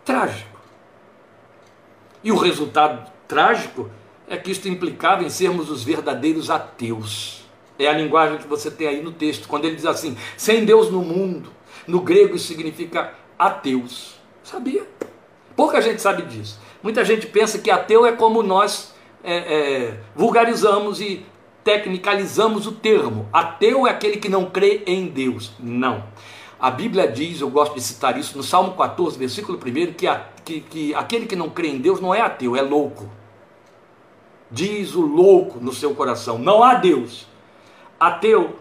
trágico. 0.04 0.60
E 2.24 2.32
o 2.32 2.38
resultado 2.38 3.12
trágico 3.28 3.90
é 4.28 4.38
que 4.38 4.52
isto 4.52 4.68
implicava 4.68 5.24
em 5.24 5.30
sermos 5.30 5.70
os 5.70 5.84
verdadeiros 5.84 6.50
ateus. 6.50 7.46
É 7.78 7.88
a 7.88 7.94
linguagem 7.94 8.38
que 8.38 8.48
você 8.48 8.72
tem 8.72 8.88
aí 8.88 9.02
no 9.02 9.12
texto, 9.12 9.48
quando 9.48 9.66
ele 9.66 9.76
diz 9.76 9.86
assim: 9.86 10.18
sem 10.38 10.66
Deus 10.66 10.90
no 10.90 11.02
mundo. 11.02 11.52
No 11.86 12.02
grego 12.02 12.36
isso 12.36 12.48
significa 12.48 13.14
ateus. 13.38 14.16
Sabia? 14.44 14.88
Pouca 15.56 15.82
gente 15.82 16.02
sabe 16.02 16.24
disso. 16.24 16.60
Muita 16.82 17.04
gente 17.04 17.28
pensa 17.28 17.60
que 17.60 17.70
ateu 17.70 18.06
é 18.06 18.12
como 18.12 18.44
nós 18.44 18.94
é, 19.24 19.36
é, 19.36 20.00
vulgarizamos 20.16 21.02
e 21.02 21.26
tecnicalizamos 21.64 22.68
o 22.68 22.72
termo. 22.72 23.28
Ateu 23.34 23.88
é 23.88 23.92
aquele 23.92 24.18
que 24.18 24.30
não 24.30 24.50
crê 24.50 24.84
em 24.86 25.08
Deus. 25.08 25.52
Não. 25.60 26.04
A 26.60 26.72
Bíblia 26.72 27.08
diz, 27.08 27.42
eu 27.42 27.50
gosto 27.50 27.76
de 27.76 27.82
citar 27.82 28.18
isso, 28.18 28.38
no 28.38 28.44
Salmo 28.44 28.74
14, 28.74 29.18
versículo 29.18 29.58
1, 29.58 29.94
que, 29.94 30.08
a, 30.08 30.26
que, 30.44 30.62
que 30.62 30.96
aquele 30.96 31.26
que 31.26 31.36
não 31.36 31.50
crê 31.50 31.68
em 31.68 31.78
Deus 31.80 32.00
não 32.00 32.16
é 32.16 32.22
ateu, 32.22 32.56
é 32.56 32.62
louco. 32.62 33.10
Diz 34.50 34.96
o 34.96 35.02
louco 35.02 35.60
no 35.60 35.74
seu 35.74 35.94
coração: 35.94 36.40
não 36.40 36.64
há 36.64 36.76
Deus. 36.76 37.28
Ateu 38.00 38.58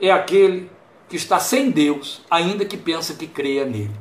é 0.00 0.10
aquele 0.10 0.70
que 1.08 1.16
está 1.16 1.38
sem 1.38 1.70
Deus, 1.70 2.20
ainda 2.30 2.64
que 2.64 2.76
pensa 2.76 3.14
que 3.14 3.26
creia 3.26 3.64
nele. 3.64 3.94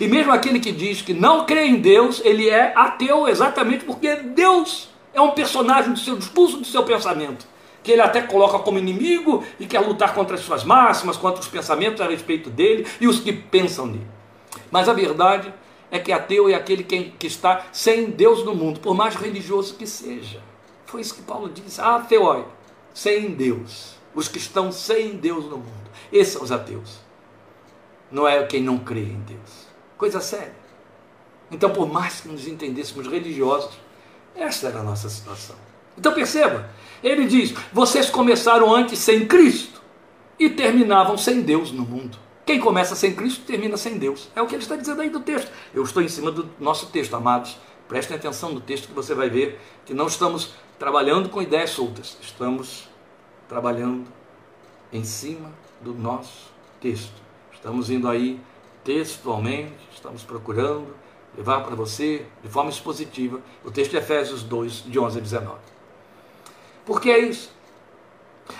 E 0.00 0.08
mesmo 0.08 0.32
aquele 0.32 0.58
que 0.58 0.72
diz 0.72 1.02
que 1.02 1.12
não 1.12 1.44
crê 1.44 1.66
em 1.66 1.76
Deus, 1.76 2.22
ele 2.24 2.48
é 2.48 2.72
ateu 2.74 3.28
exatamente 3.28 3.84
porque 3.84 4.16
Deus 4.16 4.88
é 5.12 5.20
um 5.20 5.32
personagem 5.32 5.92
do 5.92 5.98
seu 5.98 6.16
discurso, 6.16 6.58
do 6.58 6.66
seu 6.66 6.84
pensamento 6.84 7.46
que 7.86 7.92
ele 7.92 8.00
até 8.00 8.20
coloca 8.20 8.58
como 8.58 8.80
inimigo 8.80 9.44
e 9.60 9.64
quer 9.64 9.78
lutar 9.78 10.12
contra 10.12 10.34
as 10.34 10.40
suas 10.40 10.64
máximas, 10.64 11.16
contra 11.16 11.40
os 11.40 11.46
pensamentos 11.46 12.00
a 12.00 12.08
respeito 12.08 12.50
dele 12.50 12.84
e 13.00 13.06
os 13.06 13.20
que 13.20 13.32
pensam 13.32 13.86
nele. 13.86 14.06
Mas 14.72 14.88
a 14.88 14.92
verdade 14.92 15.54
é 15.88 16.00
que 16.00 16.10
ateu 16.10 16.48
é 16.48 16.54
aquele 16.54 16.82
que, 16.82 17.12
que 17.16 17.28
está 17.28 17.64
sem 17.70 18.06
Deus 18.06 18.44
no 18.44 18.56
mundo, 18.56 18.80
por 18.80 18.92
mais 18.92 19.14
religioso 19.14 19.76
que 19.76 19.86
seja. 19.86 20.42
Foi 20.84 21.00
isso 21.00 21.14
que 21.14 21.22
Paulo 21.22 21.48
disse. 21.48 21.80
Ah, 21.80 22.04
sem 22.92 23.30
Deus. 23.36 23.94
Os 24.12 24.26
que 24.26 24.38
estão 24.38 24.72
sem 24.72 25.16
Deus 25.16 25.44
no 25.44 25.58
mundo. 25.58 25.90
Esses 26.12 26.32
são 26.32 26.42
os 26.42 26.50
ateus. 26.50 26.98
Não 28.10 28.26
é 28.26 28.42
quem 28.46 28.60
não 28.64 28.78
crê 28.78 29.02
em 29.02 29.20
Deus. 29.20 29.68
Coisa 29.96 30.20
séria. 30.20 30.56
Então, 31.52 31.70
por 31.70 31.88
mais 31.88 32.20
que 32.20 32.28
nos 32.28 32.48
entendêssemos 32.48 33.06
religiosos, 33.06 33.78
esta 34.34 34.66
era 34.66 34.80
a 34.80 34.82
nossa 34.82 35.08
situação. 35.08 35.54
Então 35.98 36.12
perceba, 36.12 36.68
ele 37.02 37.26
diz: 37.26 37.54
vocês 37.72 38.10
começaram 38.10 38.74
antes 38.74 38.98
sem 38.98 39.26
Cristo 39.26 39.82
e 40.38 40.50
terminavam 40.50 41.16
sem 41.16 41.42
Deus 41.42 41.70
no 41.70 41.84
mundo. 41.84 42.18
Quem 42.44 42.60
começa 42.60 42.94
sem 42.94 43.14
Cristo 43.14 43.44
termina 43.44 43.76
sem 43.76 43.98
Deus. 43.98 44.28
É 44.34 44.40
o 44.40 44.46
que 44.46 44.54
ele 44.54 44.62
está 44.62 44.76
dizendo 44.76 45.02
aí 45.02 45.10
do 45.10 45.20
texto. 45.20 45.50
Eu 45.74 45.82
estou 45.82 46.02
em 46.02 46.08
cima 46.08 46.30
do 46.30 46.48
nosso 46.60 46.86
texto, 46.86 47.14
amados. 47.14 47.58
Prestem 47.88 48.16
atenção 48.16 48.52
no 48.52 48.60
texto 48.60 48.88
que 48.88 48.94
você 48.94 49.14
vai 49.14 49.28
ver 49.28 49.60
que 49.84 49.94
não 49.94 50.06
estamos 50.06 50.52
trabalhando 50.78 51.28
com 51.28 51.40
ideias 51.40 51.70
soltas, 51.70 52.16
estamos 52.20 52.88
trabalhando 53.48 54.06
em 54.92 55.04
cima 55.04 55.52
do 55.80 55.94
nosso 55.94 56.52
texto. 56.80 57.14
Estamos 57.52 57.90
indo 57.90 58.08
aí 58.08 58.40
textualmente, 58.84 59.74
estamos 59.92 60.22
procurando 60.22 60.94
levar 61.36 61.62
para 61.62 61.74
você 61.74 62.26
de 62.42 62.48
forma 62.48 62.70
expositiva 62.70 63.40
o 63.64 63.70
texto 63.70 63.90
de 63.90 63.96
Efésios 63.96 64.42
2, 64.42 64.84
de 64.86 64.98
11 64.98 65.18
a 65.18 65.20
19. 65.20 65.75
Por 66.86 67.00
que 67.00 67.10
é 67.10 67.18
isso? 67.18 67.50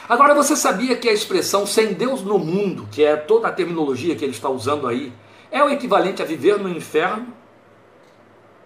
Agora 0.09 0.35
você 0.35 0.57
sabia 0.57 0.97
que 0.97 1.09
a 1.09 1.13
expressão 1.13 1.65
sem 1.65 1.95
Deus 1.95 2.23
no 2.23 2.39
mundo, 2.39 2.89
que 2.91 3.05
é 3.05 3.17
toda 3.17 3.47
a 3.47 3.53
terminologia 3.53 4.17
que 4.17 4.25
ele 4.25 4.33
está 4.33 4.49
usando 4.49 4.89
aí, 4.89 5.13
é 5.51 5.63
o 5.63 5.71
equivalente 5.71 6.21
a 6.21 6.25
viver 6.25 6.59
no 6.59 6.69
inferno? 6.69 7.33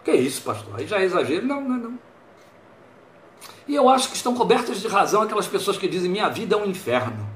Que 0.03 0.12
isso, 0.12 0.42
pastor? 0.42 0.75
Aí 0.77 0.87
já 0.87 0.99
é 0.99 1.05
exagero? 1.05 1.46
Não, 1.46 1.61
não, 1.61 1.77
não. 1.77 1.99
E 3.68 3.75
eu 3.75 3.88
acho 3.88 4.09
que 4.09 4.16
estão 4.16 4.35
cobertas 4.35 4.81
de 4.81 4.88
razão 4.88 5.23
aquelas 5.23 5.46
pessoas 5.46 5.77
que 5.77 5.87
dizem 5.87 6.11
minha 6.11 6.29
vida 6.29 6.57
é 6.57 6.59
um 6.59 6.64
inferno. 6.64 7.29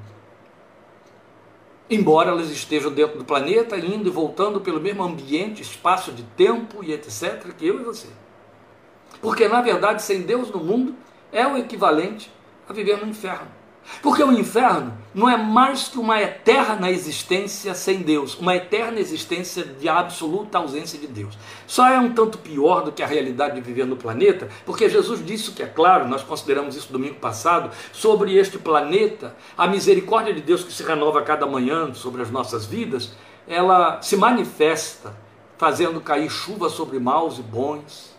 Embora 1.87 2.31
elas 2.31 2.49
estejam 2.49 2.91
dentro 2.91 3.19
do 3.19 3.23
planeta, 3.23 3.77
indo 3.77 4.09
e 4.09 4.11
voltando 4.11 4.59
pelo 4.59 4.81
mesmo 4.81 5.03
ambiente, 5.03 5.61
espaço 5.61 6.11
de 6.11 6.23
tempo 6.23 6.83
e 6.83 6.91
etc., 6.91 7.53
que 7.55 7.67
eu 7.67 7.79
e 7.79 7.83
você. 7.83 8.07
Porque 9.21 9.47
na 9.47 9.61
verdade, 9.61 10.01
sem 10.01 10.23
Deus 10.23 10.49
no 10.49 10.59
mundo, 10.59 10.95
é 11.35 11.45
o 11.45 11.57
equivalente 11.57 12.31
a 12.67 12.71
viver 12.71 12.97
no 12.97 13.09
inferno. 13.09 13.47
Porque 14.01 14.23
o 14.23 14.31
inferno 14.31 14.97
não 15.13 15.29
é 15.29 15.37
mais 15.37 15.89
que 15.89 15.99
uma 15.99 16.19
eterna 16.19 16.89
existência 16.89 17.75
sem 17.75 17.99
Deus, 17.99 18.35
uma 18.39 18.55
eterna 18.55 18.99
existência 18.99 19.63
de 19.63 19.87
absoluta 19.87 20.57
ausência 20.57 20.97
de 20.97 21.05
Deus. 21.05 21.37
Só 21.67 21.87
é 21.87 21.99
um 21.99 22.13
tanto 22.13 22.37
pior 22.39 22.83
do 22.83 22.91
que 22.91 23.03
a 23.03 23.07
realidade 23.07 23.55
de 23.55 23.61
viver 23.61 23.85
no 23.85 23.95
planeta, 23.95 24.49
porque 24.65 24.89
Jesus 24.89 25.23
disse 25.23 25.51
que 25.51 25.61
é 25.61 25.67
claro, 25.67 26.07
nós 26.07 26.23
consideramos 26.23 26.75
isso 26.75 26.91
domingo 26.91 27.15
passado, 27.15 27.69
sobre 27.91 28.35
este 28.35 28.57
planeta, 28.57 29.35
a 29.57 29.67
misericórdia 29.67 30.33
de 30.33 30.41
Deus 30.41 30.63
que 30.63 30.73
se 30.73 30.83
renova 30.83 31.21
cada 31.21 31.45
manhã 31.45 31.93
sobre 31.93 32.21
as 32.23 32.31
nossas 32.31 32.65
vidas, 32.65 33.13
ela 33.47 34.01
se 34.01 34.17
manifesta 34.17 35.15
fazendo 35.57 36.01
cair 36.01 36.29
chuva 36.29 36.69
sobre 36.69 36.97
maus 36.97 37.37
e 37.37 37.43
bons, 37.43 38.15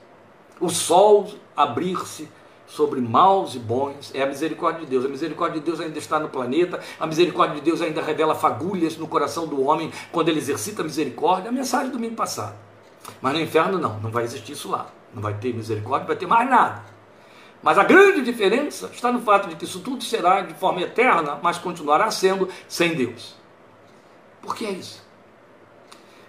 o 0.61 0.69
sol 0.69 1.29
abrir-se 1.57 2.29
sobre 2.67 3.01
maus 3.01 3.55
e 3.55 3.59
bons, 3.59 4.11
é 4.15 4.23
a 4.23 4.27
misericórdia 4.27 4.85
de 4.85 4.91
Deus. 4.91 5.05
A 5.05 5.09
misericórdia 5.09 5.61
de 5.61 5.67
Deus 5.67 5.81
ainda 5.81 5.99
está 5.99 6.19
no 6.19 6.29
planeta, 6.29 6.81
a 6.99 7.07
misericórdia 7.07 7.57
de 7.57 7.63
Deus 7.63 7.81
ainda 7.81 8.03
revela 8.03 8.35
fagulhas 8.35 8.97
no 8.97 9.07
coração 9.07 9.47
do 9.47 9.63
homem 9.63 9.93
quando 10.11 10.29
ele 10.29 10.39
exercita 10.39 10.83
a 10.83 10.85
misericórdia. 10.85 11.49
A 11.49 11.53
mensagem 11.53 11.89
do 11.89 11.93
domingo 11.93 12.17
passado. 12.17 12.57
Mas 13.23 13.35
no 13.35 13.41
inferno 13.41 13.79
não, 13.79 14.01
não 14.01 14.11
vai 14.11 14.25
existir 14.25 14.53
isso 14.53 14.71
lá. 14.71 14.87
Não 15.15 15.23
vai 15.23 15.35
ter 15.35 15.55
misericórdia, 15.55 16.01
não 16.01 16.07
vai 16.09 16.17
ter 16.17 16.27
mais 16.27 16.49
nada. 16.51 16.85
Mas 17.63 17.79
a 17.79 17.85
grande 17.85 18.23
diferença 18.23 18.91
está 18.93 19.11
no 19.11 19.21
fato 19.21 19.49
de 19.49 19.57
que 19.57 19.65
isso 19.65 19.81
tudo 19.81 20.05
será 20.05 20.43
de 20.43 20.55
forma 20.55 20.83
eterna, 20.83 21.39
mas 21.43 21.59
continuará 21.59 22.11
sendo 22.11 22.49
sem 22.69 22.95
Deus. 22.95 23.35
Por 24.43 24.55
que 24.55 24.67
é 24.67 24.73
isso? 24.73 25.05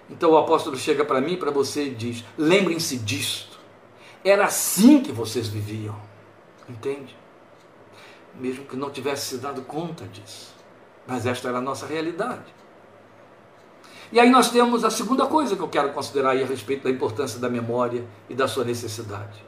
Então 0.10 0.32
o 0.32 0.38
apóstolo 0.38 0.78
chega 0.78 1.04
para 1.04 1.20
mim, 1.20 1.36
para 1.36 1.52
você 1.52 1.88
e 1.88 1.90
diz: 1.90 2.24
lembrem-se 2.38 2.98
disto. 2.98 3.58
Era 4.24 4.46
assim 4.46 5.02
que 5.02 5.12
vocês 5.12 5.48
viviam. 5.48 6.07
Entende? 6.70 7.16
Mesmo 8.36 8.66
que 8.66 8.76
não 8.76 8.90
tivesse 8.90 9.26
se 9.28 9.38
dado 9.38 9.62
conta 9.62 10.06
disso. 10.06 10.54
Mas 11.08 11.26
esta 11.26 11.48
era 11.48 11.60
a 11.60 11.62
nossa 11.62 11.86
realidade. 11.86 12.54
E 14.12 14.20
aí 14.20 14.30
nós 14.30 14.50
temos 14.50 14.84
a 14.84 14.90
segunda 14.90 15.26
coisa 15.26 15.56
que 15.56 15.62
eu 15.62 15.68
quero 15.68 15.92
considerar 15.92 16.32
aí 16.32 16.44
a 16.44 16.46
respeito 16.46 16.84
da 16.84 16.90
importância 16.90 17.40
da 17.40 17.50
memória 17.50 18.06
e 18.30 18.34
da 18.34 18.48
sua 18.48 18.64
necessidade. 18.64 19.46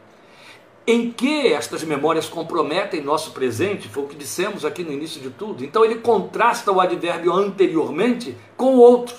Em 0.88 1.12
que 1.12 1.48
estas 1.48 1.84
memórias 1.84 2.28
comprometem 2.28 3.02
nosso 3.02 3.32
presente, 3.32 3.88
foi 3.88 4.04
o 4.04 4.08
que 4.08 4.16
dissemos 4.16 4.66
aqui 4.66 4.84
no 4.84 4.91
início 4.91 5.22
de 5.22 5.30
tudo. 5.30 5.64
Então 5.64 5.86
ele 5.86 5.96
contrasta 5.96 6.72
o 6.72 6.82
advérbio 6.82 7.32
anteriormente 7.34 8.36
com 8.58 8.76
o 8.76 8.80
outro. 8.80 9.16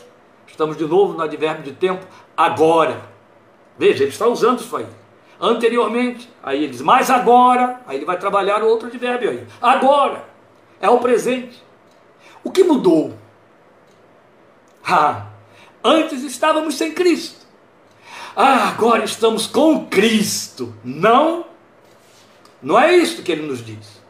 Estamos 0.46 0.76
de 0.76 0.84
novo 0.84 1.14
no 1.14 1.22
advérbio 1.22 1.62
de 1.62 1.72
tempo 1.72 2.04
agora. 2.36 3.00
Veja, 3.78 4.02
ele 4.02 4.10
está 4.10 4.26
usando 4.26 4.60
isso 4.60 4.76
aí 4.76 4.86
anteriormente, 5.40 6.28
aí 6.42 6.64
ele 6.64 6.72
diz, 6.72 6.82
mas 6.82 7.10
agora, 7.10 7.80
aí 7.86 7.96
ele 7.96 8.04
vai 8.04 8.18
trabalhar 8.18 8.62
outro 8.62 8.88
advérbio 8.88 9.30
aí. 9.30 9.46
Agora 9.60 10.24
é 10.80 10.88
o 10.90 10.98
presente. 10.98 11.62
O 12.44 12.50
que 12.50 12.62
mudou? 12.62 13.14
Ah, 14.84 15.26
antes 15.82 16.22
estávamos 16.22 16.74
sem 16.76 16.92
Cristo. 16.92 17.46
Ah, 18.36 18.68
agora 18.68 19.04
estamos 19.04 19.46
com 19.46 19.86
Cristo. 19.86 20.74
Não, 20.84 21.46
não 22.62 22.78
é 22.78 22.94
isso 22.94 23.22
que 23.22 23.32
ele 23.32 23.46
nos 23.46 23.64
diz. 23.64 24.00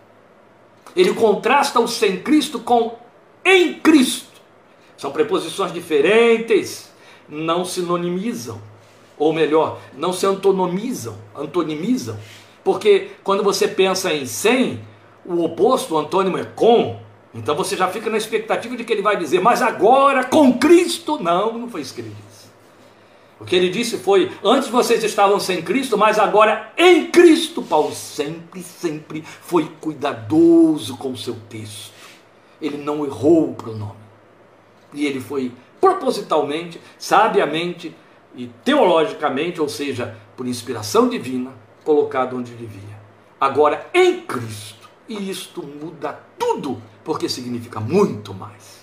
Ele 0.95 1.15
contrasta 1.15 1.79
o 1.81 1.87
sem 1.87 2.21
Cristo 2.21 2.59
com 2.59 2.99
em 3.45 3.75
Cristo. 3.75 4.29
São 4.97 5.13
preposições 5.13 5.73
diferentes, 5.73 6.91
não 7.29 7.65
sinonimizam, 7.65 8.61
ou 9.21 9.35
melhor, 9.35 9.79
não 9.93 10.15
se 10.15 10.25
antonomizam, 10.25 11.15
antonimizam, 11.37 12.19
porque 12.65 13.11
quando 13.23 13.45
você 13.45 13.69
pensa 13.69 14.13
em 14.13 14.25
sem, 14.25 14.81
o 15.27 15.45
oposto, 15.45 15.95
o 15.95 15.99
antônimo 15.99 16.39
é 16.39 16.45
com. 16.45 16.99
Então 17.35 17.55
você 17.55 17.77
já 17.77 17.87
fica 17.89 18.09
na 18.09 18.17
expectativa 18.17 18.75
de 18.75 18.83
que 18.83 18.93
ele 18.93 19.03
vai 19.03 19.19
dizer, 19.19 19.41
mas 19.41 19.61
agora 19.61 20.25
com 20.25 20.59
Cristo. 20.59 21.23
Não, 21.23 21.57
não 21.57 21.69
foi 21.69 21.83
isso 21.83 21.95
que 21.95 22.01
ele 22.01 22.17
disse. 22.27 22.49
O 23.39 23.45
que 23.45 23.55
ele 23.55 23.69
disse 23.69 23.99
foi: 23.99 24.33
antes 24.43 24.69
vocês 24.69 25.05
estavam 25.05 25.39
sem 25.39 25.61
Cristo, 25.61 25.99
mas 25.99 26.19
agora 26.19 26.73
em 26.77 27.07
Cristo. 27.07 27.63
Paulo 27.63 27.95
sempre, 27.95 28.63
sempre 28.63 29.23
foi 29.23 29.71
cuidadoso 29.81 30.97
com 30.97 31.13
o 31.13 31.17
seu 31.17 31.37
texto. 31.49 31.93
Ele 32.61 32.79
não 32.79 33.05
errou 33.05 33.51
o 33.51 33.55
pronome. 33.55 34.01
E 34.95 35.07
ele 35.07 35.21
foi 35.21 35.53
propositalmente, 35.81 36.81
sabiamente 36.99 37.95
e 38.35 38.47
teologicamente, 38.65 39.61
ou 39.61 39.69
seja, 39.69 40.17
por 40.37 40.47
inspiração 40.47 41.09
divina, 41.09 41.51
colocado 41.85 42.37
onde 42.37 42.55
devia. 42.55 42.99
Agora 43.41 43.87
em 43.93 44.21
Cristo. 44.21 44.89
E 45.09 45.29
isto 45.31 45.63
muda 45.63 46.21
tudo, 46.39 46.81
porque 47.03 47.29
significa 47.29 47.81
muito 47.81 48.33
mais. 48.33 48.81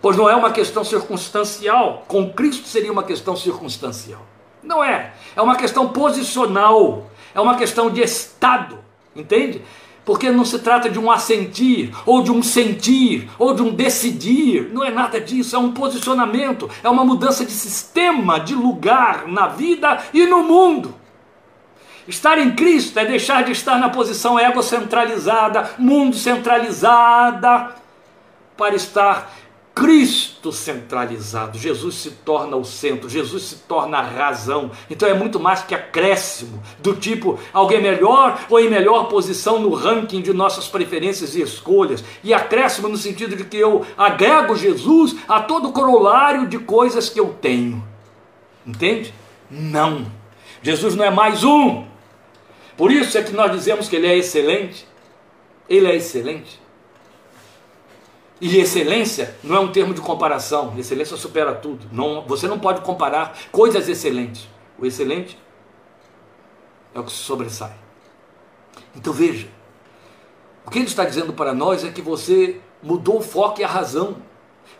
Pois 0.00 0.16
não 0.16 0.28
é 0.28 0.36
uma 0.36 0.52
questão 0.52 0.84
circunstancial. 0.84 2.04
Com 2.06 2.32
Cristo 2.32 2.68
seria 2.68 2.92
uma 2.92 3.02
questão 3.02 3.34
circunstancial. 3.34 4.22
Não 4.62 4.84
é. 4.84 5.14
É 5.34 5.42
uma 5.42 5.56
questão 5.56 5.88
posicional. 5.88 7.10
É 7.34 7.40
uma 7.40 7.56
questão 7.56 7.90
de 7.90 8.02
estado. 8.02 8.78
Entende? 9.16 9.62
Porque 10.04 10.30
não 10.30 10.44
se 10.44 10.58
trata 10.58 10.90
de 10.90 10.98
um 10.98 11.10
assentir, 11.10 11.90
ou 12.04 12.22
de 12.22 12.30
um 12.30 12.42
sentir, 12.42 13.30
ou 13.38 13.54
de 13.54 13.62
um 13.62 13.70
decidir, 13.70 14.70
não 14.72 14.84
é 14.84 14.90
nada 14.90 15.20
disso, 15.20 15.56
é 15.56 15.58
um 15.58 15.72
posicionamento, 15.72 16.68
é 16.82 16.88
uma 16.88 17.04
mudança 17.04 17.44
de 17.44 17.52
sistema, 17.52 18.38
de 18.38 18.54
lugar 18.54 19.26
na 19.26 19.46
vida 19.46 20.02
e 20.12 20.26
no 20.26 20.42
mundo. 20.42 20.94
Estar 22.06 22.38
em 22.38 22.54
Cristo 22.54 22.98
é 22.98 23.06
deixar 23.06 23.44
de 23.44 23.52
estar 23.52 23.78
na 23.78 23.88
posição 23.88 24.38
egocentralizada, 24.38 25.70
mundo 25.78 26.14
centralizada, 26.14 27.74
para 28.56 28.74
estar 28.74 29.32
Cristo 29.74 30.52
centralizado. 30.52 31.58
Jesus 31.58 31.96
se 31.96 32.10
torna 32.12 32.56
o 32.56 32.64
centro, 32.64 33.08
Jesus 33.08 33.42
se 33.42 33.56
torna 33.56 33.98
a 33.98 34.02
razão. 34.02 34.70
Então 34.88 35.08
é 35.08 35.14
muito 35.14 35.40
mais 35.40 35.62
que 35.62 35.74
acréscimo, 35.74 36.62
do 36.78 36.94
tipo 36.94 37.40
alguém 37.52 37.82
melhor 37.82 38.38
ou 38.48 38.60
em 38.60 38.70
melhor 38.70 39.08
posição 39.08 39.58
no 39.58 39.74
ranking 39.74 40.22
de 40.22 40.32
nossas 40.32 40.68
preferências 40.68 41.34
e 41.34 41.42
escolhas. 41.42 42.04
E 42.22 42.32
acréscimo 42.32 42.88
no 42.88 42.96
sentido 42.96 43.34
de 43.34 43.44
que 43.44 43.56
eu 43.56 43.84
agrego 43.98 44.54
Jesus 44.54 45.16
a 45.26 45.40
todo 45.40 45.70
o 45.70 45.72
corolário 45.72 46.46
de 46.46 46.58
coisas 46.58 47.08
que 47.08 47.18
eu 47.18 47.36
tenho. 47.40 47.82
Entende? 48.64 49.12
Não. 49.50 50.06
Jesus 50.62 50.94
não 50.94 51.04
é 51.04 51.10
mais 51.10 51.42
um. 51.42 51.84
Por 52.76 52.92
isso 52.92 53.18
é 53.18 53.22
que 53.22 53.32
nós 53.32 53.50
dizemos 53.50 53.88
que 53.88 53.96
ele 53.96 54.06
é 54.06 54.16
excelente. 54.16 54.86
Ele 55.68 55.88
é 55.88 55.96
excelente. 55.96 56.63
E 58.40 58.58
excelência 58.58 59.36
não 59.42 59.56
é 59.56 59.60
um 59.60 59.70
termo 59.70 59.94
de 59.94 60.00
comparação. 60.00 60.74
Excelência 60.76 61.16
supera 61.16 61.54
tudo. 61.54 61.86
Não, 61.92 62.22
você 62.22 62.48
não 62.48 62.58
pode 62.58 62.80
comparar 62.80 63.36
coisas 63.52 63.88
excelentes. 63.88 64.48
O 64.78 64.84
excelente 64.84 65.38
é 66.94 67.00
o 67.00 67.04
que 67.04 67.12
sobressai. 67.12 67.74
Então 68.96 69.12
veja, 69.12 69.48
o 70.66 70.70
que 70.70 70.78
ele 70.78 70.86
está 70.86 71.04
dizendo 71.04 71.32
para 71.32 71.54
nós 71.54 71.84
é 71.84 71.90
que 71.90 72.02
você 72.02 72.60
mudou 72.82 73.18
o 73.18 73.22
foco 73.22 73.60
e 73.60 73.64
a 73.64 73.68
razão. 73.68 74.16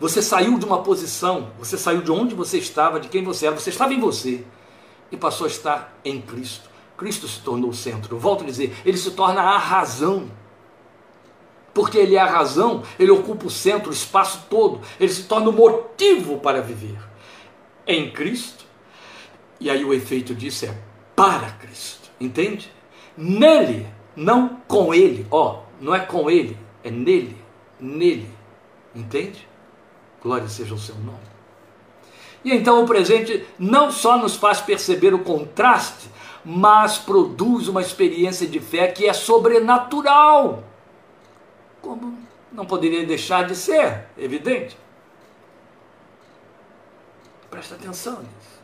Você 0.00 0.20
saiu 0.20 0.58
de 0.58 0.64
uma 0.64 0.82
posição, 0.82 1.50
você 1.58 1.78
saiu 1.78 2.02
de 2.02 2.10
onde 2.10 2.34
você 2.34 2.58
estava, 2.58 2.98
de 2.98 3.08
quem 3.08 3.22
você 3.22 3.46
era, 3.46 3.54
você 3.54 3.70
estava 3.70 3.94
em 3.94 4.00
você 4.00 4.44
e 5.12 5.16
passou 5.16 5.44
a 5.44 5.48
estar 5.48 5.96
em 6.04 6.20
Cristo. 6.20 6.68
Cristo 6.96 7.28
se 7.28 7.40
tornou 7.40 7.70
o 7.70 7.74
centro. 7.74 8.16
Eu 8.16 8.18
volto 8.18 8.42
a 8.42 8.46
dizer, 8.46 8.76
ele 8.84 8.96
se 8.96 9.10
torna 9.12 9.42
a 9.42 9.58
razão 9.58 10.28
porque 11.74 11.98
ele 11.98 12.14
é 12.14 12.20
a 12.20 12.26
razão, 12.26 12.84
ele 12.98 13.10
ocupa 13.10 13.46
o 13.46 13.50
centro, 13.50 13.90
o 13.90 13.92
espaço 13.92 14.46
todo, 14.48 14.80
ele 14.98 15.12
se 15.12 15.24
torna 15.24 15.50
o 15.50 15.52
motivo 15.52 16.38
para 16.38 16.62
viver. 16.62 16.96
Em 17.86 18.10
Cristo, 18.12 18.64
e 19.60 19.68
aí 19.68 19.84
o 19.84 19.92
efeito 19.92 20.34
disso 20.34 20.64
é 20.66 20.74
para 21.16 21.50
Cristo, 21.50 22.08
entende? 22.20 22.72
Nele, 23.16 23.86
não 24.14 24.60
com 24.68 24.94
ele, 24.94 25.26
ó, 25.30 25.62
não 25.80 25.94
é 25.94 26.00
com 26.00 26.30
ele, 26.30 26.56
é 26.84 26.90
nele, 26.90 27.36
nele, 27.80 28.30
entende? 28.94 29.46
Glória 30.22 30.48
seja 30.48 30.74
o 30.74 30.78
seu 30.78 30.94
nome. 30.94 31.34
E 32.44 32.52
então 32.52 32.82
o 32.82 32.86
presente 32.86 33.44
não 33.58 33.90
só 33.90 34.16
nos 34.16 34.36
faz 34.36 34.60
perceber 34.60 35.12
o 35.12 35.18
contraste, 35.18 36.08
mas 36.44 36.98
produz 36.98 37.68
uma 37.68 37.80
experiência 37.80 38.46
de 38.46 38.60
fé 38.60 38.88
que 38.88 39.06
é 39.06 39.12
sobrenatural 39.12 40.62
como 41.84 42.18
não 42.50 42.64
poderia 42.64 43.04
deixar 43.04 43.46
de 43.46 43.54
ser, 43.54 44.06
evidente. 44.16 44.76
Presta 47.50 47.74
atenção 47.74 48.20
nisso. 48.20 48.54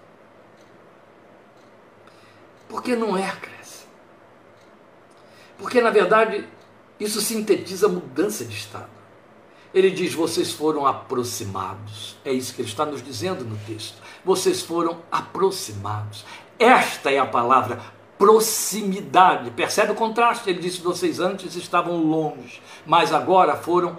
Porque 2.66 2.96
não 2.96 3.16
é 3.16 3.30
cresce. 3.36 3.84
Porque 5.58 5.82
na 5.82 5.90
verdade 5.90 6.48
isso 6.98 7.20
sintetiza 7.20 7.88
mudança 7.88 8.44
de 8.44 8.56
estado. 8.56 8.88
Ele 9.74 9.90
diz: 9.90 10.14
vocês 10.14 10.50
foram 10.50 10.86
aproximados. 10.86 12.16
É 12.24 12.32
isso 12.32 12.54
que 12.54 12.62
ele 12.62 12.68
está 12.68 12.86
nos 12.86 13.02
dizendo 13.02 13.44
no 13.44 13.56
texto. 13.58 14.00
Vocês 14.24 14.62
foram 14.62 15.02
aproximados. 15.12 16.24
Esta 16.58 17.10
é 17.10 17.18
a 17.18 17.26
palavra 17.26 17.80
proximidade. 18.20 19.50
Percebe 19.52 19.92
o 19.92 19.94
contraste? 19.94 20.50
Ele 20.50 20.60
disse: 20.60 20.82
vocês 20.82 21.18
antes 21.18 21.56
estavam 21.56 21.96
longe, 21.96 22.60
mas 22.86 23.14
agora 23.14 23.56
foram 23.56 23.96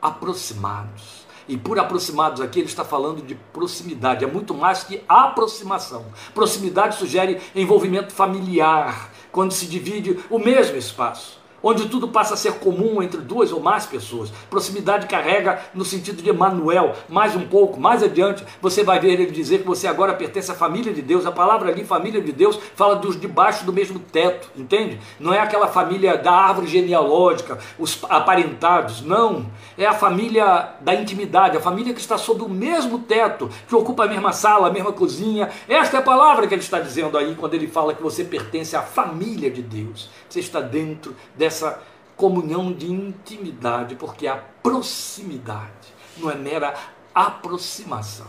aproximados. 0.00 1.28
E 1.46 1.56
por 1.56 1.78
aproximados 1.78 2.40
aqui, 2.40 2.60
ele 2.60 2.68
está 2.68 2.84
falando 2.84 3.22
de 3.22 3.34
proximidade, 3.34 4.24
é 4.24 4.28
muito 4.28 4.54
mais 4.54 4.84
que 4.84 5.02
aproximação. 5.08 6.06
Proximidade 6.34 6.96
sugere 6.96 7.40
envolvimento 7.54 8.12
familiar, 8.12 9.10
quando 9.30 9.52
se 9.52 9.66
divide 9.66 10.18
o 10.30 10.38
mesmo 10.38 10.76
espaço 10.76 11.37
onde 11.68 11.86
tudo 11.88 12.08
passa 12.08 12.34
a 12.34 12.36
ser 12.36 12.54
comum 12.54 13.02
entre 13.02 13.20
duas 13.20 13.52
ou 13.52 13.60
mais 13.60 13.84
pessoas. 13.84 14.30
Proximidade 14.48 15.06
carrega 15.06 15.60
no 15.74 15.84
sentido 15.84 16.22
de 16.22 16.30
Emmanuel, 16.30 16.94
mais 17.08 17.36
um 17.36 17.46
pouco, 17.46 17.78
mais 17.78 18.02
adiante, 18.02 18.42
você 18.60 18.82
vai 18.82 18.98
ver 18.98 19.12
ele 19.12 19.26
dizer 19.26 19.60
que 19.60 19.66
você 19.66 19.86
agora 19.86 20.14
pertence 20.14 20.50
à 20.50 20.54
família 20.54 20.92
de 20.92 21.02
Deus. 21.02 21.26
A 21.26 21.32
palavra 21.32 21.70
ali, 21.70 21.84
família 21.84 22.22
de 22.22 22.32
Deus, 22.32 22.58
fala 22.74 22.96
dos 22.96 23.20
debaixo 23.20 23.66
do 23.66 23.72
mesmo 23.72 23.98
teto, 23.98 24.48
entende? 24.56 24.98
Não 25.20 25.32
é 25.32 25.40
aquela 25.40 25.68
família 25.68 26.16
da 26.16 26.32
árvore 26.32 26.68
genealógica, 26.68 27.58
os 27.78 27.98
aparentados, 28.08 29.02
não. 29.02 29.46
É 29.76 29.84
a 29.84 29.92
família 29.92 30.74
da 30.80 30.94
intimidade, 30.94 31.56
a 31.56 31.60
família 31.60 31.92
que 31.92 32.00
está 32.00 32.16
sob 32.16 32.42
o 32.42 32.48
mesmo 32.48 33.00
teto, 33.00 33.50
que 33.68 33.74
ocupa 33.74 34.04
a 34.04 34.08
mesma 34.08 34.32
sala, 34.32 34.68
a 34.68 34.72
mesma 34.72 34.92
cozinha. 34.92 35.50
Esta 35.68 35.98
é 35.98 36.00
a 36.00 36.02
palavra 36.02 36.46
que 36.46 36.54
ele 36.54 36.62
está 36.62 36.80
dizendo 36.80 37.18
aí 37.18 37.34
quando 37.34 37.54
ele 37.54 37.68
fala 37.68 37.94
que 37.94 38.02
você 38.02 38.24
pertence 38.24 38.74
à 38.74 38.82
família 38.82 39.50
de 39.50 39.62
Deus. 39.62 40.08
Você 40.28 40.40
está 40.40 40.60
dentro 40.60 41.14
dessa 41.36 41.57
essa 41.58 41.82
comunhão 42.16 42.72
de 42.72 42.90
intimidade, 42.90 43.96
porque 43.96 44.26
a 44.26 44.36
proximidade 44.36 45.94
não 46.16 46.30
é 46.30 46.34
mera 46.34 46.74
aproximação. 47.14 48.26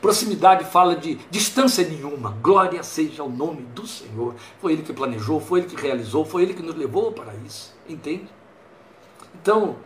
Proximidade 0.00 0.64
fala 0.64 0.96
de 0.96 1.14
distância 1.30 1.86
nenhuma. 1.86 2.36
Glória 2.42 2.82
seja 2.82 3.22
o 3.22 3.30
nome 3.30 3.62
do 3.62 3.86
Senhor. 3.86 4.34
Foi 4.60 4.72
Ele 4.72 4.82
que 4.82 4.92
planejou, 4.92 5.40
foi 5.40 5.60
Ele 5.60 5.68
que 5.68 5.80
realizou, 5.80 6.24
foi 6.24 6.42
Ele 6.42 6.54
que 6.54 6.62
nos 6.62 6.74
levou 6.74 7.12
para 7.12 7.32
isso. 7.46 7.72
Entende? 7.88 8.28
Então, 9.40 9.76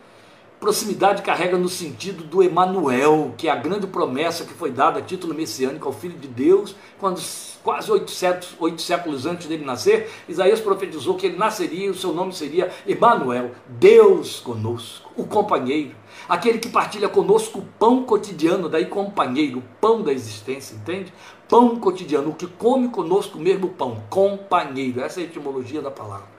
proximidade 0.59 1.21
carrega 1.21 1.55
no 1.55 1.69
sentido 1.69 2.23
do 2.23 2.41
Emanuel, 2.41 3.35
que 3.37 3.47
é 3.47 3.51
a 3.51 3.55
grande 3.55 3.85
promessa 3.85 4.43
que 4.43 4.53
foi 4.53 4.71
dada 4.71 4.99
a 4.99 5.03
título 5.03 5.35
messiânico 5.35 5.87
ao 5.87 5.93
Filho 5.93 6.17
de 6.17 6.27
Deus, 6.27 6.75
quando 6.97 7.19
quase 7.67 7.91
oito 7.91 8.09
séculos, 8.11 8.55
oito 8.61 8.81
séculos 8.81 9.25
antes 9.25 9.45
dele 9.45 9.65
nascer, 9.65 10.09
Isaías 10.29 10.61
profetizou 10.61 11.15
que 11.15 11.25
ele 11.25 11.35
nasceria 11.35 11.87
e 11.87 11.89
o 11.89 11.93
seu 11.93 12.13
nome 12.13 12.31
seria 12.31 12.71
Emanuel, 12.87 13.51
Deus 13.67 14.39
conosco, 14.39 15.11
o 15.17 15.25
companheiro, 15.25 15.93
aquele 16.29 16.59
que 16.59 16.69
partilha 16.69 17.09
conosco 17.09 17.59
o 17.59 17.65
pão 17.77 18.03
cotidiano, 18.03 18.69
daí 18.69 18.85
companheiro, 18.85 19.59
o 19.59 19.63
pão 19.81 20.01
da 20.01 20.13
existência, 20.13 20.75
entende? 20.75 21.11
Pão 21.49 21.75
cotidiano, 21.75 22.29
o 22.29 22.35
que 22.35 22.47
come 22.47 22.87
conosco 22.87 23.37
mesmo 23.37 23.67
pão, 23.67 24.01
companheiro, 24.09 25.01
essa 25.01 25.19
é 25.19 25.23
a 25.23 25.25
etimologia 25.25 25.81
da 25.81 25.91
palavra. 25.91 26.29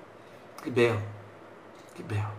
Que 0.64 0.70
belo, 0.70 1.02
que 1.94 2.02
belo. 2.02 2.38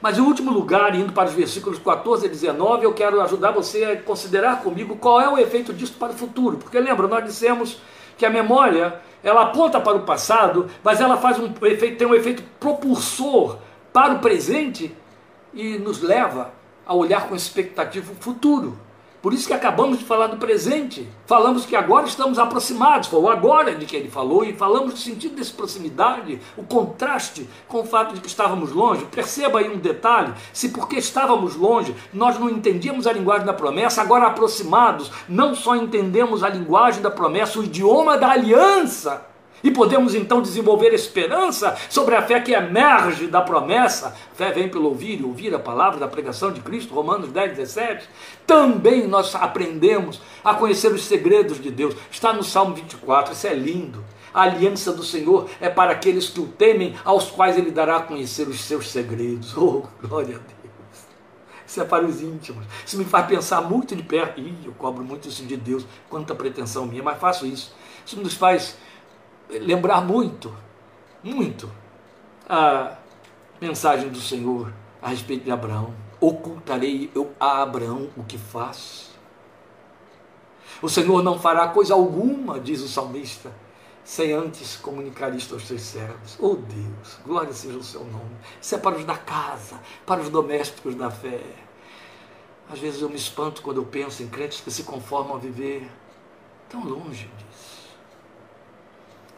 Mas 0.00 0.16
em 0.16 0.22
último 0.22 0.50
lugar, 0.50 0.94
indo 0.94 1.12
para 1.12 1.28
os 1.28 1.34
versículos 1.34 1.78
14 1.78 2.26
e 2.26 2.28
19, 2.28 2.84
eu 2.84 2.94
quero 2.94 3.20
ajudar 3.20 3.50
você 3.50 3.84
a 3.84 4.00
considerar 4.00 4.62
comigo 4.62 4.96
qual 4.96 5.20
é 5.20 5.28
o 5.28 5.38
efeito 5.38 5.72
disso 5.74 5.94
para 5.98 6.12
o 6.12 6.16
futuro. 6.16 6.56
Porque 6.56 6.80
lembra, 6.80 7.06
nós 7.06 7.24
dissemos 7.24 7.78
que 8.16 8.24
a 8.24 8.30
memória, 8.30 9.00
ela 9.22 9.42
aponta 9.42 9.78
para 9.80 9.96
o 9.96 10.04
passado, 10.04 10.70
mas 10.82 11.00
ela 11.00 11.16
faz 11.18 11.38
um 11.38 11.52
efeito, 11.66 11.98
tem 11.98 12.06
um 12.06 12.14
efeito 12.14 12.42
propulsor 12.58 13.58
para 13.92 14.14
o 14.14 14.18
presente 14.20 14.94
e 15.52 15.78
nos 15.78 16.00
leva 16.00 16.52
a 16.86 16.94
olhar 16.94 17.28
com 17.28 17.36
expectativa 17.36 18.10
o 18.12 18.16
futuro. 18.16 18.78
Por 19.22 19.34
isso 19.34 19.46
que 19.46 19.52
acabamos 19.52 19.98
de 19.98 20.04
falar 20.04 20.28
do 20.28 20.38
presente. 20.38 21.06
Falamos 21.26 21.66
que 21.66 21.76
agora 21.76 22.06
estamos 22.06 22.38
aproximados, 22.38 23.08
foi 23.08 23.20
o 23.20 23.28
agora 23.28 23.74
de 23.74 23.84
que 23.84 23.94
ele 23.94 24.10
falou, 24.10 24.44
e 24.44 24.54
falamos 24.54 24.94
do 24.94 24.98
sentido 24.98 25.36
dessa 25.36 25.52
proximidade, 25.52 26.40
o 26.56 26.62
contraste 26.62 27.48
com 27.68 27.80
o 27.80 27.84
fato 27.84 28.14
de 28.14 28.20
que 28.20 28.28
estávamos 28.28 28.72
longe. 28.72 29.04
Perceba 29.06 29.58
aí 29.58 29.68
um 29.68 29.78
detalhe: 29.78 30.32
se 30.52 30.70
porque 30.70 30.96
estávamos 30.96 31.54
longe, 31.54 31.94
nós 32.12 32.38
não 32.38 32.48
entendíamos 32.48 33.06
a 33.06 33.12
linguagem 33.12 33.46
da 33.46 33.52
promessa, 33.52 34.00
agora 34.00 34.26
aproximados, 34.26 35.10
não 35.28 35.54
só 35.54 35.76
entendemos 35.76 36.42
a 36.42 36.48
linguagem 36.48 37.02
da 37.02 37.10
promessa, 37.10 37.58
o 37.58 37.64
idioma 37.64 38.16
da 38.16 38.30
aliança 38.30 39.30
e 39.62 39.70
podemos 39.70 40.14
então 40.14 40.40
desenvolver 40.40 40.92
esperança 40.92 41.76
sobre 41.88 42.14
a 42.14 42.22
fé 42.22 42.40
que 42.40 42.52
emerge 42.52 43.26
da 43.26 43.40
promessa. 43.40 44.16
Fé 44.34 44.52
vem 44.52 44.68
pelo 44.68 44.88
ouvir 44.88 45.20
e 45.20 45.24
ouvir 45.24 45.54
a 45.54 45.58
palavra 45.58 45.98
da 45.98 46.08
pregação 46.08 46.52
de 46.52 46.60
Cristo, 46.60 46.94
Romanos 46.94 47.30
10, 47.30 47.56
17. 47.56 48.08
Também 48.46 49.06
nós 49.06 49.34
aprendemos 49.34 50.20
a 50.44 50.54
conhecer 50.54 50.92
os 50.92 51.04
segredos 51.04 51.60
de 51.60 51.70
Deus. 51.70 51.94
Está 52.10 52.32
no 52.32 52.42
Salmo 52.42 52.74
24, 52.74 53.32
isso 53.32 53.46
é 53.46 53.54
lindo. 53.54 54.04
A 54.32 54.42
aliança 54.42 54.92
do 54.92 55.02
Senhor 55.02 55.48
é 55.60 55.68
para 55.68 55.92
aqueles 55.92 56.28
que 56.28 56.40
o 56.40 56.46
temem, 56.46 56.94
aos 57.04 57.30
quais 57.30 57.58
ele 57.58 57.70
dará 57.70 57.96
a 57.96 58.02
conhecer 58.02 58.46
os 58.48 58.60
seus 58.60 58.88
segredos. 58.88 59.54
Oh, 59.60 59.82
glória 60.00 60.36
a 60.36 60.38
Deus. 60.38 60.60
Isso 61.66 61.80
é 61.80 61.84
para 61.84 62.04
os 62.04 62.20
íntimos. 62.20 62.64
Isso 62.84 62.98
me 62.98 63.04
faz 63.04 63.26
pensar 63.26 63.60
muito 63.60 63.94
de 63.94 64.02
perto. 64.02 64.40
Ih, 64.40 64.56
eu 64.64 64.72
cobro 64.72 65.04
muito 65.04 65.28
isso 65.28 65.44
de 65.44 65.56
Deus, 65.56 65.86
quanta 66.08 66.34
pretensão 66.34 66.86
minha, 66.86 67.02
mas 67.02 67.18
faço 67.18 67.46
isso. 67.46 67.72
Isso 68.04 68.20
nos 68.20 68.34
faz 68.34 68.76
lembrar 69.58 70.00
muito, 70.02 70.54
muito 71.22 71.70
a 72.48 72.96
mensagem 73.60 74.08
do 74.08 74.20
Senhor 74.20 74.72
a 75.00 75.08
respeito 75.08 75.44
de 75.44 75.50
Abraão. 75.50 75.94
Ocultarei 76.20 77.10
eu 77.14 77.32
a 77.40 77.62
Abraão 77.62 78.10
o 78.16 78.24
que 78.24 78.38
faz. 78.38 79.10
O 80.82 80.88
Senhor 80.88 81.22
não 81.22 81.38
fará 81.38 81.68
coisa 81.68 81.94
alguma, 81.94 82.58
diz 82.58 82.80
o 82.80 82.88
salmista, 82.88 83.52
sem 84.04 84.32
antes 84.32 84.76
comunicar 84.76 85.34
isto 85.34 85.54
aos 85.54 85.66
seus 85.66 85.82
servos. 85.82 86.36
Oh 86.40 86.54
Deus, 86.54 87.18
glória 87.24 87.52
seja 87.52 87.78
o 87.78 87.82
seu 87.82 88.04
nome. 88.04 88.36
Isso 88.60 88.74
é 88.74 88.78
para 88.78 88.96
os 88.96 89.04
da 89.04 89.16
casa, 89.16 89.80
para 90.06 90.20
os 90.20 90.28
domésticos 90.28 90.94
da 90.94 91.10
fé. 91.10 91.40
Às 92.72 92.78
vezes 92.78 93.02
eu 93.02 93.08
me 93.08 93.16
espanto 93.16 93.62
quando 93.62 93.78
eu 93.78 93.84
penso 93.84 94.22
em 94.22 94.28
crentes 94.28 94.60
que 94.60 94.70
se 94.70 94.84
conformam 94.84 95.36
a 95.36 95.38
viver 95.38 95.90
tão 96.68 96.84
longe 96.84 97.28
disso. 97.36 97.49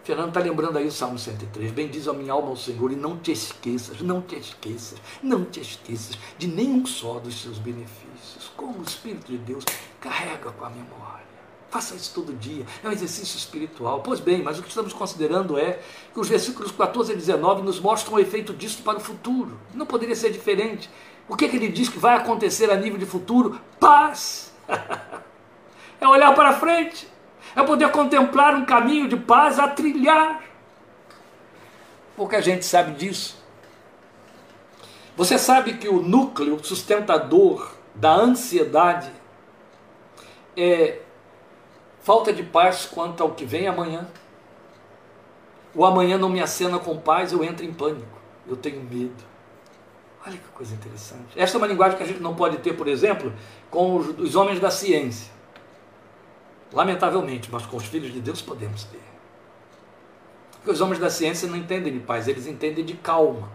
Fernando 0.05 0.29
está 0.29 0.41
lembrando 0.41 0.79
aí 0.79 0.87
o 0.87 0.93
Salmo 0.93 1.17
103. 1.17 1.71
Bendiz 1.71 2.09
a 2.09 2.13
minha 2.13 2.33
alma 2.33 2.49
ao 2.49 2.57
Senhor 2.57 2.91
e 2.91 2.97
não 2.97 3.17
te 3.19 3.31
esqueças, 3.31 4.01
não 4.01 4.21
te 4.21 4.37
esqueças, 4.37 4.99
não 5.23 5.45
te 5.45 5.61
esqueças 5.61 6.19
de 6.37 6.49
nenhum 6.49 6.85
só 6.85 7.21
dos 7.21 7.41
seus 7.41 7.59
benefícios. 7.59 8.51
Como 8.57 8.81
o 8.81 8.83
Espírito 8.83 9.31
de 9.31 9.39
Deus 9.39 9.65
carrega 10.01 10.51
com 10.51 10.65
a 10.65 10.71
memória. 10.71 11.23
Faça 11.71 11.95
isso 11.95 12.13
todo 12.15 12.35
dia. 12.35 12.67
É 12.83 12.89
um 12.89 12.93
exercício 12.93 13.39
espiritual. 13.39 14.01
Pois 14.01 14.19
bem, 14.19 14.43
mas 14.43 14.59
o 14.59 14.63
que 14.63 14.69
estamos 14.69 14.93
considerando 14.93 15.57
é 15.57 15.81
que 16.13 16.19
os 16.19 16.29
versículos 16.29 16.73
14 16.73 17.13
e 17.13 17.17
19 17.17 17.63
nos 17.63 17.79
mostram 17.79 18.15
o 18.15 18.19
efeito 18.19 18.53
disso 18.53 18.83
para 18.83 18.99
o 18.99 19.01
futuro. 19.01 19.59
Não 19.73 19.87
poderia 19.87 20.17
ser 20.17 20.31
diferente. 20.31 20.91
O 21.29 21.37
que, 21.37 21.45
é 21.45 21.49
que 21.49 21.57
ele 21.57 21.69
diz 21.69 21.89
que 21.89 21.99
vai 21.99 22.17
acontecer 22.17 22.71
a 22.71 22.77
nível 22.77 22.99
de 22.99 23.07
futuro? 23.07 23.59
Paz. 23.79 24.53
é 26.01 26.09
olhar 26.09 26.35
para 26.35 26.53
frente 26.55 27.13
é 27.55 27.63
poder 27.63 27.91
contemplar 27.91 28.55
um 28.55 28.65
caminho 28.65 29.09
de 29.09 29.17
paz 29.17 29.59
a 29.59 29.69
trilhar. 29.69 30.43
Pouca 32.17 32.41
gente 32.41 32.65
sabe 32.65 32.93
disso. 32.93 33.43
Você 35.17 35.39
sabe 35.39 35.75
que 35.75 35.89
o 35.89 36.01
núcleo 36.03 36.63
sustentador 36.65 37.73
da 37.95 38.15
ansiedade 38.15 39.11
é 40.57 41.01
falta 42.03 42.33
de 42.33 42.43
paz 42.43 42.87
quanto 42.87 43.23
ao 43.23 43.33
que 43.33 43.45
vem 43.45 43.69
amanhã. 43.69 44.09
O 45.75 45.85
amanhã 45.85 46.19
não 46.19 46.29
me 46.29 46.43
acena 46.43 46.79
com 46.79 46.99
paz, 46.99 47.33
eu 47.33 47.43
entro 47.43 47.65
em 47.65 47.73
pânico. 47.73 48.19
Eu 48.47 48.57
tenho 48.57 48.83
medo. 48.83 49.25
Olha 50.27 50.37
que 50.37 50.49
coisa 50.55 50.75
interessante. 50.75 51.29
Esta 51.35 51.57
é 51.57 51.59
uma 51.59 51.67
linguagem 51.67 51.97
que 51.97 52.05
a 52.05 52.07
gente 52.07 52.21
não 52.21 52.35
pode 52.35 52.59
ter, 52.59 52.75
por 52.75 52.87
exemplo, 52.87 53.33
com 53.71 53.97
os, 53.97 54.09
os 54.19 54.37
homens 54.37 54.61
da 54.61 54.71
ciência. 54.71 55.32
Lamentavelmente, 56.73 57.51
mas 57.53 57.67
com 57.67 57.77
os 57.77 57.85
filhos 57.85 58.13
de 58.13 58.21
Deus 58.21 58.41
podemos 58.41 58.85
ter. 58.85 59.03
Porque 60.53 60.71
os 60.71 60.81
homens 60.81 60.99
da 60.99 61.11
ciência 61.11 61.49
não 61.49 61.57
entendem 61.57 61.93
de 61.93 62.01
paz, 62.01 62.29
eles 62.29 62.47
entendem 62.47 62.85
de 62.85 62.95
calma. 62.95 63.51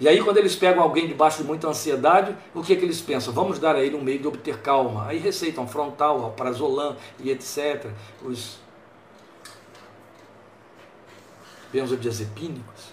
E 0.00 0.08
aí, 0.08 0.22
quando 0.22 0.36
eles 0.36 0.54
pegam 0.54 0.82
alguém 0.82 1.08
debaixo 1.08 1.38
de 1.38 1.44
muita 1.44 1.66
ansiedade, 1.68 2.36
o 2.54 2.62
que, 2.62 2.72
é 2.72 2.76
que 2.76 2.84
eles 2.84 3.00
pensam? 3.00 3.32
Vamos 3.32 3.58
dar 3.58 3.74
a 3.74 3.82
ele 3.82 3.96
um 3.96 4.02
meio 4.02 4.20
de 4.20 4.28
obter 4.28 4.58
calma. 4.58 5.06
Aí 5.06 5.18
receitam 5.18 5.66
frontal, 5.66 6.24
alprazolam 6.24 6.96
e 7.18 7.30
etc. 7.30 7.90
Os 8.22 8.58
benzodiazepínicos. 11.72 12.92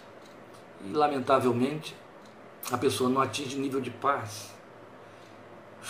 E, 0.84 0.92
lamentavelmente, 0.92 1.96
a 2.72 2.78
pessoa 2.78 3.10
não 3.10 3.22
atinge 3.22 3.58
nível 3.58 3.80
de 3.80 3.92
paz 3.92 4.55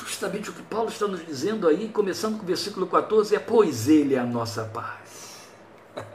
justamente 0.04 0.50
o 0.50 0.54
que 0.54 0.62
Paulo 0.64 0.90
está 0.90 1.08
nos 1.08 1.26
dizendo 1.26 1.68
aí, 1.68 1.88
começando 1.88 2.38
com 2.38 2.44
o 2.44 2.46
versículo 2.46 2.88
14, 2.88 3.36
é: 3.36 3.40
Pois 3.40 3.88
Ele 3.88 4.16
é 4.16 4.20
a 4.20 4.26
nossa 4.26 4.66
paz. 4.66 5.48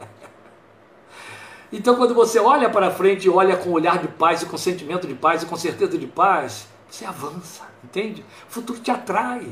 então, 1.72 1.96
quando 1.96 2.14
você 2.14 2.38
olha 2.38 2.68
para 2.68 2.90
frente 2.90 3.26
e 3.26 3.30
olha 3.30 3.56
com 3.56 3.70
olhar 3.70 3.98
de 3.98 4.08
paz, 4.08 4.42
e 4.42 4.46
com 4.46 4.58
sentimento 4.58 5.06
de 5.06 5.14
paz, 5.14 5.42
e 5.42 5.46
com 5.46 5.56
certeza 5.56 5.96
de 5.96 6.06
paz, 6.06 6.66
você 6.90 7.04
avança, 7.04 7.62
entende? 7.82 8.24
O 8.48 8.52
futuro 8.52 8.80
te 8.80 8.90
atrai, 8.90 9.48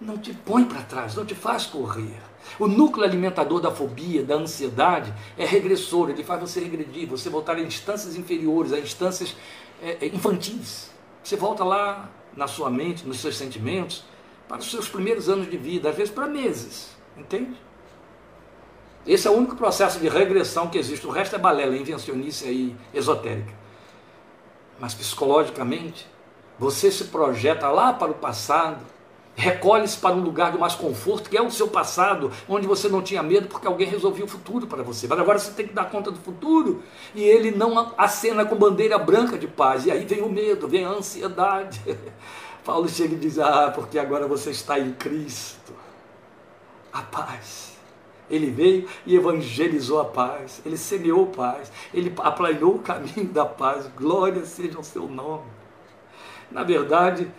não 0.00 0.18
te 0.18 0.34
põe 0.34 0.64
para 0.64 0.82
trás, 0.82 1.14
não 1.14 1.24
te 1.24 1.34
faz 1.34 1.64
correr. 1.64 2.20
O 2.58 2.66
núcleo 2.66 3.04
alimentador 3.04 3.60
da 3.60 3.70
fobia, 3.70 4.22
da 4.22 4.34
ansiedade, 4.34 5.12
é 5.36 5.44
regressor, 5.44 6.10
ele 6.10 6.24
faz 6.24 6.40
você 6.40 6.60
regredir, 6.60 7.08
você 7.08 7.28
voltar 7.28 7.56
a 7.56 7.60
instâncias 7.60 8.16
inferiores, 8.16 8.72
a 8.72 8.78
instâncias 8.78 9.36
é, 9.82 10.06
infantis. 10.06 10.90
Você 11.22 11.36
volta 11.36 11.64
lá 11.64 12.08
na 12.38 12.46
sua 12.46 12.70
mente, 12.70 13.04
nos 13.04 13.18
seus 13.18 13.36
sentimentos, 13.36 14.04
para 14.46 14.58
os 14.58 14.70
seus 14.70 14.88
primeiros 14.88 15.28
anos 15.28 15.50
de 15.50 15.56
vida, 15.56 15.90
às 15.90 15.96
vezes 15.96 16.14
para 16.14 16.28
meses, 16.28 16.96
entende? 17.16 17.56
Esse 19.04 19.26
é 19.26 19.30
o 19.30 19.34
único 19.34 19.56
processo 19.56 19.98
de 19.98 20.08
regressão 20.08 20.68
que 20.68 20.78
existe, 20.78 21.04
o 21.04 21.10
resto 21.10 21.34
é 21.34 21.38
balela, 21.38 21.76
invencionice 21.76 22.46
aí 22.46 22.76
esotérica. 22.94 23.52
Mas 24.78 24.94
psicologicamente, 24.94 26.06
você 26.56 26.92
se 26.92 27.04
projeta 27.04 27.68
lá 27.70 27.92
para 27.92 28.12
o 28.12 28.14
passado, 28.14 28.86
recolhe-se 29.38 29.96
para 29.96 30.16
um 30.16 30.20
lugar 30.20 30.50
de 30.50 30.58
mais 30.58 30.74
conforto, 30.74 31.30
que 31.30 31.36
é 31.36 31.40
o 31.40 31.48
seu 31.48 31.68
passado, 31.68 32.32
onde 32.48 32.66
você 32.66 32.88
não 32.88 33.00
tinha 33.00 33.22
medo 33.22 33.46
porque 33.46 33.68
alguém 33.68 33.86
resolveu 33.86 34.24
o 34.26 34.28
futuro 34.28 34.66
para 34.66 34.82
você. 34.82 35.06
Mas 35.06 35.18
agora 35.20 35.38
você 35.38 35.52
tem 35.52 35.68
que 35.68 35.72
dar 35.72 35.88
conta 35.88 36.10
do 36.10 36.18
futuro 36.18 36.82
e 37.14 37.22
ele 37.22 37.52
não 37.52 37.94
acena 37.96 38.44
com 38.44 38.56
bandeira 38.56 38.98
branca 38.98 39.38
de 39.38 39.46
paz. 39.46 39.86
E 39.86 39.92
aí 39.92 40.04
vem 40.04 40.22
o 40.22 40.28
medo, 40.28 40.66
vem 40.66 40.84
a 40.84 40.88
ansiedade. 40.88 41.80
Paulo 42.64 42.88
chega 42.88 43.14
e 43.14 43.18
diz: 43.18 43.38
Ah, 43.38 43.70
porque 43.72 43.96
agora 43.96 44.26
você 44.26 44.50
está 44.50 44.76
em 44.76 44.92
Cristo. 44.92 45.72
A 46.92 47.02
paz. 47.02 47.78
Ele 48.28 48.50
veio 48.50 48.88
e 49.06 49.14
evangelizou 49.14 50.00
a 50.00 50.04
paz, 50.04 50.60
ele 50.66 50.76
semeou 50.76 51.28
paz, 51.28 51.72
ele 51.94 52.12
aplainou 52.18 52.74
o 52.74 52.78
caminho 52.80 53.24
da 53.32 53.46
paz. 53.46 53.88
Glória 53.96 54.44
seja 54.44 54.78
o 54.78 54.84
seu 54.84 55.08
nome. 55.08 55.46
Na 56.50 56.62
verdade, 56.62 57.30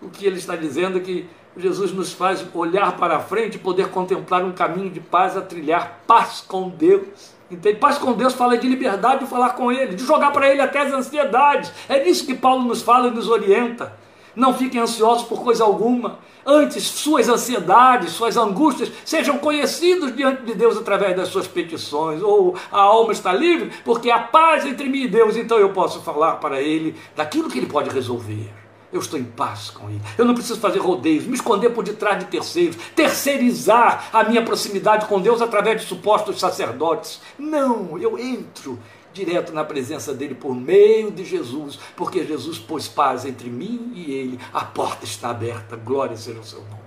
o 0.00 0.08
que 0.08 0.26
ele 0.26 0.38
está 0.38 0.56
dizendo 0.56 0.98
é 0.98 1.00
que 1.00 1.28
Jesus 1.56 1.92
nos 1.92 2.12
faz 2.12 2.44
olhar 2.54 2.96
para 2.96 3.20
frente 3.20 3.56
e 3.56 3.58
poder 3.58 3.88
contemplar 3.88 4.42
um 4.42 4.52
caminho 4.52 4.90
de 4.90 5.00
paz 5.00 5.36
a 5.36 5.42
trilhar 5.42 6.00
paz 6.06 6.42
com 6.46 6.70
Deus. 6.70 7.32
Entende? 7.50 7.78
Paz 7.78 7.98
com 7.98 8.14
Deus 8.14 8.32
fala 8.32 8.56
de 8.56 8.66
liberdade 8.66 9.24
de 9.24 9.30
falar 9.30 9.50
com 9.50 9.70
Ele, 9.70 9.94
de 9.94 10.02
jogar 10.02 10.32
para 10.32 10.48
Ele 10.48 10.62
até 10.62 10.80
as 10.80 10.92
ansiedades. 10.92 11.70
É 11.88 11.98
disso 11.98 12.24
que 12.24 12.34
Paulo 12.34 12.64
nos 12.64 12.80
fala 12.80 13.08
e 13.08 13.10
nos 13.10 13.28
orienta. 13.28 13.92
Não 14.34 14.54
fiquem 14.54 14.80
ansiosos 14.80 15.24
por 15.26 15.42
coisa 15.42 15.62
alguma. 15.62 16.18
Antes, 16.44 16.84
suas 16.84 17.28
ansiedades, 17.28 18.12
suas 18.12 18.38
angústias 18.38 18.90
sejam 19.04 19.36
conhecidos 19.36 20.16
diante 20.16 20.42
de 20.42 20.54
Deus 20.54 20.78
através 20.78 21.14
das 21.14 21.28
suas 21.28 21.46
petições. 21.46 22.22
Ou 22.22 22.56
a 22.72 22.80
alma 22.80 23.12
está 23.12 23.30
livre, 23.30 23.70
porque 23.84 24.10
há 24.10 24.18
paz 24.18 24.64
entre 24.64 24.88
mim 24.88 25.02
e 25.02 25.08
Deus, 25.08 25.36
então 25.36 25.58
eu 25.58 25.68
posso 25.68 26.00
falar 26.00 26.36
para 26.36 26.62
Ele 26.62 26.96
daquilo 27.14 27.50
que 27.50 27.58
Ele 27.58 27.66
pode 27.66 27.90
resolver 27.90 28.61
eu 28.92 29.00
estou 29.00 29.18
em 29.18 29.24
paz 29.24 29.70
com 29.70 29.88
Ele. 29.88 30.00
Eu 30.18 30.24
não 30.24 30.34
preciso 30.34 30.60
fazer 30.60 30.78
rodeios, 30.78 31.26
me 31.26 31.34
esconder 31.34 31.70
por 31.70 31.82
detrás 31.82 32.18
de 32.18 32.26
terceiros, 32.26 32.76
terceirizar 32.94 34.10
a 34.12 34.24
minha 34.24 34.44
proximidade 34.44 35.06
com 35.06 35.20
Deus 35.20 35.40
através 35.40 35.80
de 35.80 35.86
supostos 35.86 36.38
sacerdotes. 36.38 37.20
Não, 37.38 37.98
eu 37.98 38.18
entro 38.18 38.78
direto 39.12 39.52
na 39.52 39.64
presença 39.64 40.14
dele 40.14 40.34
por 40.34 40.54
meio 40.54 41.10
de 41.10 41.24
Jesus, 41.24 41.78
porque 41.96 42.24
Jesus 42.24 42.58
pôs 42.58 42.88
paz 42.88 43.24
entre 43.24 43.48
mim 43.48 43.92
e 43.94 44.12
ele. 44.12 44.38
A 44.52 44.64
porta 44.64 45.04
está 45.04 45.30
aberta. 45.30 45.76
Glória 45.76 46.16
seja 46.16 46.40
o 46.40 46.44
seu 46.44 46.60
nome. 46.60 46.81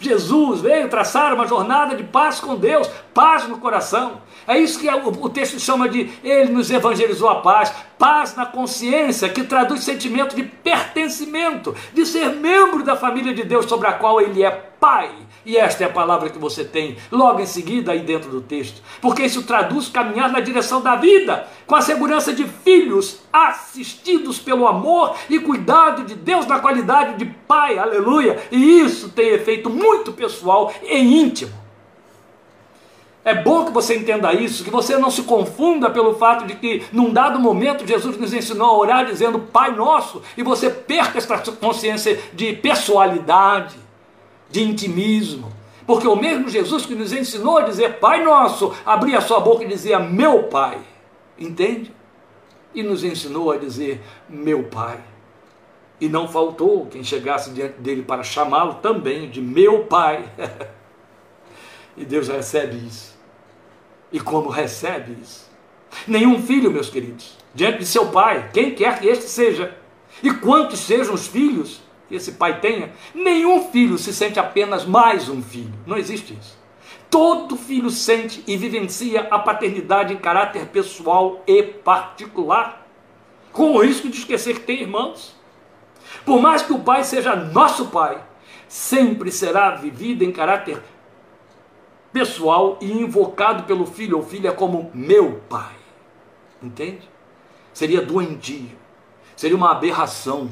Jesus 0.00 0.62
veio 0.62 0.88
traçar 0.88 1.34
uma 1.34 1.46
jornada 1.46 1.94
de 1.94 2.02
paz 2.02 2.40
com 2.40 2.56
Deus, 2.56 2.88
paz 3.12 3.46
no 3.46 3.58
coração. 3.58 4.22
É 4.48 4.58
isso 4.58 4.80
que 4.80 4.88
o 4.88 5.28
texto 5.28 5.60
chama 5.60 5.88
de 5.88 6.10
Ele 6.24 6.50
nos 6.50 6.70
evangelizou 6.70 7.28
a 7.28 7.36
paz, 7.36 7.72
paz 7.98 8.34
na 8.34 8.46
consciência, 8.46 9.28
que 9.28 9.44
traduz 9.44 9.84
sentimento 9.84 10.34
de 10.34 10.42
pertencimento, 10.42 11.76
de 11.92 12.06
ser 12.06 12.30
membro 12.30 12.82
da 12.82 12.96
família 12.96 13.34
de 13.34 13.44
Deus 13.44 13.66
sobre 13.66 13.86
a 13.86 13.92
qual 13.92 14.20
Ele 14.20 14.42
é 14.42 14.50
Pai. 14.50 15.10
E 15.44 15.56
esta 15.56 15.84
é 15.84 15.86
a 15.86 15.90
palavra 15.90 16.28
que 16.28 16.38
você 16.38 16.64
tem 16.64 16.96
logo 17.10 17.40
em 17.40 17.46
seguida 17.46 17.92
aí 17.92 18.00
dentro 18.00 18.30
do 18.30 18.42
texto. 18.42 18.82
Porque 19.00 19.22
isso 19.22 19.42
traduz 19.42 19.88
caminhar 19.88 20.30
na 20.30 20.40
direção 20.40 20.82
da 20.82 20.96
vida, 20.96 21.46
com 21.66 21.74
a 21.74 21.80
segurança 21.80 22.32
de 22.32 22.44
filhos 22.44 23.20
assistidos 23.32 24.38
pelo 24.38 24.66
amor 24.66 25.16
e 25.30 25.38
cuidado 25.38 26.04
de 26.04 26.14
Deus 26.14 26.46
na 26.46 26.58
qualidade 26.58 27.16
de 27.16 27.24
pai. 27.24 27.78
Aleluia! 27.78 28.38
E 28.50 28.80
isso 28.80 29.08
tem 29.08 29.30
efeito 29.30 29.70
muito 29.70 30.12
pessoal 30.12 30.72
e 30.82 30.98
íntimo. 30.98 31.60
É 33.24 33.34
bom 33.34 33.66
que 33.66 33.72
você 33.72 33.96
entenda 33.96 34.32
isso, 34.32 34.64
que 34.64 34.70
você 34.70 34.96
não 34.96 35.10
se 35.10 35.22
confunda 35.22 35.90
pelo 35.90 36.14
fato 36.14 36.46
de 36.46 36.54
que, 36.54 36.84
num 36.90 37.12
dado 37.12 37.38
momento, 37.38 37.86
Jesus 37.86 38.16
nos 38.16 38.32
ensinou 38.32 38.68
a 38.68 38.78
orar 38.78 39.06
dizendo 39.06 39.38
Pai 39.38 39.74
Nosso, 39.74 40.22
e 40.36 40.42
você 40.42 40.70
perca 40.70 41.18
essa 41.18 41.38
consciência 41.52 42.18
de 42.32 42.54
pessoalidade 42.54 43.76
de 44.50 44.62
intimismo. 44.62 45.52
Porque 45.86 46.06
o 46.06 46.16
mesmo 46.16 46.48
Jesus 46.48 46.86
que 46.86 46.94
nos 46.94 47.12
ensinou 47.12 47.58
a 47.58 47.62
dizer 47.62 47.98
Pai 47.98 48.22
Nosso, 48.22 48.74
abria 48.84 49.18
a 49.18 49.20
sua 49.20 49.40
boca 49.40 49.64
e 49.64 49.68
dizia 49.68 49.98
Meu 49.98 50.44
Pai. 50.44 50.78
Entende? 51.38 51.92
E 52.74 52.82
nos 52.82 53.02
ensinou 53.02 53.50
a 53.50 53.56
dizer 53.56 54.00
Meu 54.28 54.64
Pai. 54.64 55.00
E 56.00 56.08
não 56.08 56.28
faltou 56.28 56.86
quem 56.86 57.02
chegasse 57.04 57.50
diante 57.50 57.80
dele 57.80 58.02
para 58.02 58.22
chamá-lo 58.22 58.74
também 58.74 59.28
de 59.28 59.40
Meu 59.40 59.84
Pai. 59.84 60.24
e 61.96 62.04
Deus 62.04 62.28
recebe 62.28 62.76
isso. 62.76 63.18
E 64.12 64.18
como 64.18 64.48
recebe 64.48 65.16
isso? 65.20 65.50
Nenhum 66.06 66.40
filho, 66.42 66.70
meus 66.70 66.88
queridos, 66.88 67.36
diante 67.54 67.78
de 67.78 67.86
seu 67.86 68.06
pai, 68.06 68.50
quem 68.52 68.74
quer 68.74 69.00
que 69.00 69.08
este 69.08 69.24
seja, 69.24 69.76
e 70.22 70.32
quantos 70.32 70.80
sejam 70.80 71.14
os 71.14 71.26
filhos, 71.26 71.80
que 72.10 72.16
esse 72.16 72.32
pai 72.32 72.58
tenha, 72.58 72.90
nenhum 73.14 73.70
filho 73.70 73.96
se 73.96 74.12
sente 74.12 74.40
apenas 74.40 74.84
mais 74.84 75.28
um 75.28 75.40
filho. 75.40 75.72
Não 75.86 75.96
existe 75.96 76.34
isso. 76.34 76.58
Todo 77.08 77.56
filho 77.56 77.88
sente 77.88 78.42
e 78.48 78.56
vivencia 78.56 79.28
a 79.30 79.38
paternidade 79.38 80.12
em 80.12 80.16
caráter 80.16 80.66
pessoal 80.66 81.40
e 81.46 81.62
particular, 81.62 82.84
com 83.52 83.76
o 83.76 83.78
risco 83.80 84.08
de 84.08 84.18
esquecer 84.18 84.54
que 84.54 84.66
tem 84.66 84.80
irmãos. 84.80 85.36
Por 86.24 86.42
mais 86.42 86.62
que 86.62 86.72
o 86.72 86.80
pai 86.80 87.04
seja 87.04 87.36
nosso 87.36 87.86
pai, 87.86 88.20
sempre 88.66 89.30
será 89.30 89.70
vivida 89.76 90.24
em 90.24 90.32
caráter 90.32 90.82
pessoal 92.12 92.76
e 92.80 92.90
invocado 92.90 93.62
pelo 93.62 93.86
filho 93.86 94.16
ou 94.16 94.24
filha 94.24 94.50
como 94.50 94.90
meu 94.92 95.40
pai. 95.48 95.76
Entende? 96.60 97.08
Seria 97.72 98.02
doentio, 98.02 98.76
seria 99.36 99.56
uma 99.56 99.70
aberração 99.70 100.50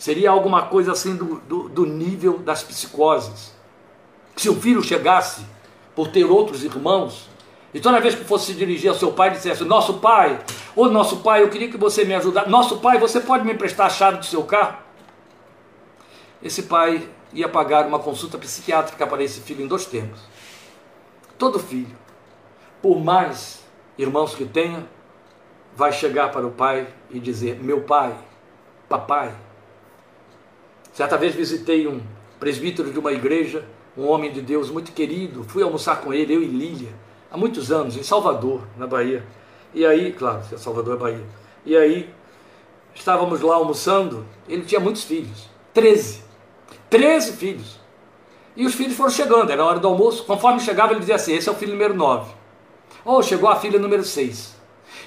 Seria 0.00 0.30
alguma 0.30 0.62
coisa 0.62 0.92
assim 0.92 1.14
do, 1.14 1.40
do, 1.40 1.68
do 1.68 1.84
nível 1.84 2.38
das 2.38 2.62
psicoses. 2.62 3.54
Se 4.34 4.48
o 4.48 4.58
filho 4.58 4.82
chegasse 4.82 5.44
por 5.94 6.08
ter 6.08 6.24
outros 6.24 6.64
irmãos, 6.64 7.28
e 7.74 7.80
toda 7.80 8.00
vez 8.00 8.14
que 8.14 8.24
fosse 8.24 8.46
se 8.46 8.54
dirigir 8.54 8.88
ao 8.88 8.96
seu 8.96 9.12
pai, 9.12 9.30
dissesse: 9.30 9.62
Nosso 9.62 9.98
pai, 9.98 10.42
ô 10.74 10.88
nosso 10.88 11.18
pai, 11.18 11.42
eu 11.42 11.50
queria 11.50 11.68
que 11.68 11.76
você 11.76 12.02
me 12.06 12.14
ajudasse. 12.14 12.48
Nosso 12.48 12.78
pai, 12.78 12.98
você 12.98 13.20
pode 13.20 13.44
me 13.44 13.52
emprestar 13.52 13.88
a 13.88 13.90
chave 13.90 14.16
do 14.16 14.24
seu 14.24 14.42
carro? 14.42 14.78
Esse 16.42 16.62
pai 16.62 17.06
ia 17.34 17.46
pagar 17.46 17.86
uma 17.86 17.98
consulta 17.98 18.38
psiquiátrica 18.38 19.06
para 19.06 19.22
esse 19.22 19.42
filho 19.42 19.62
em 19.62 19.68
dois 19.68 19.84
tempos. 19.84 20.18
Todo 21.36 21.58
filho, 21.58 21.94
por 22.80 22.98
mais 22.98 23.62
irmãos 23.98 24.34
que 24.34 24.46
tenha, 24.46 24.88
vai 25.76 25.92
chegar 25.92 26.32
para 26.32 26.46
o 26.46 26.52
pai 26.52 26.88
e 27.10 27.20
dizer: 27.20 27.62
Meu 27.62 27.82
pai, 27.82 28.16
papai, 28.88 29.34
Certa 30.92 31.16
vez 31.16 31.34
visitei 31.34 31.86
um 31.86 32.00
presbítero 32.38 32.92
de 32.92 32.98
uma 32.98 33.12
igreja, 33.12 33.64
um 33.96 34.06
homem 34.06 34.32
de 34.32 34.40
Deus 34.40 34.70
muito 34.70 34.92
querido, 34.92 35.44
fui 35.44 35.62
almoçar 35.62 36.00
com 36.00 36.12
ele, 36.12 36.34
eu 36.34 36.42
e 36.42 36.46
Lília, 36.46 36.92
há 37.30 37.36
muitos 37.36 37.70
anos, 37.70 37.96
em 37.96 38.02
Salvador, 38.02 38.62
na 38.76 38.86
Bahia. 38.86 39.24
E 39.72 39.86
aí, 39.86 40.12
claro, 40.12 40.42
Salvador 40.58 40.96
é 40.96 40.98
Bahia. 40.98 41.24
E 41.64 41.76
aí, 41.76 42.10
estávamos 42.94 43.40
lá 43.40 43.54
almoçando, 43.54 44.26
ele 44.48 44.62
tinha 44.62 44.80
muitos 44.80 45.04
filhos, 45.04 45.48
13. 45.72 46.22
13 46.88 47.32
filhos. 47.32 47.78
E 48.56 48.66
os 48.66 48.74
filhos 48.74 48.96
foram 48.96 49.10
chegando, 49.10 49.50
era 49.50 49.64
hora 49.64 49.78
do 49.78 49.86
almoço. 49.86 50.24
Conforme 50.24 50.60
chegava, 50.60 50.92
ele 50.92 51.00
dizia 51.00 51.14
assim: 51.14 51.34
esse 51.34 51.48
é 51.48 51.52
o 51.52 51.54
filho 51.54 51.72
número 51.72 51.94
9. 51.94 52.32
Ou 53.04 53.18
oh, 53.18 53.22
chegou 53.22 53.48
a 53.48 53.56
filha 53.56 53.78
número 53.78 54.02
6. 54.02 54.59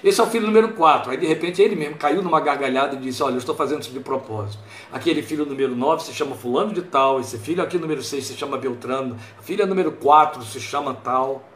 Esse 0.03 0.19
é 0.19 0.23
o 0.23 0.27
filho 0.27 0.45
número 0.45 0.73
4. 0.73 1.11
Aí 1.11 1.17
de 1.17 1.25
repente 1.25 1.61
ele 1.61 1.75
mesmo 1.75 1.95
caiu 1.95 2.21
numa 2.21 2.41
gargalhada 2.41 2.95
e 2.95 2.99
disse: 2.99 3.23
Olha, 3.23 3.35
eu 3.35 3.37
estou 3.37 3.55
fazendo 3.55 3.81
isso 3.81 3.91
de 3.91 4.01
propósito. 4.01 4.61
Aquele 4.91 5.23
filho 5.23 5.45
número 5.45 5.73
9 5.73 6.03
se 6.03 6.13
chama 6.13 6.35
Fulano 6.35 6.73
de 6.73 6.81
Tal, 6.81 7.21
esse 7.21 7.37
filho 7.37 7.63
aqui 7.63 7.77
número 7.77 8.03
6 8.03 8.25
se 8.25 8.33
chama 8.33 8.57
Beltrano, 8.57 9.17
a 9.39 9.41
filha 9.41 9.65
número 9.65 9.93
4 9.93 10.43
se 10.43 10.59
chama 10.59 10.93
Tal. 10.93 11.47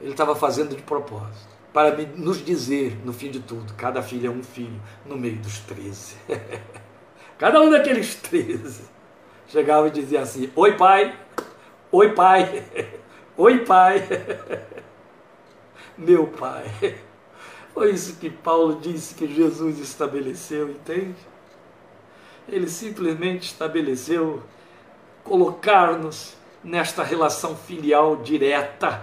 Ele 0.00 0.10
estava 0.10 0.34
fazendo 0.34 0.74
de 0.74 0.82
propósito. 0.82 1.50
Para 1.72 1.96
nos 2.16 2.44
dizer, 2.44 2.98
no 3.04 3.12
fim 3.12 3.30
de 3.30 3.38
tudo, 3.38 3.72
cada 3.74 4.02
filho 4.02 4.26
é 4.26 4.30
um 4.30 4.42
filho 4.42 4.80
no 5.06 5.16
meio 5.16 5.36
dos 5.36 5.60
13. 5.60 6.16
cada 7.38 7.60
um 7.60 7.70
daqueles 7.70 8.16
13 8.16 8.82
chegava 9.46 9.86
e 9.86 9.90
dizia 9.92 10.22
assim: 10.22 10.50
Oi, 10.56 10.76
pai. 10.76 11.14
Oi, 11.92 12.12
pai. 12.12 12.64
Oi, 13.36 13.58
pai. 13.64 14.02
Meu 15.96 16.26
pai. 16.26 16.64
Foi 17.80 17.92
isso 17.92 18.16
que 18.16 18.28
Paulo 18.28 18.78
disse 18.78 19.14
que 19.14 19.26
Jesus 19.26 19.78
estabeleceu, 19.78 20.68
entende? 20.68 21.16
Ele 22.46 22.68
simplesmente 22.68 23.44
estabeleceu 23.44 24.42
colocar-nos 25.24 26.34
nesta 26.62 27.02
relação 27.02 27.56
filial 27.56 28.16
direta, 28.16 29.02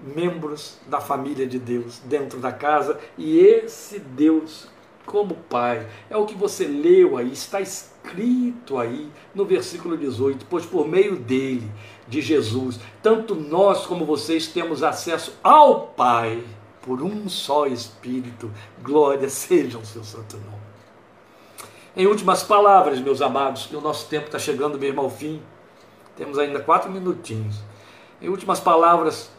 membros 0.00 0.80
da 0.88 1.00
família 1.00 1.46
de 1.46 1.60
Deus, 1.60 2.00
dentro 2.00 2.40
da 2.40 2.50
casa, 2.50 2.98
e 3.16 3.38
esse 3.38 4.00
Deus 4.00 4.66
como 5.06 5.36
Pai. 5.48 5.86
É 6.10 6.16
o 6.16 6.26
que 6.26 6.34
você 6.34 6.66
leu 6.66 7.16
aí, 7.16 7.32
está 7.32 7.60
escrito 7.60 8.76
aí 8.76 9.08
no 9.32 9.44
versículo 9.44 9.96
18: 9.96 10.46
Pois 10.50 10.66
por 10.66 10.88
meio 10.88 11.14
dele, 11.14 11.70
de 12.08 12.20
Jesus, 12.20 12.80
tanto 13.04 13.36
nós 13.36 13.86
como 13.86 14.04
vocês 14.04 14.48
temos 14.48 14.82
acesso 14.82 15.38
ao 15.44 15.86
Pai 15.86 16.42
por 16.82 17.02
um 17.02 17.28
só 17.28 17.66
Espírito. 17.66 18.50
Glória 18.82 19.28
seja 19.30 19.78
o 19.78 19.84
seu 19.84 20.04
santo 20.04 20.36
nome. 20.36 20.70
Em 21.96 22.06
últimas 22.06 22.42
palavras, 22.42 23.00
meus 23.00 23.20
amados, 23.20 23.66
que 23.66 23.76
o 23.76 23.80
nosso 23.80 24.06
tempo 24.08 24.26
está 24.26 24.38
chegando 24.38 24.78
mesmo 24.78 25.00
ao 25.00 25.10
fim, 25.10 25.42
temos 26.16 26.38
ainda 26.38 26.60
quatro 26.60 26.90
minutinhos. 26.90 27.56
Em 28.22 28.28
últimas 28.28 28.60
palavras, 28.60 29.30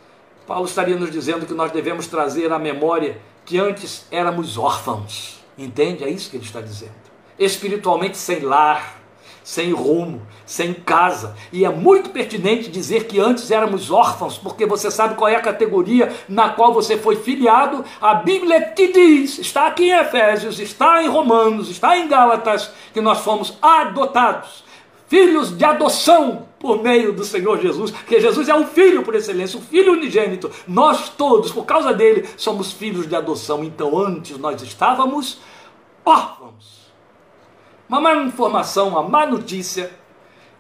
Paulo 0.45 0.65
estaria 0.65 0.97
nos 0.97 1.11
dizendo 1.11 1.45
que 1.45 1.53
nós 1.53 1.71
devemos 1.71 2.07
trazer 2.07 2.51
à 2.51 2.59
memória 2.59 3.21
que 3.45 3.57
antes 3.57 4.05
éramos 4.11 4.57
órfãos. 4.57 5.39
Entende? 5.57 6.03
É 6.03 6.09
isso 6.09 6.29
que 6.29 6.37
ele 6.37 6.43
está 6.43 6.59
dizendo. 6.59 6.91
Espiritualmente 7.37 8.17
sem 8.17 8.39
lar, 8.41 9.01
sem 9.43 9.71
rumo, 9.71 10.21
sem 10.45 10.73
casa. 10.73 11.35
E 11.51 11.65
é 11.65 11.69
muito 11.69 12.09
pertinente 12.09 12.69
dizer 12.69 13.05
que 13.05 13.19
antes 13.19 13.49
éramos 13.51 13.91
órfãos, 13.91 14.37
porque 14.37 14.65
você 14.65 14.91
sabe 14.91 15.15
qual 15.15 15.29
é 15.29 15.35
a 15.35 15.41
categoria 15.41 16.13
na 16.27 16.49
qual 16.49 16.73
você 16.73 16.97
foi 16.97 17.15
filiado. 17.15 17.83
A 17.99 18.15
Bíblia 18.15 18.61
te 18.75 18.91
diz, 18.91 19.39
está 19.39 19.67
aqui 19.67 19.85
em 19.85 19.97
Efésios, 19.97 20.59
está 20.59 21.03
em 21.03 21.07
Romanos, 21.07 21.69
está 21.69 21.97
em 21.97 22.07
Gálatas, 22.07 22.71
que 22.93 23.01
nós 23.01 23.19
fomos 23.19 23.57
adotados. 23.61 24.63
Filhos 25.07 25.57
de 25.57 25.65
adoção 25.65 26.47
por 26.57 26.81
meio 26.81 27.11
do 27.11 27.25
Senhor 27.25 27.59
Jesus, 27.59 27.91
que 27.91 28.19
Jesus 28.19 28.47
é 28.47 28.55
o 28.55 28.65
filho 28.65 29.03
por 29.03 29.13
excelência, 29.13 29.59
o 29.59 29.61
filho 29.61 29.91
unigênito. 29.91 30.49
Nós 30.65 31.09
todos, 31.09 31.51
por 31.51 31.65
causa 31.65 31.91
dele, 31.91 32.29
somos 32.37 32.71
filhos 32.71 33.07
de 33.07 33.15
adoção. 33.15 33.61
Então, 33.61 33.99
antes 33.99 34.37
nós 34.37 34.61
estávamos 34.61 35.41
órfãos 36.05 36.70
uma 37.91 37.99
má 37.99 38.15
informação, 38.23 38.87
uma 38.87 39.03
má 39.03 39.25
notícia 39.25 39.91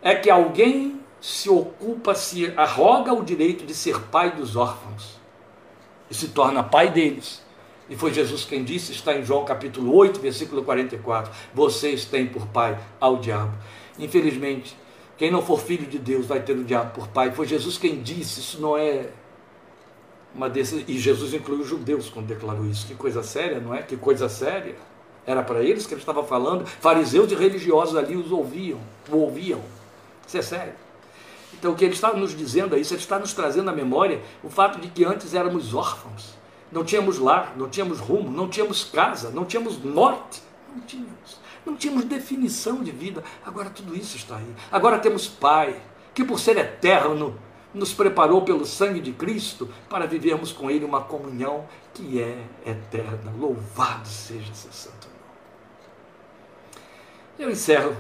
é 0.01 0.13
que 0.13 0.29
alguém 0.29 0.99
se 1.21 1.49
ocupa, 1.49 2.13
se 2.13 2.51
arroga 2.57 3.13
o 3.13 3.23
direito 3.23 3.65
de 3.65 3.73
ser 3.73 4.01
pai 4.07 4.31
dos 4.31 4.57
órfãos 4.57 5.17
e 6.09 6.13
se 6.13 6.27
torna 6.27 6.61
pai 6.61 6.91
deles. 6.91 7.41
E 7.89 7.95
foi 7.95 8.13
Jesus 8.13 8.43
quem 8.43 8.65
disse, 8.65 8.91
está 8.91 9.15
em 9.15 9.23
João 9.23 9.45
capítulo 9.45 9.95
8, 9.95 10.19
versículo 10.19 10.61
44: 10.63 11.31
Vocês 11.53 12.03
têm 12.03 12.27
por 12.27 12.47
pai 12.47 12.77
ao 12.99 13.15
diabo. 13.15 13.53
Infelizmente, 13.97 14.75
quem 15.15 15.31
não 15.31 15.41
for 15.41 15.61
filho 15.61 15.85
de 15.85 15.99
Deus 15.99 16.25
vai 16.25 16.41
ter 16.41 16.57
o 16.57 16.65
diabo 16.65 16.91
por 16.93 17.07
pai. 17.07 17.31
Foi 17.31 17.47
Jesus 17.47 17.77
quem 17.77 18.01
disse, 18.01 18.41
isso 18.41 18.59
não 18.59 18.77
é 18.77 19.09
uma 20.35 20.49
desse, 20.49 20.83
e 20.85 20.99
Jesus 20.99 21.33
incluiu 21.33 21.61
os 21.61 21.67
judeus 21.69 22.09
quando 22.09 22.27
declarou 22.27 22.65
isso. 22.65 22.85
Que 22.87 22.95
coisa 22.95 23.23
séria, 23.23 23.61
não 23.61 23.73
é? 23.73 23.81
Que 23.83 23.95
coisa 23.95 24.27
séria. 24.27 24.75
Era 25.25 25.43
para 25.43 25.63
eles 25.63 25.85
que 25.85 25.93
ele 25.93 26.01
estava 26.01 26.23
falando. 26.23 26.65
Fariseus 26.65 27.31
e 27.31 27.35
religiosos 27.35 27.95
ali 27.95 28.15
os 28.15 28.31
ouviam, 28.31 28.79
o 29.09 29.17
ouviam. 29.17 29.61
Isso 30.27 30.37
é 30.37 30.41
sério. 30.41 30.73
Então 31.53 31.73
o 31.73 31.75
que 31.75 31.85
ele 31.85 31.93
está 31.93 32.13
nos 32.13 32.35
dizendo 32.35 32.75
é 32.75 32.79
isso, 32.79 32.93
ele 32.93 33.01
está 33.01 33.19
nos 33.19 33.33
trazendo 33.33 33.69
à 33.69 33.73
memória 33.73 34.21
o 34.43 34.49
fato 34.49 34.79
de 34.79 34.87
que 34.87 35.03
antes 35.03 35.33
éramos 35.33 35.73
órfãos, 35.73 36.33
não 36.71 36.83
tínhamos 36.83 37.19
lar, 37.19 37.53
não 37.55 37.69
tínhamos 37.69 37.99
rumo, 37.99 38.31
não 38.31 38.47
tínhamos 38.47 38.83
casa, 38.83 39.29
não 39.29 39.45
tínhamos 39.45 39.77
norte, 39.83 40.41
não 40.73 40.81
tínhamos, 40.81 41.39
não 41.65 41.75
tínhamos 41.75 42.05
definição 42.05 42.81
de 42.81 42.91
vida. 42.91 43.23
Agora 43.45 43.69
tudo 43.69 43.95
isso 43.95 44.15
está 44.17 44.37
aí. 44.37 44.55
Agora 44.71 44.97
temos 44.97 45.27
Pai, 45.27 45.79
que 46.13 46.23
por 46.23 46.39
ser 46.39 46.57
eterno, 46.57 47.37
nos 47.73 47.93
preparou 47.93 48.41
pelo 48.41 48.65
sangue 48.65 48.99
de 48.99 49.11
Cristo 49.11 49.69
para 49.89 50.05
vivermos 50.05 50.51
com 50.51 50.69
Ele 50.69 50.83
uma 50.83 51.01
comunhão 51.01 51.65
que 51.93 52.21
é 52.21 52.43
eterna. 52.65 53.31
Louvado 53.37 54.07
seja 54.07 54.53
seu 54.53 54.71
santo. 54.71 55.10
Eu 57.41 57.49
encerro 57.49 57.97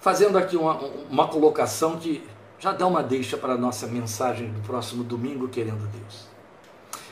fazendo 0.00 0.38
aqui 0.38 0.56
uma, 0.56 0.78
uma 1.10 1.28
colocação 1.28 1.98
que 1.98 2.26
já 2.58 2.72
dá 2.72 2.86
uma 2.86 3.02
deixa 3.02 3.36
para 3.36 3.52
a 3.52 3.58
nossa 3.58 3.86
mensagem 3.86 4.50
do 4.50 4.60
próximo 4.62 5.04
domingo, 5.04 5.46
querendo 5.48 5.86
Deus. 5.92 6.26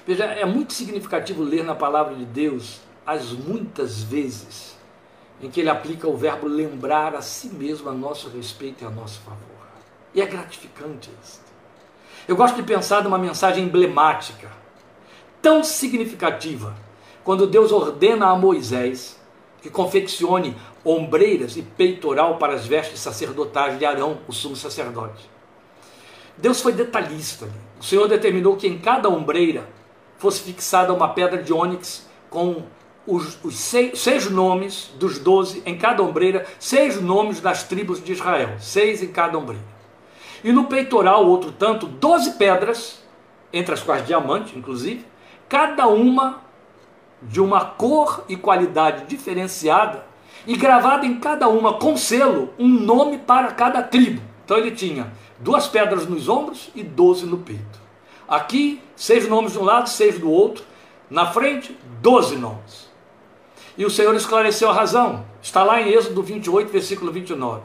Veja, 0.06 0.24
é 0.24 0.46
muito 0.46 0.72
significativo 0.72 1.42
ler 1.42 1.62
na 1.62 1.74
palavra 1.74 2.14
de 2.14 2.24
Deus 2.24 2.80
as 3.06 3.32
muitas 3.32 4.02
vezes 4.02 4.78
em 5.42 5.50
que 5.50 5.60
ele 5.60 5.68
aplica 5.68 6.08
o 6.08 6.16
verbo 6.16 6.48
lembrar 6.48 7.14
a 7.14 7.20
si 7.20 7.48
mesmo 7.48 7.90
a 7.90 7.92
nosso 7.92 8.30
respeito 8.30 8.82
e 8.82 8.86
a 8.86 8.90
nosso 8.90 9.20
favor. 9.20 9.66
E 10.14 10.22
é 10.22 10.26
gratificante 10.26 11.10
isso. 11.22 11.42
Eu 12.26 12.34
gosto 12.34 12.56
de 12.56 12.62
pensar 12.62 13.04
numa 13.04 13.18
mensagem 13.18 13.64
emblemática, 13.64 14.50
tão 15.42 15.62
significativa, 15.62 16.74
quando 17.22 17.46
Deus 17.46 17.70
ordena 17.72 18.28
a 18.28 18.34
Moisés 18.34 19.19
que 19.62 19.70
confeccione 19.70 20.56
ombreiras 20.84 21.56
e 21.56 21.62
peitoral 21.62 22.38
para 22.38 22.54
as 22.54 22.66
vestes 22.66 23.00
sacerdotais 23.00 23.78
de 23.78 23.84
Arão, 23.84 24.18
o 24.26 24.32
sumo 24.32 24.56
sacerdote. 24.56 25.28
Deus 26.36 26.60
foi 26.60 26.72
detalhista. 26.72 27.48
O 27.78 27.84
Senhor 27.84 28.08
determinou 28.08 28.56
que 28.56 28.66
em 28.66 28.78
cada 28.78 29.08
ombreira 29.08 29.68
fosse 30.18 30.42
fixada 30.42 30.92
uma 30.92 31.08
pedra 31.08 31.42
de 31.42 31.52
ônix 31.52 32.08
com 32.28 32.64
os, 33.06 33.38
os 33.42 33.58
seis, 33.58 33.98
seis, 33.98 34.30
nomes 34.30 34.90
dos 34.98 35.18
doze 35.18 35.62
em 35.66 35.76
cada 35.76 36.02
ombreira, 36.02 36.46
seis 36.58 37.00
nomes 37.00 37.40
das 37.40 37.64
tribos 37.64 38.02
de 38.02 38.12
Israel, 38.12 38.56
seis 38.58 39.02
em 39.02 39.08
cada 39.08 39.36
ombreira. 39.36 39.64
E 40.42 40.52
no 40.52 40.64
peitoral, 40.64 41.26
outro 41.26 41.52
tanto, 41.52 41.86
doze 41.86 42.32
pedras, 42.32 43.02
entre 43.52 43.74
as 43.74 43.82
quais 43.82 44.06
diamante, 44.06 44.56
inclusive, 44.56 45.04
cada 45.48 45.86
uma 45.88 46.42
de 47.22 47.40
uma 47.40 47.64
cor 47.64 48.24
e 48.28 48.36
qualidade 48.36 49.04
diferenciada, 49.06 50.04
e 50.46 50.56
gravada 50.56 51.04
em 51.04 51.20
cada 51.20 51.48
uma 51.48 51.74
com 51.74 51.96
selo 51.96 52.50
um 52.58 52.68
nome 52.68 53.18
para 53.18 53.52
cada 53.52 53.82
tribo. 53.82 54.22
Então 54.44 54.56
ele 54.56 54.70
tinha 54.70 55.12
duas 55.38 55.68
pedras 55.68 56.06
nos 56.06 56.28
ombros 56.28 56.70
e 56.74 56.82
doze 56.82 57.26
no 57.26 57.38
peito. 57.38 57.80
Aqui, 58.26 58.80
seis 58.96 59.28
nomes 59.28 59.52
de 59.52 59.58
um 59.58 59.64
lado, 59.64 59.88
seis 59.88 60.18
do 60.18 60.30
outro. 60.30 60.64
Na 61.10 61.26
frente, 61.26 61.76
doze 62.00 62.36
nomes. 62.36 62.88
E 63.76 63.84
o 63.84 63.90
Senhor 63.90 64.14
esclareceu 64.14 64.70
a 64.70 64.72
razão. 64.72 65.24
Está 65.42 65.64
lá 65.64 65.80
em 65.80 65.92
Êxodo 65.92 66.22
28, 66.22 66.70
versículo 66.70 67.10
29. 67.10 67.62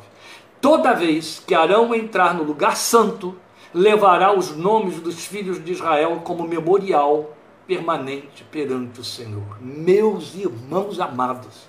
Toda 0.60 0.94
vez 0.94 1.44
que 1.46 1.54
Arão 1.54 1.94
entrar 1.94 2.34
no 2.34 2.44
lugar 2.44 2.76
santo, 2.76 3.36
levará 3.74 4.34
os 4.34 4.56
nomes 4.56 5.00
dos 5.00 5.26
filhos 5.26 5.64
de 5.64 5.74
Israel 5.74 6.22
como 6.24 6.48
memorial 6.48 7.36
permanente 7.68 8.44
perante 8.52 9.00
o 9.00 9.04
Senhor. 9.04 9.58
Meus 9.60 10.36
irmãos 10.36 11.00
amados, 11.00 11.68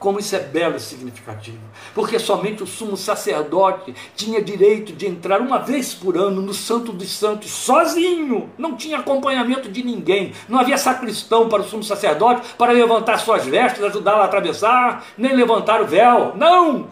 como 0.00 0.18
isso 0.18 0.34
é 0.34 0.40
belo 0.40 0.76
e 0.76 0.80
significativo. 0.80 1.60
Porque 1.94 2.18
somente 2.18 2.62
o 2.62 2.66
sumo 2.66 2.96
sacerdote 2.96 3.94
tinha 4.16 4.42
direito 4.42 4.92
de 4.94 5.06
entrar 5.06 5.40
uma 5.40 5.58
vez 5.58 5.94
por 5.94 6.16
ano 6.16 6.40
no 6.40 6.54
Santo 6.54 6.90
dos 6.90 7.10
Santos, 7.10 7.50
sozinho. 7.50 8.50
Não 8.56 8.76
tinha 8.76 8.98
acompanhamento 8.98 9.70
de 9.70 9.82
ninguém. 9.84 10.32
Não 10.48 10.58
havia 10.58 10.78
sacristão 10.78 11.48
para 11.48 11.60
o 11.60 11.68
sumo 11.68 11.84
sacerdote 11.84 12.54
para 12.56 12.72
levantar 12.72 13.18
suas 13.18 13.44
vestes, 13.44 13.84
ajudá-lo 13.84 14.22
a 14.22 14.24
atravessar, 14.24 15.04
nem 15.18 15.36
levantar 15.36 15.82
o 15.82 15.86
véu. 15.86 16.34
Não! 16.34 16.88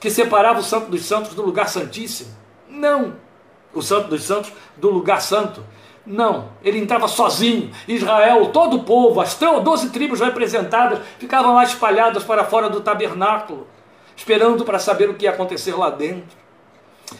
Que 0.00 0.10
separava 0.10 0.60
o 0.60 0.64
Santo 0.64 0.90
dos 0.90 1.04
Santos 1.04 1.34
do 1.34 1.42
lugar 1.42 1.68
santíssimo. 1.68 2.30
Não! 2.68 3.14
O 3.74 3.82
Santo 3.82 4.08
dos 4.08 4.22
Santos 4.22 4.50
do 4.76 4.88
lugar 4.88 5.20
santo. 5.20 5.62
Não, 6.06 6.50
ele 6.62 6.78
entrava 6.78 7.08
sozinho. 7.08 7.70
Israel, 7.88 8.46
todo 8.52 8.76
o 8.76 8.84
povo, 8.84 9.20
as 9.20 9.38
doze 9.62 9.90
tribos 9.90 10.20
representadas, 10.20 11.00
ficavam 11.18 11.54
lá 11.54 11.64
espalhadas 11.64 12.24
para 12.24 12.44
fora 12.44 12.68
do 12.68 12.80
tabernáculo, 12.80 13.66
esperando 14.14 14.64
para 14.64 14.78
saber 14.78 15.08
o 15.08 15.14
que 15.14 15.24
ia 15.24 15.30
acontecer 15.30 15.74
lá 15.74 15.88
dentro. 15.88 16.44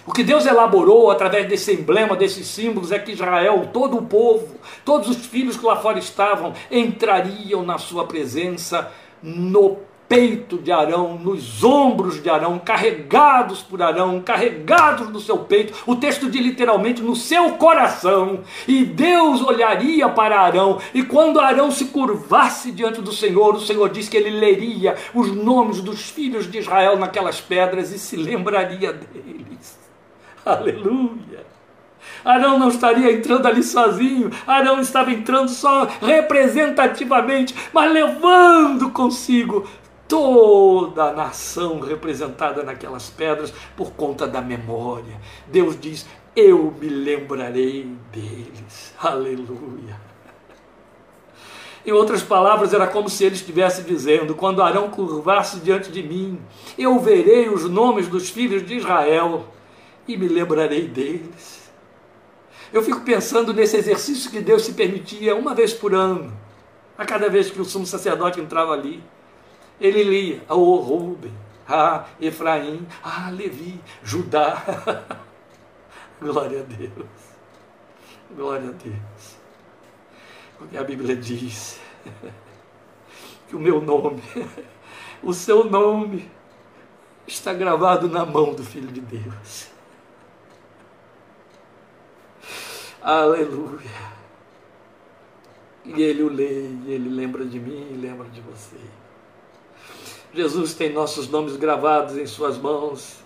O 0.07 0.13
que 0.13 0.23
Deus 0.23 0.47
elaborou 0.47 1.11
através 1.11 1.49
desse 1.49 1.73
emblema, 1.73 2.17
desses 2.17 2.47
símbolos, 2.47 2.93
é 2.93 2.99
que 2.99 3.13
Israel, 3.13 3.71
todo 3.73 3.99
o 3.99 4.07
povo, 4.07 4.57
todos 4.85 5.09
os 5.09 5.27
filhos 5.27 5.57
que 5.57 5.65
lá 5.65 5.77
fora 5.77 5.99
estavam, 5.99 6.53
entrariam 6.71 7.63
na 7.63 7.79
sua 7.79 8.07
presença 8.07 8.91
no 9.23 9.79
peito 10.15 10.59
de 10.59 10.71
Arão, 10.71 11.19
nos 11.19 11.65
ombros 11.65 12.23
de 12.23 12.31
Arão, 12.31 12.57
carregados 12.57 13.63
por 13.63 13.83
Arão, 13.83 14.21
carregados 14.21 15.09
no 15.09 15.19
seu 15.19 15.39
peito, 15.39 15.75
o 15.85 15.97
texto 15.97 16.31
diz 16.31 16.41
literalmente 16.41 17.03
no 17.03 17.17
seu 17.17 17.51
coração. 17.55 18.41
E 18.69 18.85
Deus 18.85 19.43
olharia 19.43 20.09
para 20.09 20.41
Arão, 20.41 20.79
e 20.95 21.03
quando 21.03 21.41
Arão 21.41 21.69
se 21.73 21.87
curvasse 21.87 22.71
diante 22.71 23.01
do 23.01 23.11
Senhor, 23.13 23.57
o 23.57 23.61
Senhor 23.61 23.91
diz 23.91 24.09
que 24.09 24.17
ele 24.17 24.31
leria 24.31 24.95
os 25.13 25.35
nomes 25.35 25.81
dos 25.81 26.09
filhos 26.11 26.49
de 26.49 26.59
Israel 26.59 26.97
naquelas 26.97 27.41
pedras 27.41 27.91
e 27.91 27.99
se 27.99 28.15
lembraria 28.15 28.93
deles. 28.93 29.81
Aleluia! 30.47 31.45
Arão 32.25 32.59
não 32.59 32.69
estaria 32.69 33.13
entrando 33.13 33.47
ali 33.47 33.63
sozinho, 33.63 34.31
Arão 34.47 34.81
estava 34.81 35.11
entrando 35.11 35.49
só 35.49 35.89
representativamente, 36.01 37.55
mas 37.73 37.93
levando 37.93 38.91
consigo 38.91 39.67
toda 40.09 41.05
a 41.05 41.13
nação 41.13 41.81
representada 41.81 42.63
naquelas 42.63 43.11
pedras 43.11 43.53
por 43.77 43.93
conta 43.93 44.27
da 44.27 44.41
memória. 44.41 45.21
Deus 45.47 45.79
diz: 45.79 46.07
Eu 46.35 46.75
me 46.79 46.89
lembrarei 46.89 47.89
deles. 48.13 48.95
Aleluia. 48.99 50.15
Em 51.87 51.93
outras 51.93 52.23
palavras, 52.23 52.73
era 52.73 52.87
como 52.87 53.11
se 53.11 53.25
ele 53.25 53.35
estivesse 53.35 53.83
dizendo: 53.83 54.35
Quando 54.35 54.63
Arão 54.63 54.91
curvar-se 54.91 55.61
diante 55.61 55.91
de 55.91 56.03
mim, 56.03 56.41
eu 56.79 56.99
verei 56.99 57.49
os 57.49 57.69
nomes 57.69 58.09
dos 58.09 58.31
filhos 58.31 58.65
de 58.65 58.77
Israel 58.77 59.47
e 60.09 60.17
me 60.17 60.29
lembrarei 60.29 60.87
deles. 60.89 61.71
Eu 62.73 62.83
fico 62.83 63.03
pensando 63.03 63.53
nesse 63.53 63.77
exercício 63.77 64.31
que 64.31 64.41
Deus 64.41 64.63
se 64.63 64.73
permitia 64.73 65.37
uma 65.37 65.55
vez 65.55 65.73
por 65.73 65.95
ano, 65.95 66.33
a 66.99 67.05
cada 67.05 67.29
vez 67.29 67.51
que 67.51 67.61
o 67.61 67.65
sumo 67.65 67.87
sacerdote 67.87 68.41
entrava 68.41 68.73
ali 68.73 69.03
ele 69.81 70.03
lia, 70.03 70.43
oh 70.49 70.77
Ruben, 70.77 71.33
ah 71.69 72.07
Efraim, 72.21 72.87
ah 73.03 73.31
Levi, 73.31 73.81
Judá. 74.03 74.63
Glória 76.21 76.61
a 76.61 76.63
Deus. 76.63 77.35
Glória 78.35 78.69
a 78.69 78.73
Deus. 78.73 79.37
Porque 80.57 80.77
a 80.77 80.85
Bíblia 80.85 81.17
diz 81.17 81.81
que 83.49 83.57
o 83.57 83.59
meu 83.59 83.81
nome, 83.81 84.23
o 85.23 85.33
seu 85.33 85.65
nome, 85.65 86.31
está 87.27 87.53
gravado 87.53 88.09
na 88.09 88.25
mão 88.25 88.55
do 88.55 88.63
Filho 88.63 88.89
de 88.89 89.01
Deus. 89.01 89.69
Aleluia. 93.03 94.15
E 95.85 96.03
ele 96.03 96.23
o 96.23 96.29
lê, 96.29 96.69
e 96.69 96.93
ele 96.93 97.11
lembra 97.11 97.45
de 97.45 97.61
mim 97.61 97.89
e 97.93 97.97
lembra 97.97 98.27
de 98.31 98.41
você. 98.41 98.79
Jesus 100.35 100.75
tem 100.75 100.93
nossos 100.93 101.29
nomes 101.29 101.55
gravados 101.55 102.19
em 102.19 102.27
Suas 102.27 102.59
mãos 102.59 103.19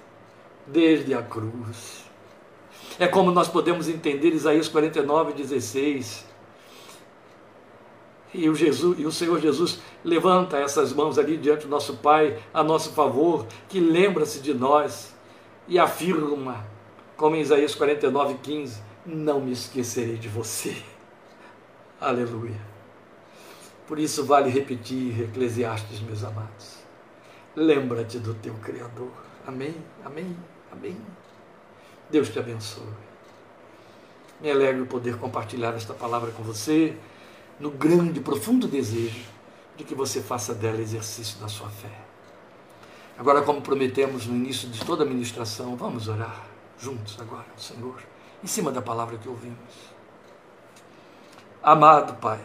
desde 0.67 1.15
a 1.15 1.23
cruz. 1.23 2.05
É 2.99 3.09
como 3.09 3.31
nós 3.31 3.49
podemos 3.49 3.89
entender 3.89 4.29
Isaías 4.29 4.69
49, 4.69 5.33
16. 5.33 6.27
E 8.35 8.47
o, 8.47 8.55
Jesus, 8.55 8.99
e 8.99 9.07
o 9.07 9.11
Senhor 9.11 9.41
Jesus 9.41 9.81
levanta 10.05 10.59
essas 10.59 10.93
mãos 10.93 11.19
ali 11.19 11.39
diante 11.39 11.63
do 11.63 11.71
nosso 11.71 11.97
Pai, 11.97 12.39
a 12.53 12.63
nosso 12.63 12.93
favor, 12.93 13.47
que 13.71 13.81
lembra-se 13.81 14.41
de 14.41 14.53
nós 14.53 15.15
e 15.67 15.79
afirma, 15.79 16.67
como 17.17 17.37
em 17.37 17.41
Isaías 17.41 17.75
49, 17.75 18.35
15: 18.43 18.83
Não 19.07 19.41
me 19.41 19.53
esquecerei 19.53 20.17
de 20.17 20.29
você. 20.29 20.77
Aleluia. 21.99 22.61
Por 23.87 23.99
isso 23.99 24.27
vale 24.27 24.51
repetir 24.51 25.23
Eclesiastes, 25.23 26.01
meus 26.01 26.23
amados 26.23 26.78
lembra-te 27.59 28.19
do 28.19 28.35
teu 28.35 28.55
Criador. 28.55 29.11
Amém, 29.47 29.75
amém, 30.05 30.37
amém. 30.71 30.97
Deus 32.09 32.29
te 32.29 32.39
abençoe. 32.39 32.87
Me 34.41 34.51
alegro 34.51 34.87
poder 34.87 35.19
compartilhar 35.19 35.75
esta 35.75 35.93
palavra 35.93 36.31
com 36.31 36.43
você, 36.43 36.97
no 37.59 37.71
grande, 37.71 38.21
profundo 38.21 38.69
desejo 38.69 39.27
de 39.77 39.83
que 39.83 39.95
você 39.95 40.21
faça 40.23 40.55
dela 40.55 40.81
exercício 40.81 41.41
da 41.41 41.49
sua 41.49 41.69
fé. 41.69 41.91
Agora, 43.19 43.43
como 43.43 43.61
prometemos 43.61 44.27
no 44.27 44.37
início 44.37 44.69
de 44.69 44.85
toda 44.85 45.03
a 45.03 45.07
ministração, 45.07 45.77
vamos 45.77 46.07
orar 46.07 46.47
juntos 46.79 47.19
agora 47.21 47.47
ao 47.51 47.59
Senhor, 47.59 48.01
em 48.43 48.47
cima 48.47 48.71
da 48.71 48.81
palavra 48.81 49.19
que 49.19 49.29
ouvimos. 49.29 49.99
Amado 51.61 52.15
Pai, 52.21 52.41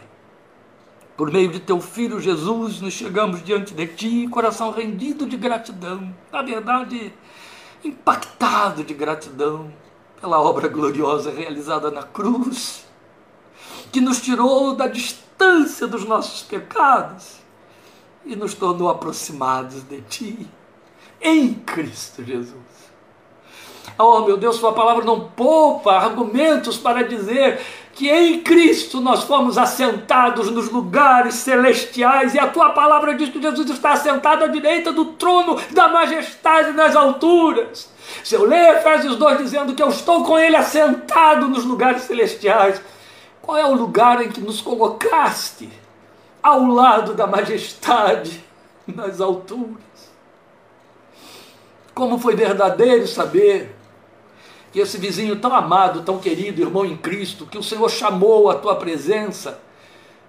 por 1.16 1.30
meio 1.30 1.48
de 1.50 1.60
teu 1.60 1.80
filho 1.80 2.20
Jesus, 2.20 2.80
nos 2.80 2.92
chegamos 2.92 3.42
diante 3.42 3.72
de 3.72 3.86
ti, 3.86 4.28
coração 4.28 4.70
rendido 4.70 5.26
de 5.26 5.36
gratidão, 5.36 6.14
na 6.32 6.42
verdade, 6.42 7.12
impactado 7.84 8.82
de 8.82 8.94
gratidão 8.94 9.72
pela 10.20 10.40
obra 10.40 10.68
gloriosa 10.68 11.30
realizada 11.30 11.90
na 11.90 12.02
cruz, 12.02 12.84
que 13.92 14.00
nos 14.00 14.20
tirou 14.20 14.74
da 14.74 14.88
distância 14.88 15.86
dos 15.86 16.04
nossos 16.04 16.42
pecados 16.42 17.38
e 18.24 18.34
nos 18.34 18.54
tornou 18.54 18.88
aproximados 18.88 19.82
de 19.84 20.00
ti 20.02 20.48
em 21.20 21.54
Cristo 21.54 22.24
Jesus. 22.24 22.54
Oh, 23.96 24.22
meu 24.22 24.36
Deus, 24.36 24.56
Sua 24.56 24.72
palavra 24.72 25.04
não 25.04 25.28
poupa 25.28 25.92
argumentos 25.92 26.76
para 26.76 27.06
dizer 27.06 27.60
que 27.94 28.10
em 28.10 28.40
Cristo 28.40 29.00
nós 29.00 29.22
fomos 29.22 29.56
assentados 29.56 30.50
nos 30.50 30.68
lugares 30.68 31.34
celestiais, 31.34 32.34
e 32.34 32.38
a 32.38 32.48
tua 32.48 32.70
palavra 32.70 33.14
diz 33.14 33.30
que 33.30 33.40
Jesus 33.40 33.70
está 33.70 33.92
assentado 33.92 34.44
à 34.44 34.46
direita 34.48 34.92
do 34.92 35.06
trono 35.06 35.60
da 35.70 35.88
majestade 35.88 36.72
nas 36.72 36.96
alturas. 36.96 37.88
Se 38.22 38.34
eu 38.34 38.44
ler 38.44 38.76
Efésios 38.76 39.16
2 39.16 39.38
dizendo 39.38 39.74
que 39.74 39.82
eu 39.82 39.88
estou 39.88 40.24
com 40.24 40.38
ele 40.38 40.56
assentado 40.56 41.48
nos 41.48 41.64
lugares 41.64 42.02
celestiais, 42.02 42.80
qual 43.40 43.56
é 43.56 43.66
o 43.66 43.74
lugar 43.74 44.22
em 44.22 44.30
que 44.30 44.40
nos 44.40 44.60
colocaste? 44.60 45.68
Ao 46.42 46.66
lado 46.66 47.14
da 47.14 47.26
majestade 47.26 48.44
nas 48.86 49.20
alturas. 49.20 49.82
Como 51.94 52.18
foi 52.18 52.34
verdadeiro 52.34 53.06
saber 53.06 53.74
que 54.74 54.80
esse 54.80 54.98
vizinho 54.98 55.36
tão 55.36 55.54
amado, 55.54 56.02
tão 56.02 56.18
querido, 56.18 56.60
irmão 56.60 56.84
em 56.84 56.96
Cristo, 56.96 57.46
que 57.46 57.56
o 57.56 57.62
Senhor 57.62 57.88
chamou 57.88 58.50
à 58.50 58.56
tua 58.56 58.74
presença 58.74 59.60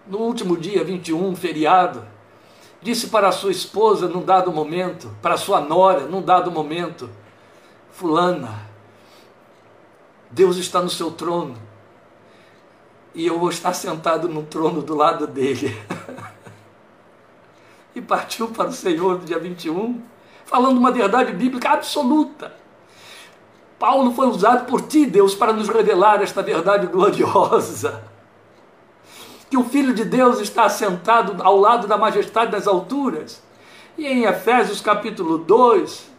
no 0.06 0.20
último 0.20 0.56
dia 0.56 0.84
21, 0.84 1.36
feriado, 1.36 2.06
disse 2.80 3.08
para 3.08 3.28
a 3.28 3.32
sua 3.32 3.50
esposa 3.50 4.08
num 4.08 4.24
dado 4.24 4.52
momento, 4.52 5.10
para 5.20 5.34
a 5.34 5.38
sua 5.38 5.60
nora 5.60 6.02
num 6.02 6.22
dado 6.22 6.52
momento: 6.52 7.10
Fulana, 7.90 8.70
Deus 10.30 10.58
está 10.58 10.80
no 10.80 10.92
seu 10.92 11.10
trono 11.10 11.58
e 13.16 13.26
eu 13.26 13.40
vou 13.40 13.50
estar 13.50 13.74
sentado 13.74 14.30
no 14.30 14.44
trono 14.44 14.84
do 14.84 14.94
lado 14.94 15.26
dele. 15.26 15.76
e 17.96 18.00
partiu 18.00 18.50
para 18.50 18.70
o 18.70 18.74
Senhor 18.74 19.18
no 19.18 19.26
dia 19.26 19.40
21, 19.40 20.04
falando 20.46 20.78
uma 20.78 20.92
verdade 20.92 21.34
bíblica 21.34 21.72
absoluta 21.72 22.64
Paulo 23.78 24.14
foi 24.14 24.28
usado 24.28 24.66
por 24.66 24.82
ti, 24.82 25.06
Deus, 25.06 25.36
para 25.36 25.54
nos 25.54 25.68
revelar 25.68 26.22
esta 26.22 26.42
verdade 26.42 26.88
gloriosa. 26.88 28.04
Que 29.50 29.58
o 29.58 29.64
Filho 29.64 29.94
de 29.94 30.06
Deus 30.06 30.40
está 30.40 30.64
assentado 30.66 31.42
ao 31.44 31.58
lado 31.58 31.88
da 31.88 31.98
majestade 31.98 32.52
das 32.52 32.68
alturas. 32.68 33.44
E 33.98 34.08
em 34.08 34.24
Efésios 34.24 34.82
capítulo 34.82 35.38
2, 35.38 36.10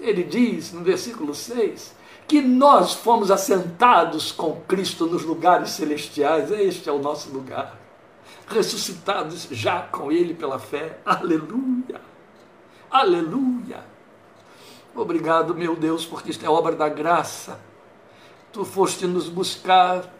ele 0.00 0.22
diz, 0.22 0.72
no 0.72 0.82
versículo 0.82 1.34
6, 1.34 1.94
que 2.26 2.40
nós 2.40 2.94
fomos 2.94 3.30
assentados 3.30 4.30
com 4.30 4.60
Cristo 4.68 5.06
nos 5.06 5.24
lugares 5.24 5.70
celestiais. 5.70 6.50
Este 6.52 6.88
é 6.88 6.92
o 6.92 7.00
nosso 7.00 7.30
lugar. 7.30 7.76
Ressuscitados 8.46 9.48
já 9.50 9.80
com 9.82 10.12
Ele 10.12 10.34
pela 10.34 10.58
fé. 10.58 10.98
Aleluia! 11.04 12.00
Aleluia! 12.90 13.89
Obrigado, 14.94 15.54
meu 15.54 15.76
Deus, 15.76 16.04
porque 16.04 16.30
isto 16.30 16.44
é 16.44 16.48
obra 16.48 16.74
da 16.74 16.88
graça. 16.88 17.60
Tu 18.52 18.64
foste 18.64 19.06
nos 19.06 19.28
buscar 19.28 20.12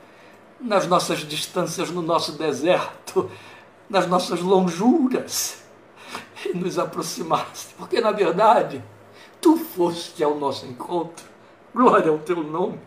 nas 0.60 0.86
nossas 0.86 1.20
distâncias, 1.20 1.90
no 1.90 2.02
nosso 2.02 2.32
deserto, 2.32 3.28
nas 3.88 4.06
nossas 4.06 4.40
lonjuras, 4.40 5.64
e 6.46 6.56
nos 6.56 6.78
aproximaste, 6.78 7.74
porque 7.76 8.00
na 8.00 8.12
verdade 8.12 8.82
tu 9.40 9.56
foste 9.56 10.22
ao 10.22 10.36
nosso 10.36 10.66
encontro. 10.66 11.24
Glória 11.74 12.10
ao 12.10 12.18
teu 12.18 12.42
nome. 12.42 12.78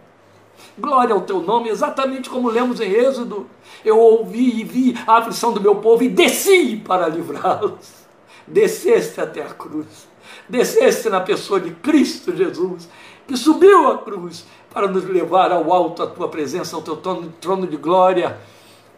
Glória 0.77 1.13
ao 1.13 1.21
teu 1.21 1.41
nome, 1.41 1.69
exatamente 1.69 2.29
como 2.29 2.49
lemos 2.49 2.79
em 2.79 2.91
Êxodo. 2.91 3.49
Eu 3.83 3.97
ouvi 3.99 4.61
e 4.61 4.63
vi 4.63 4.97
a 5.05 5.17
aflição 5.17 5.51
do 5.51 5.59
meu 5.59 5.75
povo 5.75 6.03
e 6.03 6.09
desci 6.09 6.77
para 6.77 7.07
livrá-los. 7.07 8.03
Desceste 8.47 9.19
até 9.19 9.41
a 9.41 9.53
cruz 9.53 10.12
descesse 10.47 11.09
na 11.09 11.21
pessoa 11.21 11.59
de 11.59 11.71
Cristo 11.71 12.35
Jesus, 12.35 12.89
que 13.27 13.37
subiu 13.37 13.91
a 13.91 13.97
cruz 13.99 14.45
para 14.73 14.87
nos 14.87 15.03
levar 15.05 15.51
ao 15.51 15.71
alto 15.71 16.03
a 16.03 16.07
tua 16.07 16.27
presença, 16.27 16.75
ao 16.75 16.81
teu 16.81 16.95
trono 16.95 17.67
de 17.67 17.77
glória, 17.77 18.37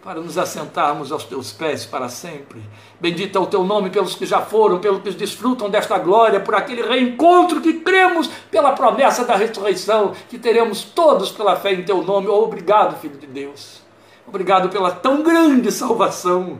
para 0.05 0.21
nos 0.21 0.37
assentarmos 0.37 1.11
aos 1.11 1.23
teus 1.23 1.51
pés 1.51 1.83
para 1.83 2.07
sempre. 2.07 2.61
Bendito 2.99 3.37
é 3.37 3.41
o 3.41 3.47
teu 3.47 3.63
nome 3.63 3.89
pelos 3.89 4.13
que 4.13 4.25
já 4.25 4.39
foram, 4.39 4.79
pelos 4.79 5.01
que 5.01 5.09
desfrutam 5.11 5.67
desta 5.67 5.97
glória, 5.97 6.39
por 6.39 6.53
aquele 6.53 6.83
reencontro 6.83 7.59
que 7.59 7.73
cremos 7.73 8.27
pela 8.51 8.73
promessa 8.73 9.25
da 9.25 9.35
ressurreição, 9.35 10.13
que 10.29 10.37
teremos 10.37 10.83
todos 10.83 11.31
pela 11.31 11.55
fé 11.55 11.73
em 11.73 11.83
teu 11.83 12.03
nome. 12.03 12.27
Oh, 12.27 12.43
obrigado, 12.43 12.99
Filho 12.99 13.17
de 13.17 13.25
Deus. 13.25 13.81
Obrigado 14.27 14.69
pela 14.69 14.91
tão 14.91 15.23
grande 15.23 15.71
salvação 15.71 16.59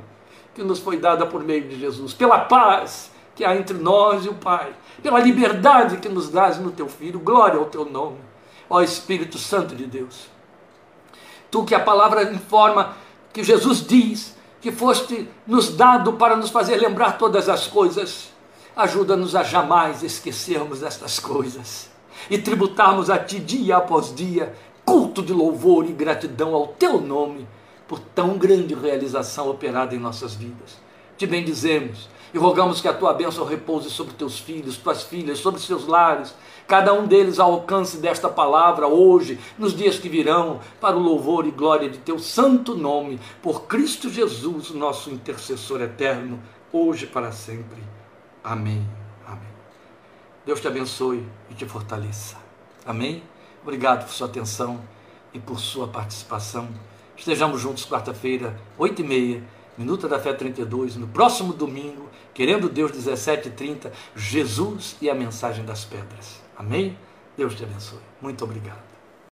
que 0.56 0.64
nos 0.64 0.80
foi 0.80 0.98
dada 0.98 1.26
por 1.26 1.44
meio 1.44 1.68
de 1.68 1.80
Jesus, 1.80 2.14
pela 2.14 2.40
paz 2.40 3.12
que 3.36 3.44
há 3.44 3.56
entre 3.56 3.78
nós 3.78 4.26
e 4.26 4.30
o 4.30 4.34
Pai, 4.34 4.74
pela 5.04 5.20
liberdade 5.20 5.98
que 5.98 6.08
nos 6.08 6.30
dás 6.30 6.58
no 6.58 6.72
teu 6.72 6.88
Filho, 6.88 7.20
glória 7.20 7.60
ao 7.60 7.66
teu 7.66 7.86
nome, 7.86 8.18
ó 8.70 8.82
Espírito 8.82 9.38
Santo 9.38 9.76
de 9.76 9.86
Deus. 9.86 10.28
Tu 11.52 11.64
que 11.66 11.76
a 11.76 11.80
palavra 11.80 12.24
informa 12.24 12.96
que 13.34 13.44
Jesus 13.44 13.86
diz 13.86 14.36
que 14.62 14.72
foste 14.72 15.30
nos 15.46 15.76
dado 15.76 16.14
para 16.14 16.36
nos 16.36 16.50
fazer 16.50 16.78
lembrar 16.78 17.18
todas 17.18 17.50
as 17.50 17.68
coisas, 17.68 18.34
ajuda-nos 18.76 19.36
a 19.36 19.44
jamais 19.44 20.02
esquecermos 20.02 20.82
estas 20.82 21.20
coisas 21.20 21.90
e 22.30 22.38
tributarmos 22.38 23.10
a 23.10 23.20
Ti 23.20 23.40
dia 23.40 23.78
após 23.78 24.16
dia 24.16 24.56
culto 24.86 25.22
de 25.22 25.34
louvor 25.34 25.86
e 25.86 25.94
gratidão 25.94 26.54
ao 26.54 26.68
Teu 26.68 27.02
nome 27.02 27.48
por 27.88 28.00
tão 28.00 28.38
grande 28.38 28.74
realização 28.74 29.50
operada 29.50 29.94
em 29.94 30.00
nossas 30.00 30.34
vidas. 30.34 30.78
Te 31.18 31.28
bendizemos 31.28 32.10
e 32.36 32.38
rogamos 32.38 32.82
que 32.82 32.88
a 32.90 32.94
tua 32.94 33.14
bênção 33.14 33.46
repouse 33.46 33.90
sobre 33.90 34.14
teus 34.14 34.38
filhos, 34.38 34.76
tuas 34.76 35.04
filhas, 35.04 35.40
sobre 35.40 35.62
seus 35.62 35.88
lares, 35.88 36.36
cada 36.68 36.94
um 36.94 37.08
deles 37.08 37.40
ao 37.40 37.54
alcance 37.54 37.96
desta 37.96 38.28
palavra 38.28 38.88
hoje, 38.88 39.40
nos 39.58 39.74
dias 39.74 39.98
que 39.98 40.10
virão, 40.10 40.60
para 40.82 40.98
o 40.98 41.00
louvor 41.00 41.48
e 41.48 41.52
glória 41.52 41.90
de 41.90 41.98
teu 41.98 42.20
santo 42.20 42.76
nome, 42.76 43.22
por 43.42 43.68
Cristo 43.68 44.10
Jesus, 44.10 44.72
nosso 44.72 45.10
intercessor 45.10 45.82
eterno, 45.82 46.38
hoje 46.74 47.06
e 47.06 47.08
para 47.08 47.32
sempre. 47.32 47.82
Amém. 48.44 48.86
Amém. 49.26 49.54
Deus 50.46 50.60
te 50.60 50.68
abençoe 50.68 51.26
e 51.50 51.54
te 51.54 51.66
fortaleça. 51.66 52.36
Amém. 52.86 53.24
Obrigado 53.64 54.04
por 54.04 54.14
sua 54.14 54.28
atenção 54.28 54.82
e 55.34 55.40
por 55.40 55.58
sua 55.58 55.88
participação. 55.88 56.68
Estejamos 57.16 57.62
juntos 57.62 57.86
quarta-feira, 57.86 58.60
oito 58.78 59.02
e 59.02 59.06
meia, 59.06 59.42
Minuta 59.78 60.08
da 60.08 60.18
Fé 60.18 60.32
32, 60.32 60.96
no 60.96 61.06
próximo 61.06 61.52
domingo, 61.52 62.10
querendo 62.36 62.70
Deus 62.70 62.92
17h30, 62.92 63.92
Jesus 64.16 64.98
e 65.02 65.10
a 65.10 65.16
mensagem 65.16 65.66
das 65.66 65.86
pedras. 65.86 66.42
Amém? 66.56 66.96
Deus 67.36 67.56
te 67.56 67.64
abençoe. 67.64 68.00
Muito 68.22 68.44
obrigado. 68.44 68.85